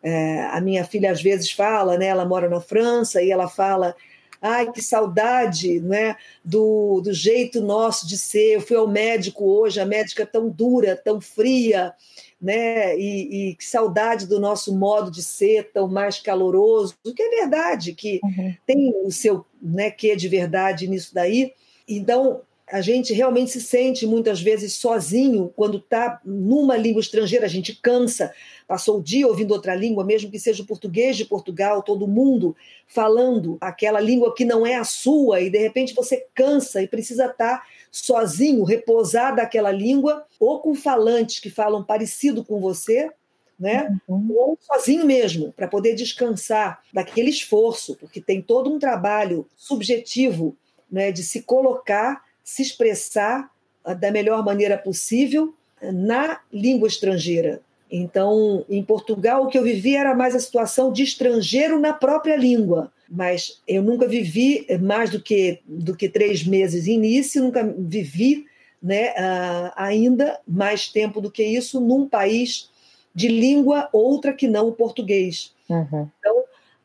É, 0.00 0.42
a 0.52 0.60
minha 0.60 0.84
filha 0.84 1.10
às 1.10 1.20
vezes 1.20 1.50
fala, 1.50 1.98
né, 1.98 2.06
ela 2.06 2.24
mora 2.24 2.48
na 2.48 2.60
França 2.60 3.20
e 3.20 3.30
ela 3.32 3.48
fala 3.48 3.96
Ai, 4.42 4.72
que 4.72 4.82
saudade 4.82 5.78
né, 5.78 6.16
do, 6.44 7.00
do 7.00 7.12
jeito 7.12 7.60
nosso 7.60 8.08
de 8.08 8.18
ser. 8.18 8.56
Eu 8.56 8.60
fui 8.60 8.76
ao 8.76 8.88
médico 8.88 9.44
hoje, 9.44 9.80
a 9.80 9.86
médica 9.86 10.24
é 10.24 10.26
tão 10.26 10.48
dura, 10.48 10.96
tão 10.96 11.20
fria, 11.20 11.94
né? 12.40 12.98
E, 12.98 13.50
e, 13.50 13.54
que 13.54 13.64
saudade 13.64 14.26
do 14.26 14.40
nosso 14.40 14.76
modo 14.76 15.12
de 15.12 15.22
ser 15.22 15.70
tão 15.72 15.86
mais 15.86 16.18
caloroso, 16.18 16.96
o 17.06 17.14
que 17.14 17.22
é 17.22 17.28
verdade, 17.28 17.94
que 17.94 18.18
uhum. 18.24 18.54
tem 18.66 18.92
o 19.04 19.12
seu 19.12 19.46
né, 19.62 19.92
que 19.92 20.16
de 20.16 20.26
verdade 20.26 20.88
nisso 20.88 21.14
daí. 21.14 21.52
Então, 21.86 22.40
a 22.72 22.80
gente 22.80 23.12
realmente 23.12 23.50
se 23.50 23.60
sente 23.60 24.06
muitas 24.06 24.40
vezes 24.40 24.72
sozinho 24.72 25.52
quando 25.54 25.76
está 25.76 26.18
numa 26.24 26.74
língua 26.74 27.02
estrangeira, 27.02 27.44
a 27.44 27.48
gente 27.48 27.78
cansa, 27.82 28.32
passou 28.66 28.98
o 28.98 29.02
dia 29.02 29.28
ouvindo 29.28 29.52
outra 29.52 29.74
língua, 29.74 30.02
mesmo 30.02 30.30
que 30.30 30.38
seja 30.38 30.62
o 30.62 30.66
português 30.66 31.18
de 31.18 31.26
Portugal, 31.26 31.82
todo 31.82 32.08
mundo 32.08 32.56
falando 32.86 33.58
aquela 33.60 34.00
língua 34.00 34.34
que 34.34 34.46
não 34.46 34.66
é 34.66 34.76
a 34.76 34.84
sua, 34.84 35.42
e 35.42 35.50
de 35.50 35.58
repente 35.58 35.92
você 35.92 36.24
cansa 36.34 36.82
e 36.82 36.88
precisa 36.88 37.26
estar 37.26 37.58
tá 37.58 37.62
sozinho, 37.90 38.64
repousar 38.64 39.36
daquela 39.36 39.70
língua, 39.70 40.24
ou 40.40 40.60
com 40.60 40.74
falantes 40.74 41.40
que 41.40 41.50
falam 41.50 41.84
parecido 41.84 42.42
com 42.42 42.58
você, 42.58 43.10
né? 43.60 43.94
Uhum. 44.08 44.32
Ou 44.34 44.58
sozinho 44.58 45.04
mesmo, 45.04 45.52
para 45.52 45.68
poder 45.68 45.94
descansar 45.94 46.80
daquele 46.90 47.28
esforço, 47.28 47.96
porque 48.00 48.18
tem 48.18 48.40
todo 48.40 48.72
um 48.72 48.78
trabalho 48.78 49.46
subjetivo 49.58 50.56
né, 50.90 51.12
de 51.12 51.22
se 51.22 51.42
colocar 51.42 52.22
se 52.44 52.62
expressar 52.62 53.50
ah, 53.84 53.94
da 53.94 54.10
melhor 54.10 54.44
maneira 54.44 54.76
possível 54.76 55.54
na 55.80 56.40
língua 56.52 56.86
estrangeira. 56.86 57.60
Então, 57.90 58.64
em 58.70 58.82
Portugal, 58.82 59.44
o 59.44 59.48
que 59.48 59.58
eu 59.58 59.62
vivi 59.62 59.94
era 59.96 60.14
mais 60.14 60.34
a 60.34 60.40
situação 60.40 60.90
de 60.90 61.02
estrangeiro 61.02 61.78
na 61.78 61.92
própria 61.92 62.36
língua. 62.36 62.90
Mas 63.08 63.60
eu 63.68 63.82
nunca 63.82 64.08
vivi 64.08 64.66
mais 64.80 65.10
do 65.10 65.20
que, 65.20 65.60
do 65.66 65.94
que 65.94 66.08
três 66.08 66.42
meses 66.42 66.86
início, 66.86 67.42
nunca 67.42 67.62
vivi 67.62 68.46
né, 68.82 69.10
uh, 69.10 69.72
ainda 69.76 70.40
mais 70.48 70.88
tempo 70.88 71.20
do 71.20 71.30
que 71.30 71.42
isso 71.42 71.78
num 71.80 72.08
país 72.08 72.70
de 73.14 73.28
língua 73.28 73.90
outra 73.92 74.32
que 74.32 74.48
não 74.48 74.68
o 74.68 74.72
português. 74.72 75.52
Uhum. 75.68 76.08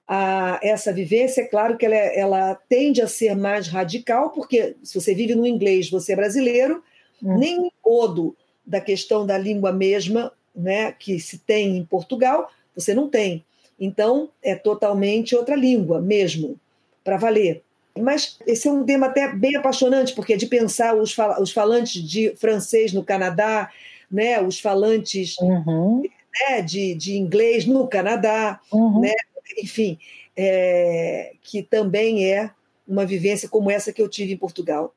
A, 0.07 0.59
essa 0.63 0.93
vivência, 0.93 1.41
é 1.41 1.45
claro 1.45 1.77
que 1.77 1.85
ela, 1.85 1.95
é, 1.95 2.19
ela, 2.19 2.55
tende 2.69 3.01
a 3.01 3.07
ser 3.07 3.35
mais 3.35 3.67
radical, 3.67 4.29
porque 4.29 4.75
se 4.81 4.99
você 4.99 5.13
vive 5.13 5.35
no 5.35 5.45
inglês, 5.45 5.89
você 5.89 6.13
é 6.13 6.15
brasileiro, 6.15 6.81
hum. 7.21 7.37
nem 7.37 7.59
o 7.59 7.65
engodo 7.65 8.35
da 8.65 8.79
questão 8.79 9.25
da 9.25 9.37
língua 9.37 9.71
mesma, 9.71 10.31
né, 10.55 10.91
que 10.91 11.19
se 11.19 11.39
tem 11.39 11.77
em 11.77 11.85
Portugal, 11.85 12.49
você 12.75 12.93
não 12.93 13.09
tem. 13.09 13.43
Então, 13.79 14.29
é 14.41 14.55
totalmente 14.55 15.35
outra 15.35 15.55
língua 15.55 16.01
mesmo, 16.01 16.59
para 17.03 17.17
valer. 17.17 17.63
Mas 17.97 18.37
esse 18.45 18.67
é 18.67 18.71
um 18.71 18.83
tema 18.83 19.07
até 19.07 19.33
bem 19.33 19.55
apaixonante, 19.55 20.13
porque 20.13 20.33
é 20.33 20.37
de 20.37 20.45
pensar 20.45 20.95
os, 20.95 21.13
fal 21.13 21.41
os 21.41 21.51
falantes 21.51 22.01
de 22.01 22.35
francês 22.35 22.93
no 22.93 23.03
Canadá, 23.03 23.69
né, 24.09 24.41
os 24.41 24.59
falantes 24.59 25.37
uhum. 25.39 26.03
né, 26.33 26.61
de, 26.61 26.95
de 26.95 27.17
inglês 27.17 27.65
no 27.65 27.87
Canadá, 27.87 28.59
uhum. 28.71 29.01
né, 29.01 29.13
enfim, 29.57 29.97
é, 30.35 31.33
que 31.41 31.63
também 31.63 32.31
é 32.31 32.51
uma 32.87 33.05
vivência 33.05 33.49
como 33.49 33.69
essa 33.69 33.91
que 33.91 34.01
eu 34.01 34.09
tive 34.09 34.33
em 34.33 34.37
Portugal. 34.37 34.93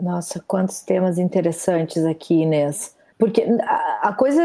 Nossa, 0.00 0.42
quantos 0.46 0.80
temas 0.80 1.18
interessantes 1.18 2.04
aqui, 2.04 2.42
Inês. 2.42 2.96
Porque 3.18 3.46
a 4.00 4.12
coisa 4.12 4.42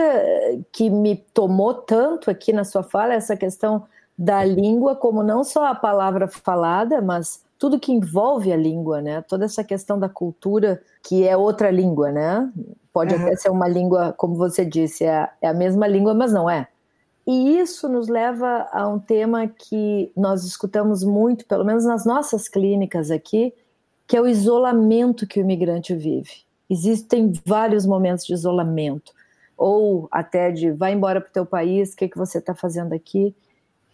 que 0.72 0.90
me 0.90 1.16
tomou 1.34 1.74
tanto 1.74 2.30
aqui 2.30 2.54
na 2.54 2.64
sua 2.64 2.84
fala 2.84 3.14
é 3.14 3.18
essa 3.18 3.36
questão 3.36 3.88
da 4.18 4.44
língua 4.44 4.96
como 4.96 5.24
não 5.24 5.44
só 5.44 5.66
a 5.66 5.76
palavra 5.76 6.28
falada, 6.28 7.02
mas 7.02 7.44
tudo 7.58 7.80
que 7.80 7.92
envolve 7.92 8.52
a 8.52 8.56
língua, 8.56 9.02
né? 9.02 9.24
Toda 9.28 9.46
essa 9.46 9.64
questão 9.64 9.98
da 9.98 10.08
cultura 10.08 10.82
que 11.04 11.28
é 11.28 11.36
outra 11.36 11.72
língua, 11.72 12.12
né? 12.12 12.52
Pode 12.94 13.16
uhum. 13.16 13.22
até 13.22 13.36
ser 13.36 13.50
uma 13.50 13.68
língua, 13.68 14.14
como 14.14 14.36
você 14.36 14.66
disse, 14.66 15.06
é, 15.06 15.30
é 15.42 15.48
a 15.48 15.54
mesma 15.54 15.88
língua, 15.88 16.14
mas 16.14 16.32
não 16.32 16.50
é. 16.50 16.68
E 17.28 17.60
isso 17.60 17.90
nos 17.90 18.08
leva 18.08 18.70
a 18.72 18.88
um 18.88 18.98
tema 18.98 19.50
que 19.50 20.10
nós 20.16 20.46
escutamos 20.46 21.04
muito, 21.04 21.46
pelo 21.46 21.66
menos 21.66 21.84
nas 21.84 22.06
nossas 22.06 22.48
clínicas 22.48 23.12
aqui, 23.12 23.54
que 24.08 24.16
é 24.16 24.22
o 24.22 24.28
isolamento 24.28 25.28
que 25.28 25.38
o 25.38 25.42
imigrante 25.42 25.94
vive. 25.94 26.32
Existem 26.70 27.34
vários 27.46 27.86
momentos 27.86 28.26
de 28.26 28.34
isolamento, 28.34 29.12
ou 29.58 30.08
até 30.10 30.52
de 30.52 30.72
vai 30.72 30.94
embora 30.94 31.20
para 31.20 31.30
o 31.30 31.34
teu 31.34 31.46
país, 31.46 31.92
o 31.92 31.98
que, 31.98 32.08
que 32.08 32.18
você 32.18 32.38
está 32.38 32.56
fazendo 32.56 32.94
aqui. 32.94 33.36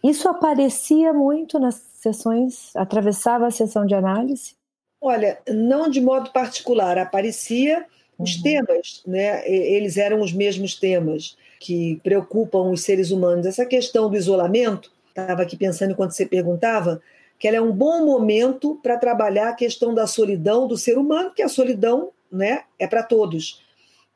Isso 0.02 0.28
aparecia 0.28 1.12
muito 1.12 1.58
nas 1.58 1.74
sessões, 1.74 2.70
atravessava 2.76 3.48
a 3.48 3.50
sessão 3.50 3.84
de 3.84 3.96
análise? 3.96 4.54
Olha, 5.00 5.38
não 5.48 5.88
de 5.88 6.00
modo 6.00 6.30
particular, 6.30 6.98
aparecia 6.98 7.84
os 8.16 8.36
uhum. 8.36 8.42
temas, 8.42 9.02
né? 9.04 9.48
Eles 9.50 9.96
eram 9.96 10.20
os 10.20 10.32
mesmos 10.32 10.76
temas 10.76 11.36
que 11.60 12.00
preocupam 12.02 12.70
os 12.70 12.82
seres 12.82 13.10
humanos. 13.10 13.46
Essa 13.46 13.64
questão 13.64 14.10
do 14.10 14.16
isolamento, 14.16 14.92
estava 15.08 15.42
aqui 15.42 15.56
pensando 15.56 15.92
enquanto 15.92 16.12
você 16.12 16.26
perguntava, 16.26 17.00
que 17.38 17.48
ela 17.48 17.56
é 17.56 17.60
um 17.60 17.72
bom 17.72 18.04
momento 18.04 18.78
para 18.82 18.96
trabalhar 18.96 19.50
a 19.50 19.54
questão 19.54 19.94
da 19.94 20.06
solidão 20.06 20.66
do 20.66 20.76
ser 20.76 20.98
humano, 20.98 21.32
que 21.34 21.42
a 21.42 21.48
solidão 21.48 22.10
né, 22.30 22.62
é 22.78 22.86
para 22.86 23.02
todos. 23.02 23.62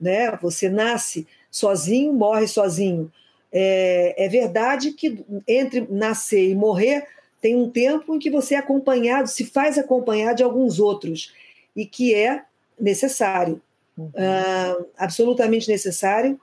Né? 0.01 0.30
Você 0.43 0.68
nasce 0.68 1.26
sozinho, 1.51 2.12
morre 2.12 2.47
sozinho. 2.47 3.11
É, 3.51 4.14
é, 4.24 4.28
verdade 4.28 4.93
que 4.93 5.24
entre 5.47 5.86
nascer 5.91 6.51
e 6.51 6.55
morrer 6.55 7.07
tem 7.41 7.57
um 7.57 7.70
tempo 7.70 8.14
em 8.14 8.18
que 8.18 8.30
você 8.30 8.55
é 8.55 8.59
acompanhado, 8.59 9.28
se 9.28 9.45
faz 9.45 9.78
acompanhar 9.78 10.34
de 10.34 10.43
alguns 10.43 10.78
outros, 10.78 11.32
e 11.74 11.86
que 11.86 12.14
é 12.14 12.43
necessário, 12.78 13.61
uhum. 13.97 14.07
uh, 14.07 14.86
absolutamente 14.97 15.68
necessário, 15.68 16.39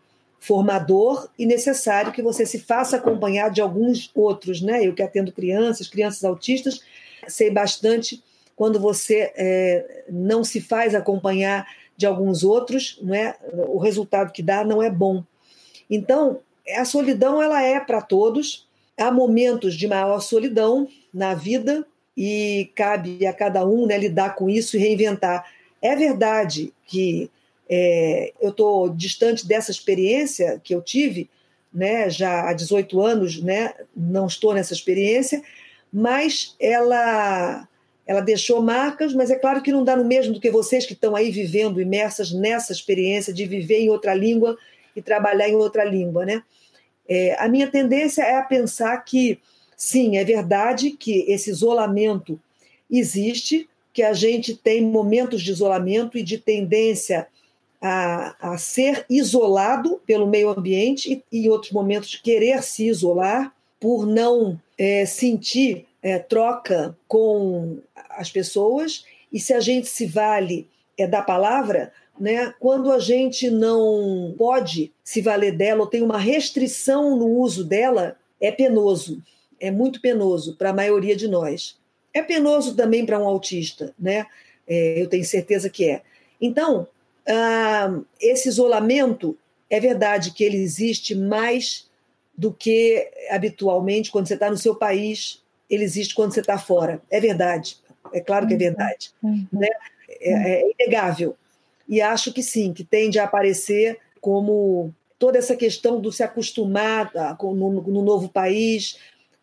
formador 0.46 1.28
e 1.40 1.46
necessário 1.46 2.12
que 2.12 2.22
você 2.22 2.46
se 2.46 2.60
faça 2.60 2.98
acompanhar 2.98 3.50
de 3.50 3.62
alguns 3.62 4.12
outros, 4.14 4.62
né? 4.62 4.86
Eu 4.86 4.94
que 4.94 5.02
atendo 5.02 5.32
crianças, 5.32 5.88
crianças 5.88 6.24
autistas, 6.24 6.82
sei 7.28 7.50
bastante 7.50 8.24
quando 8.56 8.80
você 8.80 9.34
é, 9.36 10.04
não 10.08 10.44
se 10.44 10.62
faz 10.62 10.94
acompanhar 10.94 11.68
de 11.98 12.06
alguns 12.06 12.44
outros, 12.44 13.00
não 13.02 13.16
é? 13.16 13.36
O 13.68 13.80
resultado 13.80 14.32
que 14.32 14.44
dá 14.44 14.64
não 14.64 14.84
é 14.84 14.90
bom. 14.90 15.24
Então, 15.90 16.40
a 16.78 16.86
solidão 16.86 17.42
ela 17.42 17.64
é 17.64 17.80
para 17.80 18.02
todos. 18.02 18.68
Há 18.98 19.12
momentos 19.12 19.74
de 19.74 19.88
maior 19.88 20.20
solidão 20.20 20.88
na 21.12 21.34
vida 21.34 21.86
e 22.16 22.70
cabe 22.76 23.26
a 23.26 23.34
cada 23.34 23.66
um 23.66 23.88
né, 23.88 23.98
lidar 23.98 24.36
com 24.36 24.48
isso 24.48 24.78
e 24.78 24.80
reinventar. 24.80 25.44
É 25.82 25.96
verdade 25.96 26.72
que 26.86 27.32
é, 27.70 28.34
eu 28.40 28.50
estou 28.50 28.90
distante 28.90 29.48
dessa 29.48 29.72
experiência 29.72 30.60
que 30.64 30.74
eu 30.74 30.82
tive, 30.82 31.30
né, 31.74 32.10
já 32.10 32.48
há 32.50 32.54
18 32.54 33.02
anos, 33.02 33.42
né, 33.42 33.74
não 33.96 34.28
estou 34.28 34.54
nessa 34.54 34.74
experiência, 34.74 35.42
mas 35.92 36.56
ela, 36.60 37.68
ela 38.06 38.22
deixou 38.22 38.62
marcas, 38.62 39.14
mas 39.14 39.30
é 39.30 39.36
claro 39.36 39.62
que 39.62 39.72
não 39.72 39.84
dá 39.84 39.96
no 39.96 40.06
mesmo 40.06 40.34
do 40.34 40.40
que 40.40 40.50
vocês 40.50 40.86
que 40.86 40.94
estão 40.94 41.16
aí 41.16 41.32
vivendo, 41.32 41.82
imersas 41.82 42.32
nessa 42.32 42.72
experiência 42.72 43.34
de 43.34 43.46
viver 43.46 43.80
em 43.80 43.90
outra 43.90 44.14
língua 44.14 44.58
e 44.96 45.02
trabalhar 45.02 45.50
em 45.50 45.56
outra 45.56 45.84
língua. 45.84 46.26
Né? 46.26 46.44
É, 47.08 47.36
a 47.40 47.50
minha 47.50 47.68
tendência 47.68 48.22
é 48.22 48.38
a 48.38 48.44
pensar 48.44 48.96
que, 49.04 49.40
sim, 49.76 50.18
é 50.18 50.24
verdade 50.24 50.92
que 50.92 51.26
esse 51.28 51.50
isolamento 51.50 52.40
existe, 52.90 53.68
que 53.92 54.04
a 54.04 54.14
gente 54.14 54.56
tem 54.56 54.82
momentos 54.82 55.42
de 55.42 55.52
isolamento 55.52 56.18
e 56.18 56.24
de 56.24 56.38
tendência 56.38 57.28
a, 57.88 58.36
a 58.40 58.58
ser 58.58 59.06
isolado 59.08 60.02
pelo 60.08 60.26
meio 60.26 60.50
ambiente 60.50 61.24
e, 61.32 61.46
em 61.46 61.50
outros 61.50 61.72
momentos, 61.72 62.16
querer 62.16 62.64
se 62.64 62.88
isolar 62.88 63.54
por 63.80 64.08
não 64.08 64.60
é, 64.76 65.06
sentir 65.06 65.86
é, 66.02 66.18
troca 66.18 66.98
com 67.08 67.78
as 68.10 68.32
pessoas. 68.32 69.06
E 69.32 69.40
se 69.40 69.54
a 69.54 69.60
gente 69.60 69.86
se 69.86 70.08
vale 70.08 70.68
é, 70.98 71.06
da 71.06 71.22
palavra, 71.22 71.94
né, 72.20 72.56
quando 72.60 72.92
a 72.92 72.98
gente 72.98 73.52
não 73.52 74.34
pode 74.36 74.92
se 75.04 75.22
valer 75.22 75.56
dela 75.56 75.82
ou 75.82 75.88
tem 75.88 76.02
uma 76.02 76.18
restrição 76.18 77.16
no 77.16 77.28
uso 77.28 77.64
dela, 77.64 78.18
é 78.42 78.52
penoso, 78.52 79.22
é 79.60 79.70
muito 79.70 80.02
penoso 80.02 80.56
para 80.56 80.72
a 80.72 80.74
maioria 80.74 81.16
de 81.16 81.28
nós. 81.28 81.78
É 82.12 82.24
penoso 82.24 82.76
também 82.76 83.06
para 83.06 83.20
um 83.20 83.28
autista, 83.28 83.94
né? 84.00 84.26
É, 84.68 85.00
eu 85.00 85.08
tenho 85.08 85.24
certeza 85.24 85.70
que 85.70 85.88
é. 85.88 86.02
Então, 86.42 86.88
ah, 87.28 88.00
esse 88.20 88.48
isolamento, 88.50 89.38
é 89.70 89.80
verdade 89.80 90.32
que 90.32 90.44
ele 90.44 90.58
existe 90.58 91.16
mais 91.16 91.90
do 92.38 92.54
que 92.54 93.10
habitualmente 93.30 94.12
quando 94.12 94.28
você 94.28 94.34
está 94.34 94.50
no 94.50 94.58
seu 94.58 94.76
país, 94.76 95.42
ele 95.70 95.84
existe 95.84 96.14
quando 96.14 96.34
você 96.34 96.42
está 96.42 96.58
fora. 96.58 97.02
É 97.10 97.20
verdade, 97.20 97.78
é 98.14 98.20
claro 98.20 98.48
que 98.48 98.54
é 98.54 98.58
verdade. 98.58 99.12
Uhum. 99.24 99.48
Né? 99.52 99.68
É, 100.22 100.32
é 100.32 100.72
inegável. 100.72 101.36
E 101.88 102.02
acho 102.02 102.34
que 102.34 102.44
sim, 102.44 102.74
que 102.74 102.84
tende 102.84 103.20
a 103.20 103.24
aparecer 103.24 104.00
como 104.20 104.94
toda 105.20 105.38
essa 105.38 105.56
questão 105.56 106.02
do 106.02 106.12
se 106.12 106.24
acostumar 106.24 107.12
no, 107.40 107.82
no 107.82 108.02
novo 108.02 108.28
país, 108.28 108.98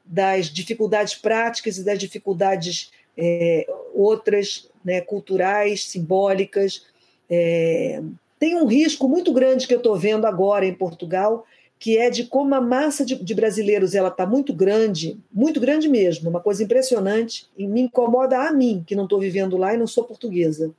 das 0.05 0.47
dificuldades 0.47 1.15
práticas 1.15 1.79
e 1.79 1.85
das 1.85 1.99
dificuldades 1.99 2.91
é, 3.17 3.67
outras, 3.95 4.69
né, 4.85 5.01
culturais, 5.01 5.85
simbólicas, 5.85 6.87
é, 7.35 8.03
tem 8.39 8.55
um 8.57 8.67
risco 8.67 9.09
muito 9.09 9.33
grande 9.33 9.67
que 9.67 9.73
eu 9.73 9.79
estou 9.79 9.97
vendo 9.97 10.27
agora 10.27 10.67
em 10.67 10.75
Portugal, 10.75 11.47
que 11.79 11.97
é 11.97 12.11
de 12.11 12.25
como 12.25 12.55
a 12.55 12.61
massa 12.61 13.07
de, 13.07 13.17
de 13.17 13.35
brasileiros 13.35 13.95
ela 13.95 14.09
está 14.09 14.27
muito 14.27 14.53
grande, 14.53 15.19
muito 15.33 15.59
grande 15.59 15.89
mesmo, 15.89 16.29
uma 16.29 16.41
coisa 16.41 16.63
impressionante, 16.63 17.47
e 17.57 17.67
me 17.67 17.81
incomoda 17.81 18.39
a 18.39 18.53
mim, 18.53 18.85
que 18.87 18.95
não 18.95 19.05
estou 19.05 19.19
vivendo 19.19 19.57
lá 19.57 19.73
e 19.73 19.79
não 19.79 19.87
sou 19.87 20.05
portuguesa. 20.05 20.75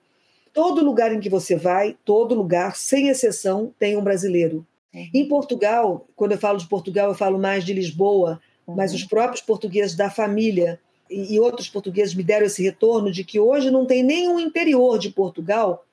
Todo 0.53 0.85
lugar 0.85 1.11
em 1.11 1.19
que 1.19 1.27
você 1.27 1.55
vai, 1.55 1.97
todo 2.05 2.35
lugar, 2.35 2.75
sem 2.75 3.07
exceção, 3.07 3.73
tem 3.79 3.97
um 3.97 4.03
brasileiro. 4.03 4.63
Uhum. 4.93 5.09
Em 5.11 5.27
Portugal, 5.27 6.05
quando 6.15 6.33
eu 6.33 6.37
falo 6.37 6.59
de 6.59 6.67
Portugal, 6.67 7.09
eu 7.09 7.15
falo 7.15 7.39
mais 7.39 7.65
de 7.65 7.73
Lisboa, 7.73 8.39
uhum. 8.67 8.75
mas 8.75 8.93
os 8.93 9.03
próprios 9.03 9.41
portugueses 9.41 9.95
da 9.95 10.11
família 10.11 10.79
e, 11.09 11.33
e 11.33 11.39
outros 11.39 11.67
portugueses 11.67 12.13
me 12.13 12.23
deram 12.23 12.45
esse 12.45 12.61
retorno 12.61 13.11
de 13.11 13.23
que 13.23 13.39
hoje 13.39 13.71
não 13.71 13.87
tem 13.87 14.03
nenhum 14.03 14.39
interior 14.39 14.99
de 14.99 15.09
Portugal 15.09 15.83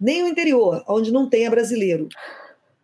nem 0.00 0.22
o 0.22 0.28
interior, 0.28 0.84
onde 0.88 1.12
não 1.12 1.28
tenha 1.28 1.50
brasileiro. 1.50 2.08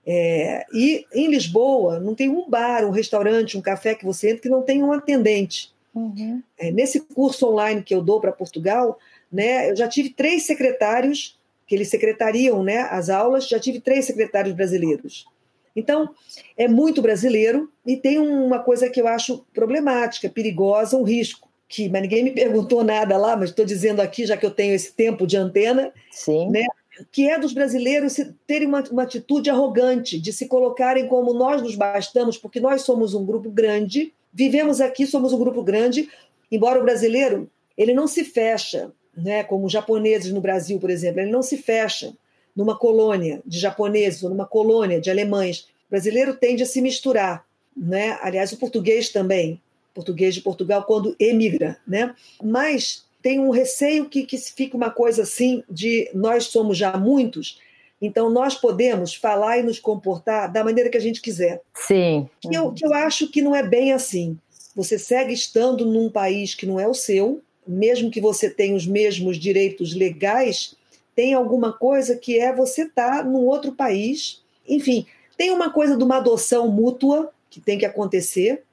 É, 0.04 0.64
e 0.72 1.06
em 1.14 1.28
Lisboa 1.28 2.00
não 2.00 2.14
tem 2.14 2.28
um 2.28 2.48
bar, 2.48 2.84
um 2.84 2.90
restaurante, 2.90 3.56
um 3.56 3.62
café 3.62 3.94
que 3.94 4.04
você 4.04 4.30
entra 4.30 4.42
que 4.42 4.48
não 4.48 4.62
tem 4.62 4.82
um 4.82 4.92
atendente. 4.92 5.72
Uhum. 5.94 6.42
É, 6.58 6.70
nesse 6.70 7.00
curso 7.00 7.46
online 7.48 7.82
que 7.82 7.94
eu 7.94 8.02
dou 8.02 8.20
para 8.20 8.32
Portugal, 8.32 8.98
né, 9.30 9.70
eu 9.70 9.76
já 9.76 9.86
tive 9.86 10.10
três 10.10 10.44
secretários 10.44 11.38
que 11.66 11.74
eles 11.74 11.88
secretariam 11.88 12.62
né, 12.62 12.80
as 12.90 13.08
aulas, 13.08 13.48
já 13.48 13.58
tive 13.58 13.80
três 13.80 14.04
secretários 14.04 14.54
brasileiros. 14.54 15.26
Então, 15.74 16.10
é 16.56 16.68
muito 16.68 17.00
brasileiro 17.00 17.70
e 17.86 17.96
tem 17.96 18.18
uma 18.18 18.58
coisa 18.58 18.90
que 18.90 19.00
eu 19.00 19.06
acho 19.06 19.44
problemática, 19.54 20.28
perigosa, 20.28 20.96
um 20.96 21.02
risco. 21.02 21.48
Que, 21.68 21.88
mas 21.88 22.02
ninguém 22.02 22.24
me 22.24 22.32
perguntou 22.32 22.84
nada 22.84 23.16
lá, 23.16 23.36
mas 23.36 23.50
estou 23.50 23.64
dizendo 23.64 24.00
aqui, 24.00 24.26
já 24.26 24.36
que 24.36 24.44
eu 24.44 24.50
tenho 24.50 24.74
esse 24.74 24.92
tempo 24.92 25.26
de 25.26 25.36
antena, 25.36 25.92
Sim. 26.10 26.50
Né, 26.50 26.66
que 27.10 27.28
é 27.28 27.38
dos 27.38 27.52
brasileiros 27.52 28.16
terem 28.46 28.68
uma, 28.68 28.82
uma, 28.90 29.02
atitude 29.02 29.50
arrogante, 29.50 30.20
de 30.20 30.32
se 30.32 30.46
colocarem 30.46 31.08
como 31.08 31.32
nós 31.32 31.62
nos 31.62 31.74
bastamos, 31.74 32.36
porque 32.36 32.60
nós 32.60 32.82
somos 32.82 33.14
um 33.14 33.24
grupo 33.24 33.50
grande, 33.50 34.12
vivemos 34.32 34.80
aqui, 34.80 35.06
somos 35.06 35.32
um 35.32 35.38
grupo 35.38 35.62
grande, 35.62 36.08
embora 36.50 36.80
o 36.80 36.84
brasileiro 36.84 37.50
ele 37.76 37.94
não 37.94 38.06
se 38.06 38.24
fecha, 38.24 38.92
né, 39.16 39.42
como 39.44 39.66
os 39.66 39.72
japoneses 39.72 40.32
no 40.32 40.40
Brasil, 40.40 40.78
por 40.78 40.90
exemplo, 40.90 41.20
ele 41.20 41.30
não 41.30 41.42
se 41.42 41.56
fecha 41.56 42.12
numa 42.54 42.76
colônia 42.76 43.42
de 43.46 43.58
japoneses 43.58 44.22
ou 44.22 44.30
numa 44.30 44.46
colônia 44.46 45.00
de 45.00 45.10
alemães. 45.10 45.68
O 45.88 45.90
brasileiro 45.90 46.34
tende 46.34 46.62
a 46.62 46.66
se 46.66 46.80
misturar, 46.80 47.44
né? 47.76 48.18
Aliás, 48.20 48.52
o 48.52 48.58
português 48.58 49.08
também, 49.08 49.60
português 49.94 50.34
de 50.34 50.40
Portugal 50.40 50.84
quando 50.84 51.16
emigra, 51.18 51.78
né? 51.86 52.14
Mas 52.42 53.04
tem 53.22 53.38
um 53.38 53.50
receio 53.50 54.08
que, 54.08 54.24
que 54.24 54.36
fique 54.36 54.76
uma 54.76 54.90
coisa 54.90 55.22
assim 55.22 55.62
de 55.70 56.10
nós 56.12 56.44
somos 56.44 56.76
já 56.76 56.96
muitos, 56.96 57.60
então 58.00 58.28
nós 58.28 58.56
podemos 58.56 59.14
falar 59.14 59.58
e 59.58 59.62
nos 59.62 59.78
comportar 59.78 60.52
da 60.52 60.64
maneira 60.64 60.90
que 60.90 60.96
a 60.96 61.00
gente 61.00 61.20
quiser. 61.20 61.62
Sim. 61.72 62.28
Que 62.40 62.52
eu, 62.52 62.72
que 62.72 62.84
eu 62.84 62.92
acho 62.92 63.28
que 63.28 63.40
não 63.40 63.54
é 63.54 63.62
bem 63.62 63.92
assim. 63.92 64.36
Você 64.74 64.98
segue 64.98 65.32
estando 65.32 65.86
num 65.86 66.10
país 66.10 66.52
que 66.54 66.66
não 66.66 66.80
é 66.80 66.88
o 66.88 66.94
seu, 66.94 67.40
mesmo 67.64 68.10
que 68.10 68.20
você 68.20 68.50
tenha 68.50 68.74
os 68.74 68.86
mesmos 68.86 69.38
direitos 69.38 69.94
legais, 69.94 70.74
tem 71.14 71.32
alguma 71.32 71.72
coisa 71.72 72.16
que 72.16 72.40
é 72.40 72.52
você 72.52 72.82
estar 72.82 73.18
tá 73.18 73.22
num 73.22 73.46
outro 73.46 73.70
país. 73.72 74.42
Enfim, 74.68 75.06
tem 75.36 75.52
uma 75.52 75.70
coisa 75.70 75.96
de 75.96 76.02
uma 76.02 76.16
adoção 76.16 76.68
mútua 76.68 77.30
que 77.48 77.60
tem 77.60 77.78
que 77.78 77.86
acontecer, 77.86 78.64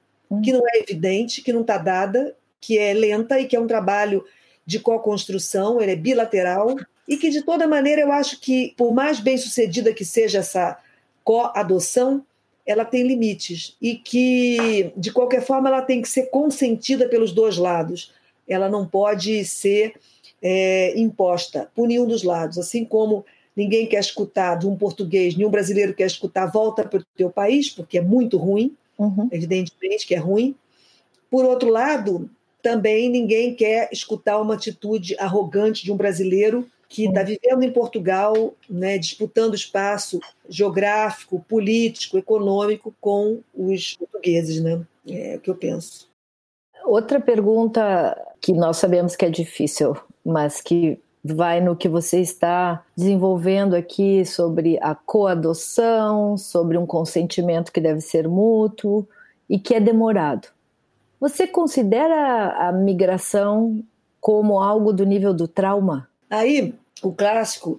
que 0.42 0.52
não 0.52 0.62
é 0.66 0.78
evidente, 0.78 1.42
que 1.42 1.52
não 1.52 1.60
está 1.60 1.76
dada, 1.76 2.34
que 2.60 2.78
é 2.78 2.92
lenta 2.92 3.38
e 3.38 3.46
que 3.46 3.54
é 3.54 3.60
um 3.60 3.66
trabalho 3.66 4.24
de 4.70 4.78
co-construção, 4.78 5.80
ele 5.80 5.90
é 5.90 5.96
bilateral, 5.96 6.76
e 7.08 7.16
que, 7.16 7.28
de 7.28 7.42
toda 7.42 7.66
maneira, 7.66 8.02
eu 8.02 8.12
acho 8.12 8.40
que, 8.40 8.72
por 8.76 8.94
mais 8.94 9.18
bem 9.18 9.36
sucedida 9.36 9.92
que 9.92 10.04
seja 10.04 10.38
essa 10.38 10.78
co-adoção, 11.24 12.24
ela 12.64 12.84
tem 12.84 13.02
limites 13.02 13.76
e 13.82 13.96
que, 13.96 14.92
de 14.96 15.12
qualquer 15.12 15.42
forma, 15.42 15.68
ela 15.68 15.82
tem 15.82 16.00
que 16.00 16.08
ser 16.08 16.30
consentida 16.30 17.08
pelos 17.08 17.32
dois 17.32 17.56
lados. 17.56 18.12
Ela 18.46 18.68
não 18.68 18.86
pode 18.86 19.44
ser 19.44 19.94
é, 20.40 20.96
imposta 20.96 21.68
por 21.74 21.88
nenhum 21.88 22.06
dos 22.06 22.22
lados, 22.22 22.56
assim 22.56 22.84
como 22.84 23.24
ninguém 23.56 23.88
quer 23.88 23.98
escutar 23.98 24.54
de 24.54 24.68
um 24.68 24.76
português, 24.76 25.36
nenhum 25.36 25.50
brasileiro 25.50 25.92
quer 25.92 26.06
escutar 26.06 26.46
volta 26.46 26.84
para 26.84 27.00
o 27.00 27.04
teu 27.16 27.28
país, 27.28 27.68
porque 27.68 27.98
é 27.98 28.00
muito 28.00 28.38
ruim, 28.38 28.76
uhum. 28.96 29.28
evidentemente 29.32 30.06
que 30.06 30.14
é 30.14 30.18
ruim. 30.18 30.54
Por 31.28 31.44
outro 31.44 31.70
lado, 31.70 32.30
também 32.62 33.08
ninguém 33.08 33.54
quer 33.54 33.88
escutar 33.92 34.40
uma 34.40 34.54
atitude 34.54 35.16
arrogante 35.18 35.84
de 35.84 35.92
um 35.92 35.96
brasileiro 35.96 36.66
que 36.88 37.06
está 37.06 37.22
vivendo 37.22 37.62
em 37.62 37.72
Portugal, 37.72 38.54
né, 38.68 38.98
disputando 38.98 39.54
espaço 39.54 40.18
geográfico, 40.48 41.44
político, 41.48 42.18
econômico 42.18 42.92
com 43.00 43.40
os 43.54 43.94
portugueses, 43.94 44.60
né? 44.60 44.84
É 45.08 45.36
o 45.36 45.40
que 45.40 45.50
eu 45.50 45.54
penso. 45.54 46.08
Outra 46.84 47.20
pergunta 47.20 48.16
que 48.40 48.52
nós 48.52 48.78
sabemos 48.78 49.14
que 49.14 49.24
é 49.24 49.30
difícil, 49.30 49.96
mas 50.24 50.60
que 50.60 50.98
vai 51.22 51.60
no 51.60 51.76
que 51.76 51.88
você 51.88 52.20
está 52.20 52.84
desenvolvendo 52.96 53.74
aqui 53.74 54.24
sobre 54.24 54.78
a 54.80 54.94
coadoção, 54.94 56.36
sobre 56.36 56.76
um 56.76 56.86
consentimento 56.86 57.70
que 57.70 57.80
deve 57.80 58.00
ser 58.00 58.26
mútuo 58.26 59.06
e 59.48 59.58
que 59.58 59.74
é 59.74 59.80
demorado. 59.80 60.48
Você 61.20 61.46
considera 61.46 62.68
a 62.68 62.72
migração 62.72 63.84
como 64.18 64.58
algo 64.58 64.90
do 64.90 65.04
nível 65.04 65.34
do 65.34 65.46
trauma? 65.46 66.08
Aí, 66.30 66.74
o 67.02 67.12
clássico 67.12 67.78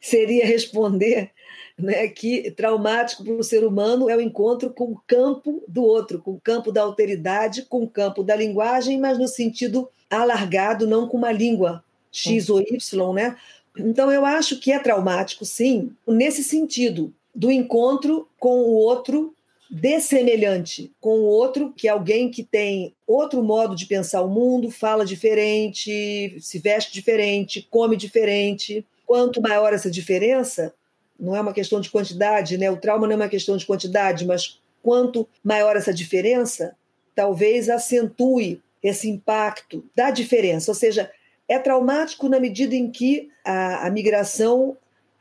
seria 0.00 0.46
responder 0.46 1.32
né, 1.76 2.06
que 2.08 2.50
traumático 2.52 3.24
para 3.24 3.34
o 3.34 3.42
ser 3.42 3.64
humano 3.64 4.08
é 4.08 4.16
o 4.16 4.20
encontro 4.20 4.70
com 4.70 4.92
o 4.92 5.00
campo 5.06 5.62
do 5.66 5.82
outro, 5.82 6.20
com 6.20 6.32
o 6.32 6.40
campo 6.40 6.70
da 6.70 6.82
alteridade, 6.82 7.62
com 7.62 7.82
o 7.82 7.90
campo 7.90 8.22
da 8.22 8.36
linguagem, 8.36 8.98
mas 8.98 9.18
no 9.18 9.26
sentido 9.26 9.88
alargado, 10.08 10.86
não 10.86 11.08
com 11.08 11.16
uma 11.16 11.32
língua 11.32 11.82
X 12.12 12.48
ou 12.48 12.60
Y, 12.60 13.12
né? 13.12 13.36
Então 13.76 14.10
eu 14.10 14.24
acho 14.24 14.58
que 14.58 14.72
é 14.72 14.78
traumático, 14.78 15.44
sim, 15.44 15.90
nesse 16.06 16.42
sentido 16.42 17.12
do 17.34 17.50
encontro 17.50 18.26
com 18.38 18.60
o 18.60 18.72
outro 18.72 19.34
dessemelhante, 19.70 20.92
com 21.00 21.18
o 21.18 21.24
outro 21.24 21.72
que 21.72 21.88
é 21.88 21.90
alguém 21.90 22.30
que 22.30 22.42
tem 22.42 22.94
outro 23.06 23.42
modo 23.42 23.74
de 23.74 23.86
pensar 23.86 24.22
o 24.22 24.28
mundo, 24.28 24.70
fala 24.70 25.04
diferente, 25.04 26.36
se 26.40 26.58
veste 26.58 26.92
diferente, 26.92 27.66
come 27.70 27.96
diferente. 27.96 28.86
Quanto 29.04 29.40
maior 29.40 29.72
essa 29.72 29.90
diferença, 29.90 30.74
não 31.18 31.34
é 31.34 31.40
uma 31.40 31.52
questão 31.52 31.80
de 31.80 31.90
quantidade, 31.90 32.58
né? 32.58 32.70
O 32.70 32.76
trauma 32.76 33.06
não 33.06 33.14
é 33.14 33.16
uma 33.16 33.28
questão 33.28 33.56
de 33.56 33.66
quantidade, 33.66 34.24
mas 34.24 34.60
quanto 34.82 35.28
maior 35.42 35.76
essa 35.76 35.92
diferença, 35.92 36.76
talvez 37.14 37.68
acentue 37.68 38.60
esse 38.82 39.08
impacto 39.08 39.84
da 39.94 40.10
diferença. 40.10 40.70
Ou 40.70 40.74
seja, 40.74 41.10
é 41.48 41.58
traumático 41.58 42.28
na 42.28 42.38
medida 42.38 42.74
em 42.74 42.90
que 42.90 43.30
a, 43.44 43.86
a 43.86 43.90
migração 43.90 44.76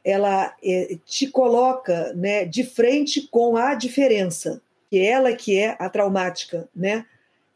ela 0.06 0.56
é, 0.64 0.98
te 1.04 1.26
coloca 1.26 2.14
né, 2.14 2.46
de 2.46 2.64
frente 2.64 3.28
com 3.28 3.58
a 3.58 3.74
diferença, 3.74 4.62
que 4.88 5.00
é 5.00 5.06
ela 5.08 5.34
que 5.34 5.58
é 5.58 5.76
a 5.80 5.90
traumática, 5.90 6.70
né? 6.76 7.08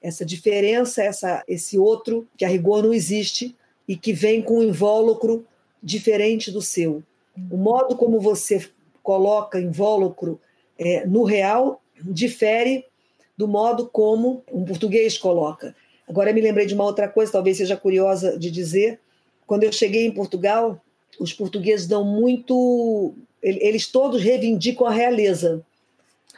Essa 0.01 0.25
diferença, 0.25 1.03
essa, 1.03 1.43
esse 1.47 1.77
outro 1.77 2.27
que 2.35 2.43
a 2.43 2.47
rigor 2.47 2.81
não 2.81 2.93
existe 2.93 3.55
e 3.87 3.95
que 3.95 4.13
vem 4.13 4.41
com 4.41 4.59
um 4.59 4.63
invólucro 4.63 5.45
diferente 5.83 6.49
do 6.51 6.61
seu. 6.61 7.03
O 7.51 7.57
modo 7.57 7.95
como 7.95 8.19
você 8.19 8.67
coloca 9.03 9.59
invólucro 9.59 10.39
é, 10.77 11.05
no 11.05 11.23
real 11.23 11.81
difere 12.01 12.85
do 13.37 13.47
modo 13.47 13.87
como 13.87 14.43
um 14.51 14.65
português 14.65 15.17
coloca. 15.17 15.75
Agora 16.07 16.33
me 16.33 16.41
lembrei 16.41 16.65
de 16.65 16.73
uma 16.73 16.85
outra 16.85 17.07
coisa, 17.07 17.31
talvez 17.31 17.57
seja 17.57 17.77
curiosa 17.77 18.39
de 18.39 18.49
dizer. 18.49 18.99
Quando 19.45 19.63
eu 19.63 19.71
cheguei 19.71 20.05
em 20.05 20.11
Portugal, 20.11 20.81
os 21.19 21.33
portugueses 21.33 21.87
dão 21.87 22.03
muito. 22.03 23.13
Eles 23.41 23.87
todos 23.87 24.21
reivindicam 24.21 24.87
a 24.87 24.91
realeza, 24.91 25.61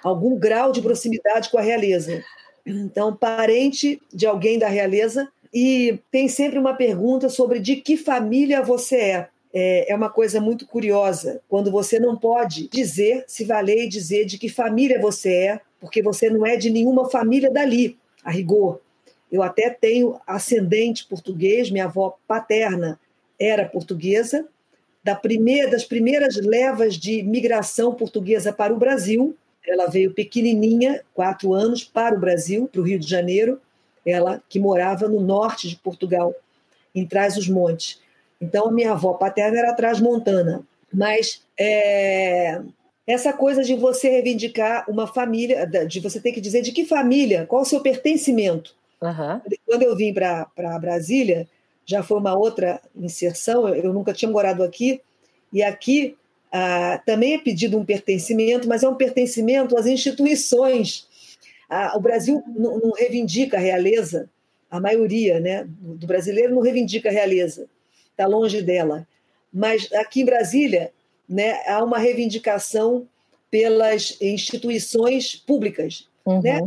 algum 0.04 0.38
grau 0.38 0.72
de 0.72 0.82
proximidade 0.82 1.50
com 1.50 1.58
a 1.58 1.62
realeza. 1.62 2.24
Então, 2.66 3.16
parente 3.16 4.02
de 4.14 4.26
alguém 4.26 4.60
da 4.60 4.68
realeza, 4.68 5.28
e 5.54 6.00
tem 6.12 6.28
sempre 6.28 6.60
uma 6.60 6.74
pergunta 6.74 7.28
sobre 7.28 7.60
de 7.60 7.78
que 7.78 7.98
família 7.98 8.62
você 8.62 8.96
é 8.96 9.30
é, 9.54 9.92
é 9.92 9.96
uma 9.96 10.10
coisa 10.10 10.40
muito 10.40 10.66
curiosa 10.66 11.42
quando 11.48 11.72
você 11.72 12.00
não 12.00 12.16
pode 12.16 12.68
dizer, 12.70 13.26
se 13.28 13.44
valer 13.44 13.88
dizer 13.88 14.26
de 14.26 14.38
que 14.38 14.50
família 14.50 15.00
você 15.00 15.34
é, 15.34 15.62
porque 15.80 16.02
você 16.02 16.30
não 16.30 16.46
é 16.46 16.56
de 16.56 16.70
nenhuma 16.70 17.10
família 17.10 17.52
dali, 17.52 17.98
a 18.24 18.32
rigor. 18.32 18.80
Eu 19.32 19.44
até 19.44 19.70
tenho 19.70 20.20
ascendente 20.26 21.08
português, 21.08 21.72
minha 21.72 21.86
avó 21.86 22.18
paterna 22.28 23.00
era 23.40 23.66
portuguesa, 23.66 24.48
da 25.04 25.16
primeira, 25.16 25.70
das 25.70 25.84
primeiras 25.84 26.36
levas 26.36 26.96
de 26.96 27.24
migração 27.24 27.94
portuguesa 27.94 28.54
para 28.54 28.74
o 28.74 28.78
Brasil. 28.78 29.36
Ela 29.68 29.88
veio 29.88 30.14
pequenininha, 30.14 31.02
quatro 31.14 31.54
anos, 31.54 31.84
para 31.84 32.16
o 32.16 32.20
Brasil, 32.20 32.68
para 32.72 32.82
o 32.82 32.84
Rio 32.84 33.00
de 33.00 33.08
Janeiro. 33.08 33.60
Ela 34.06 34.42
que 34.50 34.60
morava 34.60 35.08
no 35.08 35.20
norte 35.20 35.70
de 35.70 35.76
Portugal, 35.76 36.34
em 36.94 37.06
Trás-os-Montes. 37.06 38.00
Então, 38.40 38.68
a 38.68 38.72
minha 38.72 38.92
avó 38.92 39.14
paterna 39.14 39.60
era 39.60 39.74
transmontana. 39.74 40.64
Mas 40.92 41.44
é, 41.58 42.60
essa 43.06 43.32
coisa 43.32 43.64
de 43.64 43.76
você 43.76 44.10
reivindicar 44.10 44.90
uma 44.90 45.08
família, 45.08 45.66
de 45.66 46.00
você 46.00 46.20
ter 46.20 46.32
que 46.32 46.42
dizer 46.42 46.62
de 46.62 46.72
que 46.72 46.86
família, 46.86 47.46
qual 47.46 47.62
o 47.62 47.66
seu 47.66 47.80
pertencimento. 47.80 48.76
Uhum. 49.02 49.42
Quando 49.66 49.84
eu 49.84 49.96
vim 49.96 50.14
para 50.14 50.80
Brasília, 50.80 51.48
já 51.92 52.04
foi 52.04 52.18
uma 52.18 52.36
outra 52.36 52.82
inserção, 52.96 53.68
eu 53.70 53.94
nunca 53.94 54.14
tinha 54.14 54.32
morado 54.32 54.64
aqui, 54.64 55.02
e 55.52 55.62
aqui 55.62 56.16
ah, 56.52 57.02
também 57.06 57.36
é 57.36 57.38
pedido 57.38 57.78
um 57.78 57.86
pertencimento, 57.86 58.68
mas 58.68 58.84
é 58.84 58.90
um 58.90 58.96
pertencimento 58.96 59.78
às 59.78 59.86
instituições. 59.86 61.08
Ah, 61.70 61.94
o 61.96 62.02
Brasil 62.02 62.44
não, 62.48 62.80
não, 62.80 62.92
reivindica 62.92 63.58
a 63.58 63.60
realeza, 63.60 64.30
a 64.70 64.80
maioria 64.80 65.40
né, 65.40 65.66
do 65.68 66.08
brasileiro 66.08 66.56
não 66.56 66.62
reivindica 66.62 67.10
a 67.10 67.12
realeza 67.12 67.68
está 68.22 68.28
longe 68.28 68.62
dela. 68.62 69.08
Mas 69.52 69.92
aqui 69.94 70.22
em 70.22 70.26
Brasília, 70.26 70.92
né, 71.28 71.62
há 71.68 71.84
uma 71.84 71.98
reivindicação 71.98 73.08
pelas 73.50 74.18
instituições 74.22 75.36
públicas, 75.36 76.08
uhum. 76.26 76.42
né? 76.42 76.62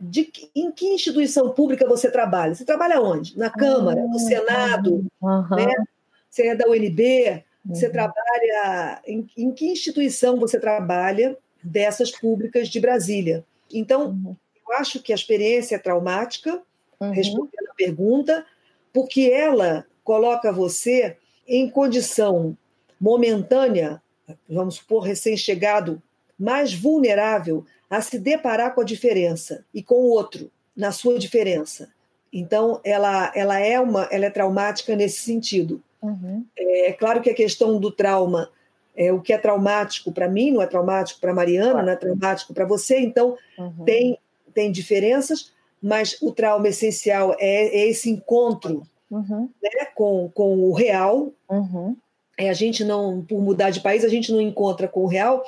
De, 0.00 0.30
em 0.54 0.70
que 0.70 0.86
instituição 0.86 1.50
pública 1.50 1.86
você 1.86 2.10
trabalha? 2.10 2.54
Você 2.54 2.64
trabalha 2.64 3.00
onde? 3.00 3.36
Na 3.36 3.50
Câmara, 3.50 4.00
no 4.00 4.18
Senado, 4.18 5.06
uhum. 5.20 5.56
né? 5.56 5.72
Você 6.30 6.48
é 6.48 6.54
da 6.54 6.68
UNB, 6.68 7.42
uhum. 7.66 7.74
você 7.74 7.90
trabalha 7.90 9.00
em, 9.06 9.28
em, 9.36 9.50
que 9.50 9.66
instituição 9.66 10.38
você 10.38 10.60
trabalha 10.60 11.36
dessas 11.62 12.10
públicas 12.10 12.68
de 12.68 12.78
Brasília? 12.78 13.44
Então, 13.72 14.10
uhum. 14.10 14.36
eu 14.68 14.76
acho 14.76 15.02
que 15.02 15.12
a 15.12 15.16
experiência 15.16 15.76
é 15.76 15.78
traumática, 15.78 16.62
uhum. 17.00 17.10
respondendo 17.10 17.68
a 17.70 17.74
pergunta, 17.74 18.46
porque 18.92 19.30
ela 19.32 19.84
coloca 20.04 20.52
você 20.52 21.16
em 21.46 21.68
condição 21.68 22.56
momentânea, 23.00 24.02
vamos 24.48 24.76
supor, 24.76 25.02
recém-chegado, 25.02 26.00
mais 26.38 26.72
vulnerável 26.72 27.64
a 27.88 28.00
se 28.00 28.18
deparar 28.18 28.74
com 28.74 28.80
a 28.80 28.84
diferença 28.84 29.64
e 29.72 29.82
com 29.82 29.94
o 29.94 30.10
outro 30.10 30.50
na 30.76 30.92
sua 30.92 31.18
diferença. 31.18 31.88
Então, 32.32 32.80
ela, 32.84 33.32
ela 33.34 33.58
é 33.58 33.80
uma, 33.80 34.04
ela 34.10 34.26
é 34.26 34.30
traumática 34.30 34.94
nesse 34.94 35.20
sentido. 35.20 35.82
Uhum. 36.02 36.44
É, 36.56 36.90
é, 36.90 36.92
claro 36.92 37.20
que 37.20 37.30
a 37.30 37.34
questão 37.34 37.78
do 37.80 37.90
trauma, 37.90 38.50
é, 38.96 39.12
o 39.12 39.20
que 39.20 39.32
é 39.32 39.38
traumático 39.38 40.12
para 40.12 40.28
mim 40.28 40.52
não 40.52 40.62
é 40.62 40.66
traumático 40.66 41.20
para 41.20 41.34
Mariana, 41.34 41.70
claro. 41.70 41.86
não 41.86 41.92
é 41.92 41.96
traumático 41.96 42.54
para 42.54 42.66
você. 42.66 43.00
Então, 43.00 43.36
uhum. 43.58 43.84
tem, 43.84 44.18
tem 44.54 44.70
diferenças, 44.70 45.52
mas 45.82 46.16
o 46.20 46.32
trauma 46.32 46.68
essencial 46.68 47.34
é, 47.38 47.66
é 47.66 47.88
esse 47.88 48.10
encontro 48.10 48.86
uhum. 49.10 49.48
né, 49.62 49.86
com, 49.94 50.30
com 50.34 50.58
o 50.58 50.72
real. 50.72 51.32
Uhum. 51.48 51.96
É, 52.36 52.50
a 52.50 52.54
gente 52.54 52.84
não, 52.84 53.24
por 53.24 53.40
mudar 53.40 53.70
de 53.70 53.80
país, 53.80 54.04
a 54.04 54.08
gente 54.08 54.30
não 54.30 54.40
encontra 54.40 54.86
com 54.86 55.00
o 55.00 55.08
real, 55.08 55.44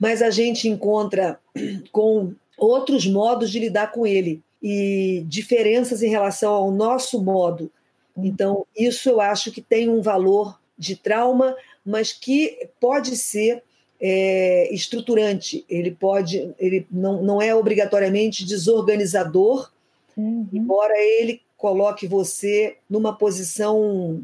mas 0.00 0.22
a 0.22 0.30
gente 0.30 0.66
encontra 0.66 1.38
com 1.92 2.32
outros 2.56 3.06
modos 3.06 3.50
de 3.50 3.58
lidar 3.58 3.92
com 3.92 4.06
ele 4.06 4.42
e 4.62 5.22
diferenças 5.28 6.02
em 6.02 6.08
relação 6.08 6.52
ao 6.52 6.70
nosso 6.70 7.22
modo. 7.22 7.70
Uhum. 8.16 8.24
Então, 8.24 8.66
isso 8.76 9.08
eu 9.10 9.20
acho 9.20 9.52
que 9.52 9.60
tem 9.60 9.88
um 9.88 10.00
valor 10.00 10.58
de 10.76 10.96
trauma, 10.96 11.54
mas 11.84 12.12
que 12.12 12.68
pode 12.80 13.16
ser 13.16 13.62
é, 14.00 14.72
estruturante. 14.72 15.64
Ele 15.68 15.90
pode, 15.90 16.54
ele 16.58 16.86
não, 16.90 17.22
não 17.22 17.42
é 17.42 17.54
obrigatoriamente 17.54 18.44
desorganizador, 18.44 19.70
uhum. 20.16 20.48
embora 20.52 20.94
ele 20.96 21.42
coloque 21.56 22.06
você 22.06 22.76
numa 22.88 23.14
posição 23.14 24.22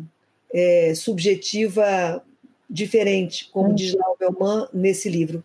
é, 0.52 0.94
subjetiva 0.94 2.22
diferente, 2.68 3.48
como 3.52 3.70
hum. 3.70 3.74
diz 3.74 3.94
lá 3.94 4.06
o 4.10 4.16
Belman 4.18 4.66
nesse 4.72 5.08
livro. 5.08 5.44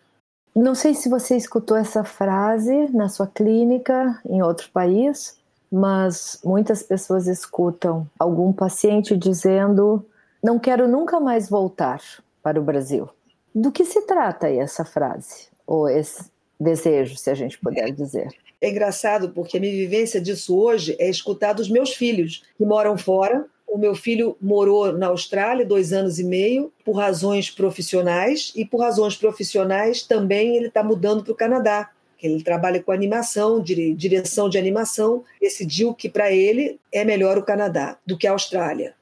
Não 0.56 0.76
sei 0.76 0.94
se 0.94 1.08
você 1.08 1.38
escutou 1.38 1.78
essa 1.78 2.04
frase 2.04 2.90
na 2.94 3.08
sua 3.08 3.28
clínica 3.28 4.20
em 4.26 4.42
outro 4.42 4.70
país, 4.72 5.38
mas 5.72 6.40
muitas 6.44 6.84
pessoas 6.84 7.28
escutam 7.28 8.06
algum 8.20 8.52
paciente 8.52 9.16
dizendo: 9.16 10.06
Não 10.44 10.60
quero 10.60 10.88
nunca 10.88 11.20
mais 11.20 11.50
voltar 11.50 12.02
para 12.44 12.60
o 12.60 12.64
Brasil. 12.64 13.10
Do 13.56 13.72
que 13.72 13.86
se 13.86 14.02
trata 14.02 14.48
aí 14.48 14.60
essa 14.60 14.84
frase? 14.84 15.48
Ou 15.66 15.88
esse 15.88 16.30
desejo, 16.60 17.16
se 17.16 17.30
a 17.30 17.36
gente 17.36 17.58
puder 17.58 17.92
dizer? 17.92 18.28
É 18.60 18.70
engraçado 18.70 19.30
porque 19.30 19.58
a 19.58 19.60
minha 19.60 19.74
vivência 19.74 20.22
disso 20.22 20.56
hoje 20.58 20.96
é 21.00 21.10
escutar 21.10 21.54
dos 21.54 21.70
meus 21.70 21.94
filhos 21.94 22.44
que 22.58 22.66
moram 22.66 22.98
fora. 22.98 23.46
O 23.72 23.78
meu 23.78 23.96
filho 23.96 24.36
morou 24.42 24.92
na 24.92 25.08
Austrália 25.08 25.66
dois 25.66 25.94
anos 25.94 26.20
e 26.20 26.26
meio 26.26 26.74
por 26.84 26.92
razões 26.92 27.50
profissionais 27.50 28.52
e 28.54 28.66
por 28.66 28.82
razões 28.82 29.16
profissionais 29.16 30.04
também 30.04 30.58
ele 30.58 30.68
está 30.68 30.84
mudando 30.84 31.24
para 31.24 31.32
o 31.32 31.36
Canadá. 31.38 31.90
Ele 32.22 32.44
trabalha 32.44 32.84
com 32.84 32.92
animação, 32.92 33.64
direção 33.64 34.50
de 34.50 34.58
animação, 34.58 35.24
decidiu 35.40 35.94
que 35.94 36.10
para 36.10 36.34
ele 36.34 36.82
é 36.92 37.06
melhor 37.06 37.38
o 37.38 37.46
Canadá 37.46 37.98
do 38.06 38.18
que 38.18 38.28
a 38.28 38.34
Austrália. 38.34 38.94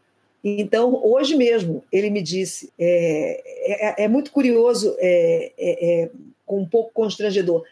Então, 0.43 1.01
hoje 1.03 1.35
mesmo, 1.35 1.83
ele 1.91 2.11
me 2.11 2.21
disse: 2.21 2.71
é, 2.77 3.95
é, 3.97 4.03
é 4.03 4.07
muito 4.07 4.31
curioso, 4.31 4.95
é, 4.99 5.51
é, 5.57 6.03
é 6.03 6.09
um 6.47 6.63
pouco 6.63 6.91
constrangedor. 6.93 7.63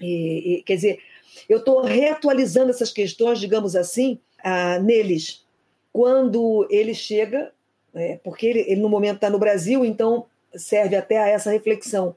E, 0.00 0.58
e, 0.58 0.62
quer 0.62 0.76
dizer, 0.76 1.00
eu 1.48 1.58
estou 1.58 1.82
reatualizando 1.82 2.70
essas 2.70 2.92
questões, 2.92 3.40
digamos 3.40 3.74
assim, 3.74 4.20
ah, 4.38 4.78
neles. 4.78 5.47
Quando 5.92 6.66
ele 6.70 6.94
chega, 6.94 7.52
é, 7.94 8.18
porque 8.22 8.46
ele, 8.46 8.60
ele, 8.60 8.80
no 8.80 8.88
momento 8.88 9.16
está 9.16 9.30
no 9.30 9.38
Brasil, 9.38 9.84
então 9.84 10.26
serve 10.54 10.96
até 10.96 11.18
a 11.18 11.28
essa 11.28 11.50
reflexão. 11.50 12.14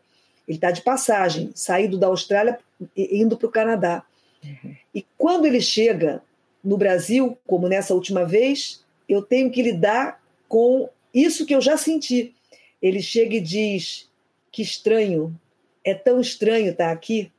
Ele 0.48 0.58
está 0.58 0.72
de 0.72 0.82
passagem, 0.82 1.52
saído 1.56 1.98
da 1.98 2.08
Austrália 2.08 2.60
e 2.96 3.22
indo 3.22 3.38
para 3.38 3.48
o 3.48 3.52
Canadá. 3.52 4.04
Uhum. 4.44 4.76
E 4.94 5.06
quando 5.18 5.46
ele 5.46 5.62
chega 5.62 6.22
no 6.64 6.78
Brasil, 6.78 7.38
como 7.48 7.68
nessa 7.68 7.94
última 7.94 8.26
vez, 8.26 8.84
eu 9.08 9.22
tenho 9.22 9.50
que 9.52 9.62
lidar 9.62 10.22
com 10.48 10.90
isso 11.14 11.46
que 11.46 11.56
eu 11.56 11.62
já 11.62 11.78
senti. 11.78 12.34
Ele 12.82 13.02
chega 13.02 13.36
e 13.36 13.42
diz: 13.42 14.10
Que 14.52 14.62
estranho, 14.62 15.38
é 15.84 15.94
tão 15.94 16.20
estranho 16.20 16.72
estar 16.72 16.92
aqui, 16.92 17.32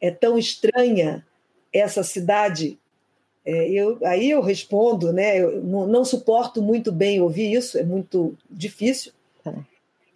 é 0.00 0.10
tão 0.10 0.38
estranha 0.38 1.26
essa 1.72 2.02
cidade. 2.02 2.78
É, 3.46 3.70
eu, 3.70 3.96
aí 4.04 4.28
eu 4.28 4.42
respondo, 4.42 5.12
né? 5.12 5.40
Eu 5.40 5.62
não, 5.62 5.86
não, 5.86 6.04
suporto 6.04 6.60
muito 6.60 6.90
bem 6.90 7.20
ouvir 7.20 7.52
isso, 7.52 7.78
é 7.78 7.84
muito 7.84 8.36
difícil. 8.50 9.12
É. 9.46 9.52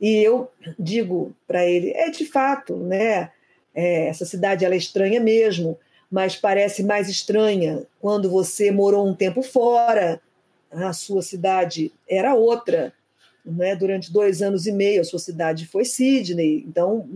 E 0.01 0.17
eu 0.17 0.51
digo 0.77 1.33
para 1.47 1.65
ele: 1.65 1.93
é 1.93 2.11
de 2.11 2.25
fato, 2.25 2.77
né? 2.77 3.31
É, 3.73 4.09
essa 4.09 4.25
cidade 4.25 4.65
ela 4.65 4.75
é 4.75 4.79
estranha 4.79 5.21
mesmo, 5.21 5.79
mas 6.11 6.35
parece 6.35 6.83
mais 6.83 7.09
estranha 7.09 7.85
quando 8.01 8.29
você 8.29 8.73
morou 8.73 9.07
um 9.07 9.15
tempo 9.15 9.43
fora. 9.43 10.21
A 10.73 10.93
sua 10.93 11.23
cidade 11.23 11.93
era 12.09 12.35
outra. 12.35 12.93
Né? 13.45 13.75
Durante 13.77 14.13
dois 14.13 14.43
anos 14.43 14.67
e 14.67 14.73
meio, 14.73 15.01
a 15.01 15.05
sua 15.05 15.19
cidade 15.21 15.67
foi 15.67 15.85
Sydney. 15.85 16.65
Então, 16.69 17.09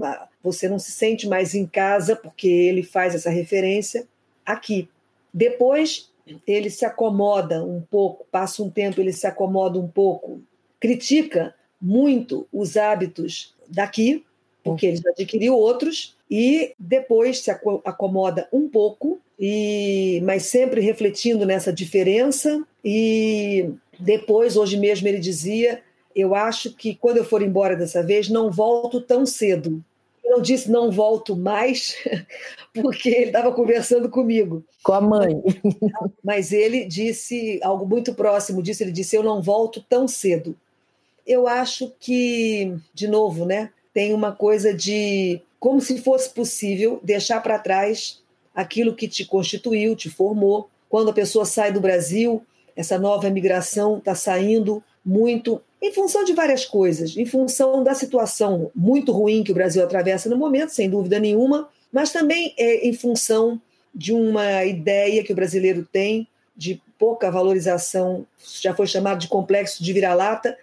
você 0.42 0.68
não 0.68 0.78
se 0.78 0.92
sente 0.92 1.28
mais 1.28 1.54
em 1.54 1.66
casa, 1.66 2.16
porque 2.16 2.48
ele 2.48 2.82
faz 2.82 3.14
essa 3.14 3.30
referência 3.30 4.06
aqui. 4.46 4.88
Depois, 5.35 6.12
ele 6.47 6.70
se 6.70 6.85
acomoda 6.85 7.64
um 7.64 7.80
pouco, 7.80 8.24
passa 8.30 8.62
um 8.62 8.70
tempo, 8.70 9.01
ele 9.01 9.12
se 9.12 9.26
acomoda 9.26 9.80
um 9.80 9.89
pouco, 9.89 10.41
critica 10.78 11.53
muito 11.82 12.47
os 12.53 12.76
hábitos 12.76 13.53
daqui, 13.68 14.24
porque 14.62 14.87
ele 14.87 14.97
já 14.97 15.11
adquiriu 15.11 15.55
outros, 15.57 16.16
e 16.30 16.72
depois 16.78 17.41
se 17.41 17.51
acomoda 17.51 18.49
um 18.53 18.68
pouco, 18.68 19.20
e 19.39 20.20
mas 20.24 20.45
sempre 20.45 20.80
refletindo 20.80 21.45
nessa 21.45 21.72
diferença. 21.72 22.64
E 22.82 23.70
depois, 23.99 24.57
hoje 24.57 24.76
mesmo, 24.78 25.07
ele 25.07 25.18
dizia: 25.18 25.82
Eu 26.14 26.35
acho 26.35 26.74
que 26.74 26.95
quando 26.95 27.18
eu 27.18 27.24
for 27.24 27.43
embora 27.43 27.76
dessa 27.76 28.03
vez, 28.03 28.28
não 28.28 28.51
volto 28.51 29.01
tão 29.01 29.26
cedo. 29.26 29.85
Eu 30.25 30.37
não 30.37 30.41
disse 30.41 30.70
não 30.70 30.91
volto 30.91 31.37
mais, 31.37 31.97
porque 32.72 33.09
ele 33.11 33.27
estava 33.27 33.53
conversando 33.53 34.09
comigo. 34.09 34.64
Com 34.83 34.93
a 34.93 35.01
mãe. 35.01 35.43
Mas 36.25 36.53
ele 36.53 36.85
disse 36.85 37.61
algo 37.62 37.87
muito 37.87 38.14
próximo 38.14 38.62
disso: 38.62 38.83
ele 38.83 38.93
disse: 38.93 39.14
Eu 39.14 39.22
não 39.22 39.43
volto 39.43 39.85
tão 39.89 40.09
cedo. 40.09 40.57
Eu 41.27 41.47
acho 41.47 41.93
que, 42.01 42.75
de 42.93 43.07
novo, 43.07 43.45
né? 43.45 43.70
tem 43.95 44.12
uma 44.12 44.33
coisa 44.33 44.75
de 44.75 45.41
como 45.61 45.81
se 45.81 46.03
fosse 46.03 46.29
possível 46.29 46.99
deixar 47.03 47.41
para 47.41 47.61
trás 47.61 48.20
aquilo 48.53 48.95
que 48.95 49.09
te 49.09 49.25
constituiu, 49.25 49.95
te 49.95 50.11
formou. 50.11 50.68
Quando 50.91 51.11
a 51.11 51.14
pessoa 51.14 51.47
sai 51.47 51.72
do 51.72 51.81
Brasil, 51.81 52.45
essa 52.77 52.99
nova 52.99 53.29
imigração 53.29 53.99
está 53.99 54.14
saindo 54.14 54.83
muito 55.05 55.62
em 55.85 55.93
função 55.93 56.24
de 56.24 56.32
várias 56.32 56.64
coisas, 56.64 57.14
em 57.14 57.26
função 57.26 57.85
da 57.85 57.95
situação 57.95 58.70
muito 58.74 59.12
ruim 59.12 59.45
que 59.45 59.53
o 59.53 59.55
Brasil 59.55 59.85
atravessa 59.85 60.30
no 60.30 60.37
momento, 60.37 60.70
sem 60.70 60.89
dúvida 60.89 61.20
nenhuma, 61.20 61.68
mas 61.93 62.11
também 62.11 62.55
é 62.57 62.89
em 62.89 62.95
função 62.95 63.61
de 63.95 64.11
uma 64.11 64.64
ideia 64.64 65.22
que 65.22 65.32
o 65.32 65.37
brasileiro 65.37 65.87
tem 65.93 66.26
de 66.57 66.80
pouca 66.99 67.30
valorização, 67.30 68.26
já 68.62 68.74
foi 68.74 68.87
chamado 68.87 69.18
de 69.18 69.28
complexo 69.28 69.85
de 69.85 69.93
vira-lata, 69.93 70.57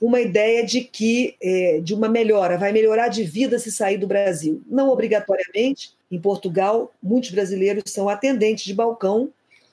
uma 0.00 0.20
ideia 0.20 0.66
de 0.66 0.80
que 0.80 1.36
é, 1.40 1.78
de 1.80 1.94
uma 1.94 2.08
melhora, 2.08 2.58
vai 2.58 2.72
melhorar 2.72 3.06
de 3.08 3.22
vida 3.22 3.60
se 3.60 3.70
sair 3.70 3.96
do 3.96 4.08
Brasil. 4.08 4.60
Não 4.66 4.88
obrigatoriamente. 4.88 5.92
Em 6.10 6.20
Portugal, 6.20 6.92
muitos 7.00 7.30
brasileiros 7.30 7.84
são 7.86 8.08
atendentes 8.08 8.64
de 8.64 8.74
balcão. 8.74 9.30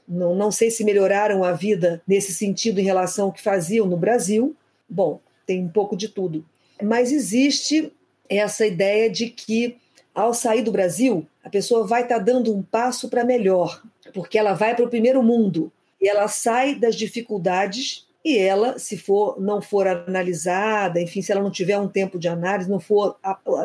Não, 0.08 0.36
não 0.36 0.52
sei 0.52 0.70
se 0.70 0.84
melhoraram 0.84 1.44
a 1.44 1.54
vida 1.54 2.02
nesse 2.08 2.34
sentido 2.34 2.80
em 2.80 2.84
relação 2.84 3.26
ao 3.28 3.32
que 3.32 3.42
faziam 3.42 3.88
no 3.88 3.98
Brasil. 3.98 4.56
Bom, 4.88 5.20
tem 5.46 5.64
um 5.64 5.70
pouco 5.70 5.96
de 5.96 6.10
tudo. 6.10 6.46
Mas 6.82 7.12
existe 7.12 7.92
essa 8.30 8.66
ideia 8.66 9.10
de 9.10 9.30
que, 9.30 9.78
ao 10.14 10.34
sair 10.34 10.62
do 10.62 10.72
Brasil, 10.72 11.26
a 11.44 11.50
pessoa 11.50 11.86
vai 11.86 12.04
estar 12.04 12.18
tá 12.18 12.24
dando 12.24 12.56
um 12.56 12.62
passo 12.62 13.10
para 13.10 13.24
melhor, 13.24 13.82
porque 14.14 14.38
ela 14.38 14.54
vai 14.54 14.76
para 14.76 14.86
o 14.86 14.90
primeiro 14.90 15.22
mundo 15.22 15.72
e 16.02 16.08
ela 16.08 16.28
sai 16.28 16.76
das 16.76 16.96
dificuldades 16.96 18.06
e 18.24 18.40
ela, 18.40 18.80
se 18.80 18.98
for 18.98 19.40
não 19.40 19.62
for 19.62 19.88
analisada, 19.88 21.00
enfim, 21.00 21.22
se 21.22 21.32
ela 21.32 21.44
não 21.44 21.52
tiver 21.52 21.78
um 21.78 21.88
tempo 21.88 22.18
de 22.18 22.28
análise, 22.28 22.70
não 22.70 22.80
for 22.80 23.16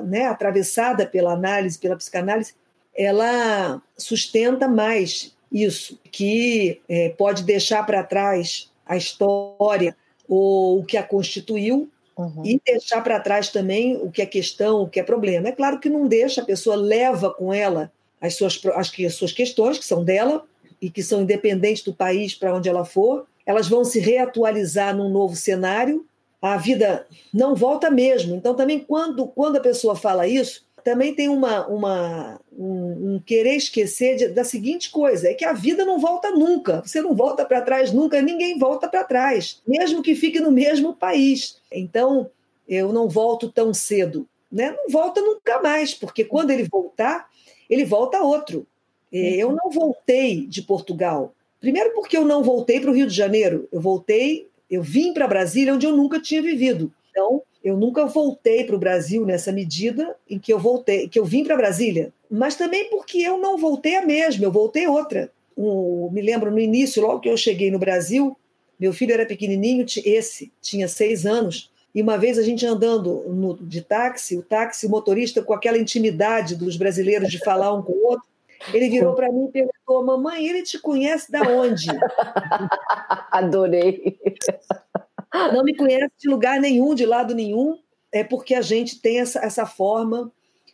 né, 0.05 0.27
atravessada 0.27 1.07
pela 1.07 1.33
análise, 1.33 1.79
pela 1.79 1.97
psicanálise, 1.97 2.55
ela 2.95 3.81
sustenta 3.97 4.69
mais 4.69 5.35
isso, 5.51 5.99
que 6.13 6.79
é, 6.87 7.09
pode 7.09 7.43
deixar 7.43 7.85
para 7.87 8.03
trás 8.03 8.71
a 8.85 8.99
história 8.99 9.97
ou 10.31 10.79
o 10.79 10.85
que 10.85 10.97
a 10.97 11.03
constituiu 11.03 11.91
uhum. 12.17 12.43
e 12.45 12.61
deixar 12.65 13.03
para 13.03 13.19
trás 13.19 13.49
também 13.49 13.97
o 13.97 14.13
que 14.13 14.23
é 14.23 14.27
questão, 14.27 14.83
o 14.83 14.89
que 14.89 15.01
é 15.01 15.03
problema. 15.03 15.49
É 15.49 15.53
claro 15.53 15.81
que 15.81 15.89
não 15.89 16.07
deixa, 16.07 16.41
a 16.41 16.45
pessoa 16.45 16.77
leva 16.77 17.35
com 17.35 17.53
ela 17.53 17.91
as 18.21 18.35
suas, 18.35 18.61
as, 18.77 18.93
as 18.97 19.15
suas 19.15 19.33
questões, 19.33 19.77
que 19.77 19.85
são 19.85 20.05
dela 20.05 20.45
e 20.81 20.89
que 20.89 21.03
são 21.03 21.23
independentes 21.23 21.83
do 21.83 21.93
país 21.93 22.33
para 22.33 22.55
onde 22.55 22.69
ela 22.69 22.85
for, 22.85 23.27
elas 23.45 23.69
vão 23.69 23.85
se 23.85 23.99
reatualizar 23.99 24.97
num 24.97 25.11
novo 25.11 25.35
cenário, 25.35 26.07
a 26.41 26.57
vida 26.57 27.07
não 27.35 27.55
volta 27.55 27.91
mesmo. 27.91 28.37
Então, 28.37 28.55
também, 28.55 28.79
quando, 28.79 29.27
quando 29.27 29.57
a 29.57 29.61
pessoa 29.61 29.97
fala 29.97 30.29
isso, 30.29 30.65
também 30.91 31.15
tem 31.15 31.29
uma, 31.29 31.69
uma 31.69 32.41
um, 32.53 33.15
um, 33.15 33.23
querer 33.25 33.55
esquecer 33.55 34.17
de, 34.17 34.29
da 34.29 34.43
seguinte 34.43 34.91
coisa: 34.91 35.29
é 35.29 35.35
que 35.35 35.45
a 35.45 35.53
vida 35.53 35.85
não 35.85 36.01
volta 36.01 36.33
nunca. 36.33 36.83
Você 36.85 37.01
não 37.01 37.15
volta 37.15 37.45
para 37.45 37.61
trás 37.61 37.93
nunca, 37.93 38.21
ninguém 38.21 38.59
volta 38.59 38.89
para 38.89 39.05
trás, 39.05 39.63
mesmo 39.65 40.03
que 40.03 40.17
fique 40.17 40.41
no 40.41 40.51
mesmo 40.51 40.93
país. 40.93 41.59
Então, 41.71 42.29
eu 42.69 42.93
não 42.93 43.09
volto 43.09 43.49
tão 43.53 43.73
cedo. 43.73 44.27
Né? 44.51 44.73
Não 44.73 44.89
volta 44.89 45.21
nunca 45.21 45.63
mais, 45.63 45.95
porque 45.95 46.25
quando 46.25 46.51
ele 46.51 46.67
voltar, 46.69 47.29
ele 47.69 47.85
volta 47.85 48.21
outro. 48.21 48.67
Eu 49.13 49.53
não 49.53 49.71
voltei 49.71 50.47
de 50.47 50.63
Portugal. 50.63 51.35
Primeiro, 51.61 51.93
porque 51.95 52.17
eu 52.17 52.25
não 52.25 52.43
voltei 52.43 52.81
para 52.81 52.91
o 52.91 52.95
Rio 52.95 53.07
de 53.07 53.15
Janeiro, 53.15 53.69
eu 53.73 53.81
voltei, 53.81 54.49
eu 54.71 54.83
vim 54.83 55.13
para 55.13 55.27
Brasília, 55.27 55.75
onde 55.75 55.85
eu 55.85 55.97
nunca 55.97 56.21
tinha 56.21 56.41
vivido. 56.41 56.93
Então, 57.11 57.43
eu 57.63 57.77
nunca 57.77 58.07
voltei 58.07 58.65
para 58.65 58.77
o 58.77 58.79
Brasil 58.79 59.25
nessa 59.27 59.53
medida 59.53 60.17
em 60.29 60.39
que 60.39 60.53
eu 60.53 60.59
voltei, 60.59 61.09
que 61.09 61.19
eu 61.19 61.25
vim 61.25 61.45
para 61.45 61.57
Brasília. 61.57 62.13
Mas 62.31 62.57
também 62.57 62.89
porque 62.89 63.19
eu 63.19 63.39
não 63.39 63.59
voltei 63.59 63.97
a 63.97 64.07
mesma, 64.07 64.45
eu 64.45 64.53
voltei 64.53 64.87
outra. 64.87 65.31
Um, 65.57 66.09
me 66.11 66.23
lembro 66.23 66.51
no 66.51 66.59
início, 66.59 67.03
logo 67.03 67.21
que 67.21 67.29
eu 67.29 67.37
cheguei 67.37 67.71
no 67.71 67.79
Brasil, 67.79 68.37
meu 68.79 68.93
filho 68.95 69.13
era 69.13 69.27
pequenininho, 69.27 69.85
esse 70.05 70.51
tinha 70.63 70.89
seis 70.89 71.27
anos, 71.27 71.71
e 71.95 72.01
uma 72.01 72.17
vez 72.17 72.39
a 72.39 72.43
gente 72.43 72.65
andando 72.65 73.25
no, 73.29 73.57
de 73.57 73.83
táxi, 73.83 74.39
o 74.39 74.43
táxi, 74.43 74.87
o 74.87 74.91
motorista 74.91 75.43
com 75.43 75.53
aquela 75.53 75.77
intimidade 75.77 76.57
dos 76.57 76.77
brasileiros 76.77 77.31
de 77.31 77.39
falar 77.45 77.75
um 77.75 77.83
com 77.83 77.93
o 77.93 78.07
outro, 78.07 78.27
ele 78.73 78.89
virou 78.89 79.15
para 79.15 79.31
mim 79.31 79.47
e 79.47 79.53
perguntou: 79.53 80.05
Mamãe, 80.05 80.47
ele 80.47 80.63
te 80.63 80.79
conhece 80.79 81.31
da 81.33 81.43
onde? 81.43 81.87
Adorei. 83.31 84.19
Não 85.33 85.63
me 85.63 85.77
conhece 85.77 86.13
de 86.19 86.29
lugar 86.29 86.61
nenhum, 86.61 86.95
de 86.95 87.07
lado 87.07 87.35
nenhum, 87.35 87.79
é 88.13 88.25
porque 88.25 88.55
a 88.55 88.63
gente 88.63 89.01
tem 89.01 89.21
essa, 89.21 89.39
essa 89.41 89.65
forma 89.65 90.31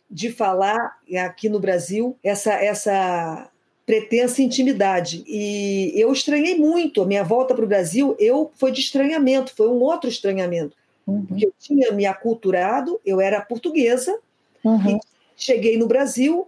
de 0.09 0.31
falar 0.31 0.97
aqui 1.25 1.49
no 1.49 1.59
Brasil, 1.59 2.17
essa, 2.23 2.53
essa 2.53 3.49
pretensa 3.85 4.41
intimidade. 4.41 5.23
E 5.27 5.93
eu 5.95 6.11
estranhei 6.11 6.57
muito. 6.57 7.01
A 7.01 7.05
minha 7.05 7.23
volta 7.23 7.53
para 7.53 7.63
o 7.63 7.67
Brasil 7.67 8.15
eu 8.19 8.51
foi 8.55 8.71
de 8.71 8.81
estranhamento, 8.81 9.55
foi 9.55 9.67
um 9.67 9.79
outro 9.79 10.09
estranhamento. 10.09 10.75
Uhum. 11.05 11.25
Porque 11.25 11.45
eu 11.45 11.53
tinha 11.57 11.91
me 11.91 12.05
aculturado, 12.05 12.99
eu 13.05 13.21
era 13.21 13.39
portuguesa, 13.39 14.17
uhum. 14.63 14.99
cheguei 15.37 15.77
no 15.77 15.87
Brasil 15.87 16.47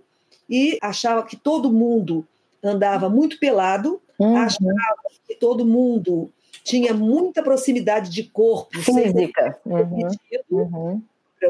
e 0.49 0.77
achava 0.81 1.23
que 1.23 1.37
todo 1.37 1.71
mundo 1.71 2.27
andava 2.61 3.09
muito 3.09 3.39
pelado, 3.39 4.01
uhum. 4.19 4.35
achava 4.35 4.95
que 5.25 5.35
todo 5.35 5.65
mundo 5.65 6.29
tinha 6.63 6.93
muita 6.93 7.41
proximidade 7.41 8.09
de 8.09 8.23
corpo. 8.23 8.77
Física. 8.79 9.59
Uhum. 9.65 10.09
Uhum. 10.49 11.01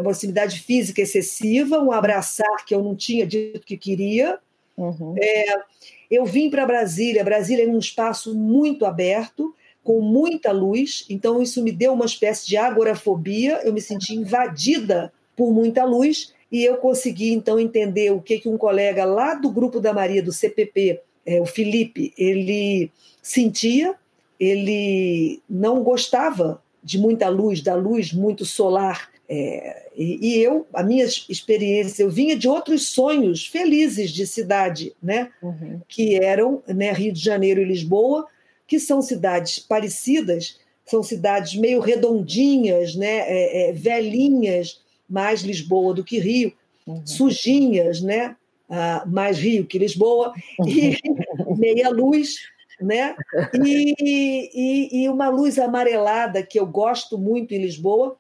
Proximidade 0.02 0.60
física 0.60 1.02
excessiva, 1.02 1.80
um 1.80 1.92
abraçar 1.92 2.66
que 2.66 2.76
eu 2.76 2.84
não 2.84 2.96
tinha 2.96 3.26
dito 3.26 3.66
que 3.66 3.78
queria. 3.78 4.38
Uhum. 4.78 5.16
É, 5.20 5.62
eu 6.10 6.26
vim 6.26 6.50
para 6.50 6.66
Brasília, 6.66 7.24
Brasília 7.24 7.66
é 7.66 7.68
um 7.68 7.80
espaço 7.80 8.36
muito 8.36 8.86
aberto, 8.86 9.54
com 9.84 10.02
muita 10.02 10.52
luz, 10.52 11.06
então 11.10 11.42
isso 11.42 11.64
me 11.64 11.72
deu 11.72 11.94
uma 11.94 12.06
espécie 12.06 12.48
de 12.48 12.58
agorafobia, 12.58 13.62
eu 13.64 13.74
me 13.74 13.82
senti 13.82 14.14
invadida 14.14 15.12
por 15.36 15.52
muita 15.52 15.84
luz, 15.84 16.34
e 16.52 16.64
eu 16.64 16.78
consegui 16.78 17.32
então 17.32 17.60
entender 17.60 18.12
o 18.12 18.22
que, 18.22 18.40
que 18.40 18.50
um 18.50 18.58
colega 18.58 19.06
lá 19.06 19.34
do 19.34 19.50
grupo 19.50 19.80
da 19.80 19.94
Maria, 19.94 20.22
do 20.22 20.32
CPP, 20.32 21.00
é, 21.26 21.40
o 21.40 21.46
Felipe, 21.46 22.14
ele 22.18 22.92
sentia, 23.22 23.96
ele 24.40 25.42
não 25.50 25.84
gostava 25.84 26.62
de 26.84 26.98
muita 26.98 27.28
luz, 27.28 27.62
da 27.62 27.76
luz 27.76 28.14
muito 28.14 28.46
solar. 28.46 29.10
É, 29.28 29.90
e, 29.96 30.30
e, 30.30 30.42
eu, 30.42 30.66
a 30.74 30.82
minha 30.82 31.06
experiência, 31.06 32.04
eu 32.04 32.10
vinha 32.10 32.36
de 32.36 32.48
outros 32.48 32.88
sonhos 32.88 33.46
felizes 33.46 34.12
de 34.12 34.26
cidade, 34.26 34.94
né? 35.04 35.30
Uhum. 35.42 35.82
Que 35.88 36.16
eram 36.16 36.64
né, 36.68 36.92
Rio 36.94 37.12
de 37.12 37.20
Janeiro 37.20 37.62
e 37.62 37.66
Lisboa, 37.66 38.26
que 38.66 38.80
são 38.80 39.02
cidades 39.02 39.60
parecidas, 39.60 40.60
são 40.86 41.04
cidades 41.04 41.56
meio 41.56 41.80
redondinhas, 41.80 42.96
né? 42.96 43.20
É, 43.28 43.70
é, 43.70 43.72
velhinhas, 43.74 44.82
mais 45.08 45.42
Lisboa 45.42 45.94
do 45.94 46.04
que 46.04 46.18
Rio, 46.18 46.54
uhum. 46.88 47.06
sujinhas, 47.06 48.02
né? 48.02 48.36
Ah, 48.70 49.04
mais 49.06 49.38
Rio 49.38 49.66
que 49.66 49.80
Lisboa, 49.80 50.32
e 50.66 50.96
meia 51.58 51.90
luz 51.90 52.38
né? 52.80 53.16
E, 53.64 53.96
e, 54.02 55.04
e, 55.04 55.10
uma 55.10 55.30
luz 55.30 55.60
amarelada 55.60 56.44
que 56.44 56.60
eu 56.60 56.66
gosto 56.66 57.18
muito 57.18 57.54
em 57.54 57.62
Lisboa. 57.62 58.16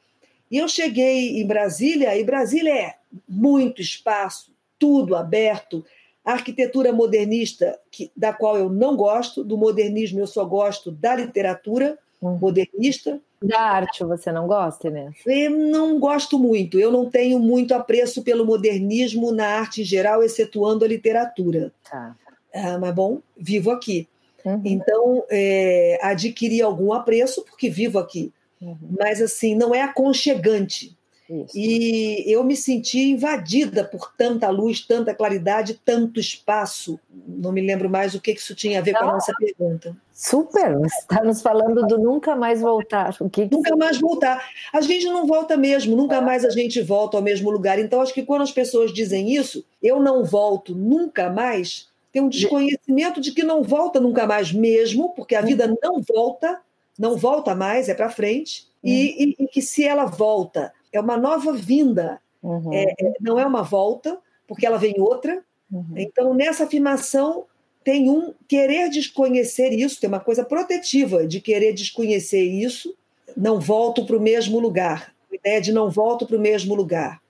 E 0.51 0.57
eu 0.57 0.67
cheguei 0.67 1.39
em 1.39 1.45
Brasília, 1.45 2.17
e 2.17 2.23
Brasília 2.23 2.73
é 2.73 2.95
muito 3.27 3.81
espaço, 3.81 4.51
tudo 4.77 5.15
aberto. 5.15 5.85
A 6.25 6.33
arquitetura 6.33 6.91
modernista, 6.91 7.79
que, 7.91 8.11
da 8.15 8.33
qual 8.33 8.57
eu 8.57 8.69
não 8.69 8.95
gosto, 8.95 9.43
do 9.43 9.57
modernismo 9.57 10.19
eu 10.19 10.27
só 10.27 10.43
gosto 10.45 10.91
da 10.91 11.15
literatura 11.15 11.97
hum. 12.21 12.37
modernista. 12.39 13.19
Da 13.41 13.59
arte 13.61 14.03
você 14.03 14.31
não 14.31 14.47
gosta, 14.47 14.89
né? 14.89 15.11
Eu 15.25 15.51
não 15.51 15.97
gosto 15.97 16.37
muito. 16.37 16.77
Eu 16.77 16.91
não 16.91 17.09
tenho 17.09 17.39
muito 17.39 17.73
apreço 17.73 18.21
pelo 18.21 18.45
modernismo 18.45 19.31
na 19.31 19.47
arte 19.47 19.81
em 19.81 19.85
geral, 19.85 20.21
excetuando 20.21 20.83
a 20.83 20.87
literatura. 20.87 21.71
Tá. 21.89 22.15
Ah, 22.53 22.77
mas 22.77 22.93
bom, 22.93 23.21
vivo 23.37 23.71
aqui. 23.71 24.07
Uhum. 24.45 24.61
Então, 24.63 25.23
é, 25.29 25.99
adquiri 26.01 26.61
algum 26.61 26.93
apreço, 26.93 27.43
porque 27.43 27.69
vivo 27.69 27.99
aqui. 27.99 28.31
Uhum. 28.61 28.77
Mas, 28.97 29.21
assim, 29.21 29.55
não 29.55 29.73
é 29.73 29.81
aconchegante. 29.81 30.97
Isso. 31.29 31.55
E 31.55 32.23
eu 32.25 32.43
me 32.43 32.55
senti 32.55 33.11
invadida 33.11 33.83
por 33.83 34.11
tanta 34.17 34.49
luz, 34.49 34.81
tanta 34.81 35.13
claridade, 35.13 35.79
tanto 35.85 36.19
espaço. 36.19 36.99
Não 37.27 37.51
me 37.51 37.61
lembro 37.61 37.87
mais 37.87 38.15
o 38.15 38.21
que 38.21 38.31
isso 38.31 38.55
tinha 38.55 38.79
a 38.79 38.81
ver 38.81 38.93
não. 38.93 39.01
com 39.01 39.09
a 39.09 39.13
nossa 39.13 39.33
pergunta. 39.37 39.95
Super, 40.11 40.75
você 40.75 40.97
está 40.97 41.23
nos 41.23 41.41
falando 41.41 41.85
do 41.85 41.99
nunca 41.99 42.35
mais 42.35 42.61
voltar. 42.61 43.15
O 43.19 43.29
que, 43.29 43.47
que 43.47 43.55
nunca 43.55 43.75
mais 43.75 43.99
voltar. 43.99 44.43
A 44.73 44.81
gente 44.81 45.05
não 45.05 45.27
volta 45.27 45.55
mesmo, 45.55 45.95
nunca 45.95 46.15
é. 46.15 46.21
mais 46.21 46.43
a 46.43 46.49
gente 46.49 46.81
volta 46.81 47.15
ao 47.15 47.23
mesmo 47.23 47.51
lugar. 47.51 47.77
Então, 47.77 48.01
acho 48.01 48.13
que 48.13 48.25
quando 48.25 48.41
as 48.41 48.51
pessoas 48.51 48.91
dizem 48.91 49.31
isso, 49.35 49.63
eu 49.83 49.99
não 49.99 50.23
volto 50.23 50.73
nunca 50.73 51.29
mais, 51.29 51.88
tem 52.11 52.21
um 52.21 52.29
desconhecimento 52.29 53.21
de 53.21 53.31
que 53.31 53.43
não 53.43 53.61
volta 53.63 53.99
nunca 53.99 54.25
mais 54.25 54.51
mesmo, 54.51 55.09
porque 55.09 55.35
a 55.35 55.41
vida 55.41 55.67
não 55.81 56.01
volta, 56.01 56.61
não 56.97 57.15
volta 57.15 57.53
mais, 57.53 57.87
é 57.87 57.93
para 57.93 58.09
frente, 58.09 58.67
e, 58.83 58.89
uhum. 58.89 58.99
e, 59.17 59.35
e, 59.43 59.47
que 59.47 59.61
se 59.61 59.83
ela 59.83 60.05
volta, 60.05 60.73
é 60.91 60.99
uma 60.99 61.17
nova 61.17 61.53
vinda, 61.53 62.19
uhum. 62.41 62.73
é, 62.73 62.83
é, 62.99 63.13
não 63.21 63.39
é 63.39 63.45
uma 63.45 63.61
volta, 63.61 64.17
porque 64.47 64.65
ela 64.65 64.77
vem 64.77 64.95
outra. 64.99 65.43
Uhum. 65.71 65.93
Então, 65.95 66.33
nessa 66.33 66.63
afirmação, 66.63 67.45
tem 67.83 68.09
um 68.09 68.33
querer 68.47 68.89
desconhecer 68.89 69.69
isso, 69.69 69.99
tem 69.99 70.07
uma 70.07 70.19
coisa 70.19 70.43
protetiva 70.43 71.27
de 71.27 71.39
querer 71.39 71.73
desconhecer 71.73 72.43
isso, 72.43 72.95
não 73.37 73.59
volto 73.59 74.05
para 74.05 74.17
o 74.17 74.21
mesmo 74.21 74.59
lugar, 74.59 75.13
a 75.31 75.35
ideia 75.35 75.61
de 75.61 75.71
não 75.71 75.89
volto 75.89 76.25
para 76.25 76.35
o 76.35 76.39
mesmo 76.39 76.73
lugar. 76.73 77.21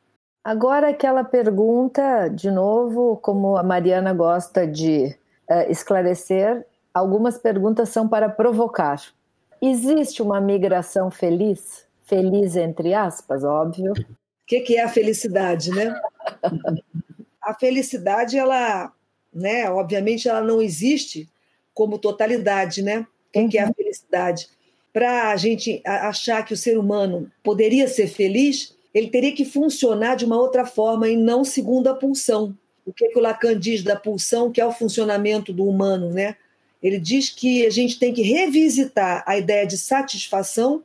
Agora, 0.49 0.89
aquela 0.89 1.23
pergunta, 1.23 2.27
de 2.27 2.49
novo, 2.49 3.17
como 3.17 3.55
a 3.55 3.61
Mariana 3.61 4.11
gosta 4.15 4.65
de 4.65 5.15
uh, 5.47 5.69
esclarecer, 5.69 6.65
algumas 6.91 7.37
perguntas 7.37 7.89
são 7.89 8.09
para 8.09 8.27
provocar. 8.27 8.99
Existe 9.61 10.23
uma 10.23 10.41
migração 10.41 11.11
feliz? 11.11 11.85
Feliz 12.01 12.55
entre 12.55 12.95
aspas, 12.95 13.43
óbvio. 13.43 13.91
O 13.91 14.05
que, 14.47 14.61
que 14.61 14.75
é 14.75 14.83
a 14.83 14.89
felicidade, 14.89 15.69
né? 15.69 15.93
a 17.43 17.53
felicidade, 17.53 18.35
ela, 18.35 18.91
né, 19.31 19.69
obviamente, 19.69 20.27
ela 20.27 20.41
não 20.41 20.59
existe 20.59 21.29
como 21.75 21.99
totalidade, 21.99 22.81
né? 22.81 23.01
O 23.01 23.33
que, 23.33 23.47
que 23.49 23.59
é 23.59 23.65
a 23.65 23.67
uhum. 23.67 23.73
felicidade? 23.75 24.47
Para 24.91 25.29
a 25.29 25.35
gente 25.35 25.79
achar 25.85 26.43
que 26.43 26.55
o 26.55 26.57
ser 26.57 26.75
humano 26.75 27.31
poderia 27.43 27.87
ser 27.87 28.07
feliz, 28.07 28.78
ele 28.93 29.09
teria 29.09 29.33
que 29.33 29.45
funcionar 29.45 30.15
de 30.15 30.25
uma 30.25 30.37
outra 30.37 30.65
forma 30.65 31.07
e 31.07 31.15
não 31.15 31.43
segundo 31.43 31.87
a 31.87 31.95
pulsão. 31.95 32.55
O 32.85 32.93
que, 32.93 33.09
que 33.09 33.19
o 33.19 33.21
Lacan 33.21 33.57
diz 33.59 33.83
da 33.83 33.95
pulsão, 33.95 34.51
que 34.51 34.59
é 34.59 34.65
o 34.65 34.71
funcionamento 34.71 35.53
do 35.53 35.67
humano, 35.67 36.11
né? 36.11 36.35
Ele 36.81 36.97
diz 36.97 37.29
que 37.29 37.65
a 37.65 37.69
gente 37.69 37.99
tem 37.99 38.13
que 38.13 38.21
revisitar 38.21 39.23
a 39.27 39.37
ideia 39.37 39.67
de 39.67 39.77
satisfação 39.77 40.81